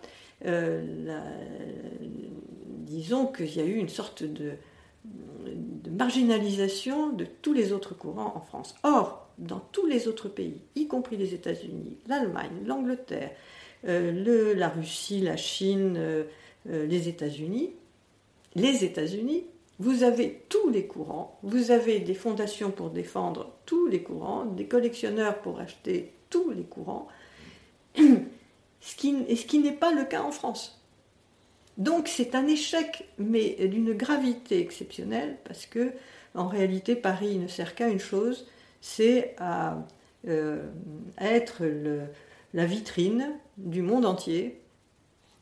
Disons 2.95 3.27
qu'il 3.27 3.57
y 3.57 3.61
a 3.61 3.65
eu 3.65 3.77
une 3.77 3.89
sorte 3.89 4.23
de, 4.23 4.53
marginalisation 5.91 7.11
de 7.13 7.27
tous 7.43 7.53
les 7.53 7.73
autres 7.73 7.95
courants 7.95 8.33
en 8.37 8.41
France. 8.41 8.75
Or, 8.83 9.29
dans 9.39 9.61
tous 9.73 9.87
les 9.87 10.09
autres 10.09 10.29
pays, 10.29 10.61
y 10.75 10.87
compris 10.87 11.17
les 11.17 11.35
États-Unis, 11.35 11.99
l'Allemagne, 12.07 12.65
l'Angleterre, 12.67 13.31
euh, 13.87 14.55
la 14.55 14.69
Russie, 14.69 15.21
la 15.21 15.37
Chine, 15.37 15.95
euh, 15.99 16.25
euh, 16.71 16.87
les 16.87 17.09
États-Unis, 17.09 17.71
les 18.55 18.85
États-Unis, 18.85 19.45
vous 19.79 20.05
avez 20.05 20.43
tous 20.49 20.71
les 20.71 20.87
courants, 20.87 21.39
vous 21.43 21.71
avez 21.71 21.99
des 21.99 22.15
fondations 22.15 22.71
pour 22.71 22.91
défendre 22.91 23.53
tous 23.67 23.87
les 23.87 24.03
courants, 24.03 24.45
des 24.47 24.67
collectionneurs 24.67 25.41
pour 25.41 25.59
acheter 25.59 26.13
tous 26.31 26.51
les 26.51 26.63
courants, 26.63 27.09
ce 28.85 28.95
qui, 28.97 29.15
ce 29.35 29.47
qui 29.47 29.59
n'est 29.59 29.73
pas 29.73 29.93
le 29.93 30.05
cas 30.05 30.23
en 30.23 30.31
France. 30.31 30.79
Donc 31.79 32.07
c'est 32.07 32.35
un 32.35 32.47
échec, 32.47 33.09
mais 33.19 33.57
d'une 33.67 33.95
gravité 33.95 34.61
exceptionnelle, 34.61 35.39
parce 35.45 35.67
que 35.67 35.93
en 36.35 36.47
réalité 36.47 36.95
Paris 36.95 37.39
ne 37.39 37.49
sert 37.49 37.75
qu'à 37.75 37.89
une 37.89 37.99
chose, 37.99 38.47
c'est 38.81 39.35
à, 39.39 39.79
euh, 40.29 40.63
être 41.19 41.63
la 42.53 42.67
vitrine 42.67 43.31
du 43.57 43.83
monde 43.83 44.05
entier, 44.05 44.61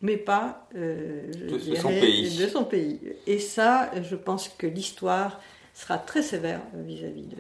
mais 0.01 0.16
pas 0.16 0.68
euh, 0.76 1.30
de, 1.32 1.59
son 1.74 1.88
pays. 1.88 2.36
de 2.36 2.47
son 2.47 2.64
pays. 2.64 3.01
Et 3.26 3.38
ça, 3.38 3.90
je 4.03 4.16
pense 4.16 4.49
que 4.49 4.66
l'histoire 4.66 5.40
sera 5.74 5.99
très 5.99 6.22
sévère 6.22 6.61
vis-à-vis 6.74 7.26
d'eux. 7.26 7.36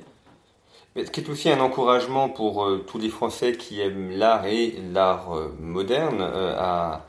Ce 0.96 1.10
qui 1.10 1.20
est 1.20 1.28
aussi 1.30 1.50
un 1.50 1.60
encouragement 1.60 2.28
pour 2.28 2.64
euh, 2.64 2.84
tous 2.86 2.98
les 2.98 3.08
Français 3.08 3.52
qui 3.52 3.80
aiment 3.80 4.10
l'art 4.10 4.46
et 4.46 4.74
l'art 4.92 5.30
moderne 5.58 6.20
à, 6.22 7.06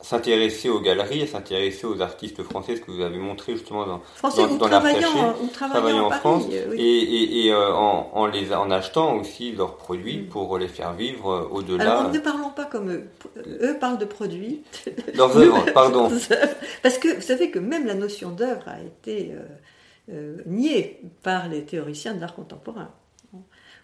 s'intéresser 0.00 0.68
aux 0.68 0.80
galeries, 0.80 1.22
à 1.22 1.26
s'intéresser 1.26 1.86
aux 1.86 2.00
artistes 2.00 2.42
français, 2.42 2.76
ce 2.76 2.80
que 2.80 2.90
vous 2.90 3.02
avez 3.02 3.18
montré 3.18 3.52
justement 3.52 3.86
dans, 3.86 4.00
Français 4.14 4.46
dans, 4.46 4.56
dans 4.56 4.68
l'art 4.68 4.82
caché, 4.82 5.06
travaillant 5.52 6.06
en, 6.06 6.10
France, 6.10 6.44
et, 6.50 6.56
et, 6.78 7.46
et 7.46 7.52
euh, 7.52 7.74
en, 7.74 8.10
en, 8.14 8.26
les, 8.26 8.52
en 8.52 8.70
achetant 8.70 9.16
aussi 9.16 9.52
leurs 9.52 9.76
produits 9.76 10.18
mm. 10.18 10.26
pour 10.28 10.58
les 10.58 10.68
faire 10.68 10.94
vivre 10.94 11.30
euh, 11.30 11.48
au-delà. 11.50 11.98
Alors 11.98 12.12
ne 12.12 12.18
parlons 12.18 12.50
pas 12.50 12.64
comme 12.64 12.90
eux. 12.90 13.08
Eux 13.62 13.76
parlent 13.78 13.98
de 13.98 14.06
produits. 14.06 14.62
Leurs 15.14 15.36
œuvres, 15.36 15.64
pardon. 15.74 16.10
Parce 16.82 16.98
que 16.98 17.16
vous 17.16 17.22
savez 17.22 17.50
que 17.50 17.58
même 17.58 17.86
la 17.86 17.94
notion 17.94 18.30
d'œuvre 18.30 18.68
a 18.68 18.80
été 18.80 19.34
euh, 20.10 20.36
niée 20.46 21.00
par 21.22 21.48
les 21.48 21.64
théoriciens 21.64 22.14
de 22.14 22.20
l'art 22.20 22.34
contemporain. 22.34 22.88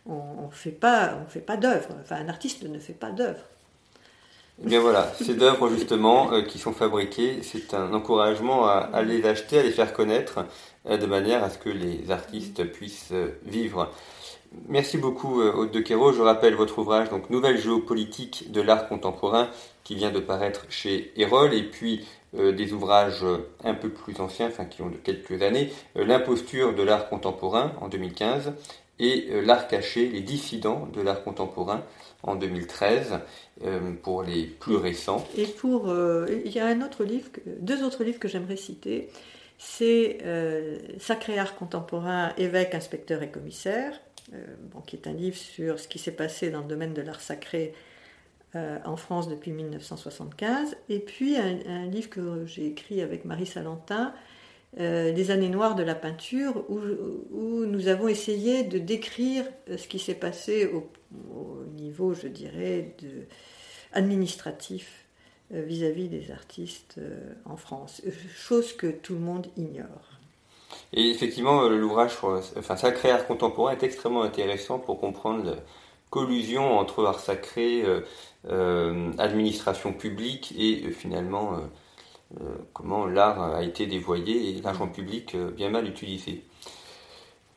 On 0.09 0.47
ne 0.47 0.53
fait 0.53 0.71
pas, 0.71 1.19
on 1.25 1.29
fait 1.29 1.41
pas 1.41 1.57
d'œuvre. 1.57 1.89
Enfin, 2.01 2.17
un 2.17 2.29
artiste 2.29 2.63
ne 2.63 2.79
fait 2.79 2.93
pas 2.93 3.11
d'œuvre. 3.11 3.43
Eh 4.65 4.69
bien 4.69 4.81
voilà, 4.81 5.13
ces 5.21 5.43
œuvres 5.43 5.69
justement 5.69 6.33
euh, 6.33 6.41
qui 6.41 6.59
sont 6.59 6.73
fabriquées, 6.73 7.41
c'est 7.43 7.75
un 7.75 7.93
encouragement 7.93 8.67
à, 8.67 9.03
les 9.03 9.27
acheter, 9.27 9.59
à 9.59 9.63
les 9.63 9.71
faire 9.71 9.93
connaître, 9.93 10.47
euh, 10.89 10.97
de 10.97 11.05
manière 11.05 11.45
à 11.45 11.51
ce 11.51 11.59
que 11.59 11.69
les 11.69 12.11
artistes 12.11 12.65
puissent 12.65 13.11
euh, 13.13 13.39
vivre. 13.45 13.91
Merci 14.69 14.97
beaucoup 14.97 15.43
Aude 15.43 15.73
de 15.73 15.81
Quéro. 15.81 16.13
Je 16.15 16.23
rappelle 16.23 16.55
votre 16.55 16.79
ouvrage, 16.79 17.11
donc 17.11 17.29
Nouvelle 17.29 17.59
géopolitique 17.59 18.51
de 18.51 18.63
l'art 18.63 18.89
contemporain, 18.89 19.51
qui 19.85 19.95
vient 19.95 20.11
de 20.11 20.21
paraître 20.21 20.65
chez 20.71 21.13
Erol, 21.17 21.53
et 21.53 21.65
puis 21.65 22.07
des 22.33 22.73
ouvrages 22.73 23.25
un 23.65 23.75
peu 23.75 23.89
plus 23.89 24.19
anciens, 24.21 24.47
enfin 24.47 24.65
qui 24.65 24.83
ont 24.83 24.89
de 24.89 24.97
quelques 24.97 25.43
années, 25.43 25.73
L'imposture 25.95 26.75
de 26.75 26.83
l'art 26.83 27.09
contemporain 27.09 27.73
en 27.81 27.89
2015 27.89 28.53
et 28.99 29.43
L'art 29.43 29.69
caché, 29.69 30.09
les 30.09 30.21
dissidents 30.21 30.87
de 30.93 31.01
l'art 31.03 31.23
contemporain 31.23 31.85
en 32.23 32.35
2013 32.35 33.21
euh, 33.65 33.93
pour 34.03 34.23
les 34.23 34.45
plus 34.45 34.77
récents. 34.77 35.27
Et 35.37 35.47
pour, 35.47 35.89
euh, 35.91 36.27
il 36.45 36.53
y 36.53 36.59
a 36.59 36.67
un 36.67 36.83
autre 36.83 37.05
livre, 37.05 37.29
deux 37.61 37.83
autres 37.85 38.05
livres 38.05 38.19
que 38.19 38.29
j'aimerais 38.29 38.57
citer. 38.57 39.09
C'est 39.59 40.19
euh, 40.25 40.79
Sacré 40.99 41.39
art 41.39 41.57
contemporain, 41.57 42.33
évêque, 42.37 42.75
inspecteur 42.75 43.23
et 43.23 43.31
commissaire, 43.31 44.01
bon, 44.73 44.81
qui 44.81 44.97
est 44.97 45.07
un 45.07 45.13
livre 45.13 45.37
sur 45.37 45.79
ce 45.79 45.89
qui 45.89 45.99
s'est 45.99 46.13
passé 46.13 46.51
dans 46.51 46.61
le 46.61 46.67
domaine 46.67 46.93
de 46.93 47.03
l'art 47.03 47.21
sacré 47.21 47.75
en 48.55 48.97
France 48.97 49.29
depuis 49.29 49.53
1975. 49.53 50.79
Et 50.89 50.99
puis 50.99 51.37
un, 51.37 51.59
un 51.69 51.87
livre 51.87 52.09
que 52.09 52.47
j'ai 52.47 52.67
écrit 52.67 53.03
avec 53.03 53.27
Marie 53.27 53.45
Salentin, 53.45 54.15
euh, 54.79 55.11
les 55.11 55.31
années 55.31 55.49
noires 55.49 55.75
de 55.75 55.83
la 55.83 55.95
peinture, 55.95 56.65
où, 56.69 57.65
nous 57.65 57.89
avons 57.89 58.09
essayé 58.09 58.63
de 58.63 58.79
décrire 58.79 59.45
euh, 59.71 59.79
ce 59.79 59.89
qui 59.89 59.99
s'est 59.99 60.15
passé 60.15 60.67
au, 60.67 60.87
niveau, 61.77 62.13
je 62.13 62.29
dirais, 62.29 62.95
administratif 63.93 65.07
euh, 65.55 65.63
vis-à-vis 65.63 66.09
des 66.09 66.31
artistes 66.31 67.01
en 67.47 67.57
France, 67.57 68.03
chose 68.35 68.75
que 68.75 68.89
tout 68.89 69.15
le 69.15 69.21
monde 69.21 69.47
ignore. 69.57 70.21
Et 70.93 71.11
effectivement, 71.11 71.69
l'ouvrage, 71.69 72.13
Sacré 72.77 73.11
Art 73.11 73.27
Contemporain 73.27 73.73
est 73.73 73.83
extrêmement 73.83 74.23
intéressant 74.23 74.79
pour 74.79 75.01
comprendre 75.01 75.45
la 75.45 75.57
collusion 76.11 76.79
entre 76.79 77.05
art 77.07 77.21
sacré, 77.21 77.85
administration 79.19 79.93
publique 79.93 80.55
et 80.59 80.91
finalement 80.91 81.61
comment 82.73 83.07
l'art 83.07 83.41
a 83.41 83.63
été 83.63 83.87
dévoyé 83.87 84.51
et 84.51 84.63
l'argent 84.63 84.89
public 84.89 85.35
euh, 85.35 85.51
bien 85.51 85.71
mal 85.71 85.87
utilisé. 85.87 86.45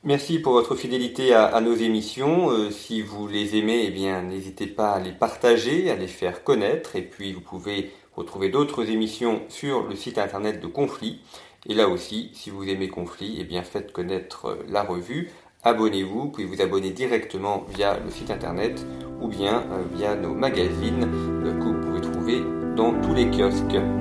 Merci 0.02 0.38
pour 0.38 0.54
votre 0.54 0.76
fidélité 0.76 1.34
à, 1.34 1.60
nos 1.60 1.74
émissions. 1.74 2.50
Euh, 2.50 2.70
si 2.70 3.02
vous 3.02 3.28
les 3.28 3.56
aimez, 3.56 3.84
eh 3.86 3.90
bien, 3.90 4.22
n'hésitez 4.22 4.66
pas 4.66 4.92
à 4.92 5.00
les 5.00 5.12
partager, 5.12 5.90
à 5.90 5.96
les 5.96 6.06
faire 6.06 6.42
connaître. 6.42 6.96
Et 6.96 7.02
puis, 7.02 7.32
vous 7.34 7.42
pouvez 7.42 7.90
retrouver 8.16 8.48
d'autres 8.48 8.88
émissions 8.88 9.42
sur 9.48 9.86
le 9.86 9.94
site 9.94 10.16
internet 10.16 10.58
de 10.60 10.66
Conflit. 10.66 11.20
Et 11.66 11.74
là 11.74 11.88
aussi, 11.88 12.30
si 12.32 12.48
vous 12.48 12.66
aimez 12.66 12.88
Conflit, 12.88 13.36
eh 13.40 13.44
bien, 13.44 13.62
faites 13.62 13.92
connaître 13.92 14.56
la 14.68 14.82
revue. 14.82 15.30
Abonnez-vous. 15.64 16.32
Vous 16.34 16.48
vous 16.48 16.62
abonner 16.62 16.90
directement 16.90 17.66
via 17.68 17.98
le 17.98 18.10
site 18.10 18.30
internet 18.30 18.86
ou 19.20 19.28
bien 19.28 19.64
via 19.94 20.16
nos 20.16 20.32
magazines 20.32 21.06
que 21.42 21.64
vous 21.64 21.74
pouvez 21.74 22.00
trouver 22.00 22.40
dans 22.74 22.98
tous 23.02 23.12
les 23.12 23.26
kiosques. 23.30 23.99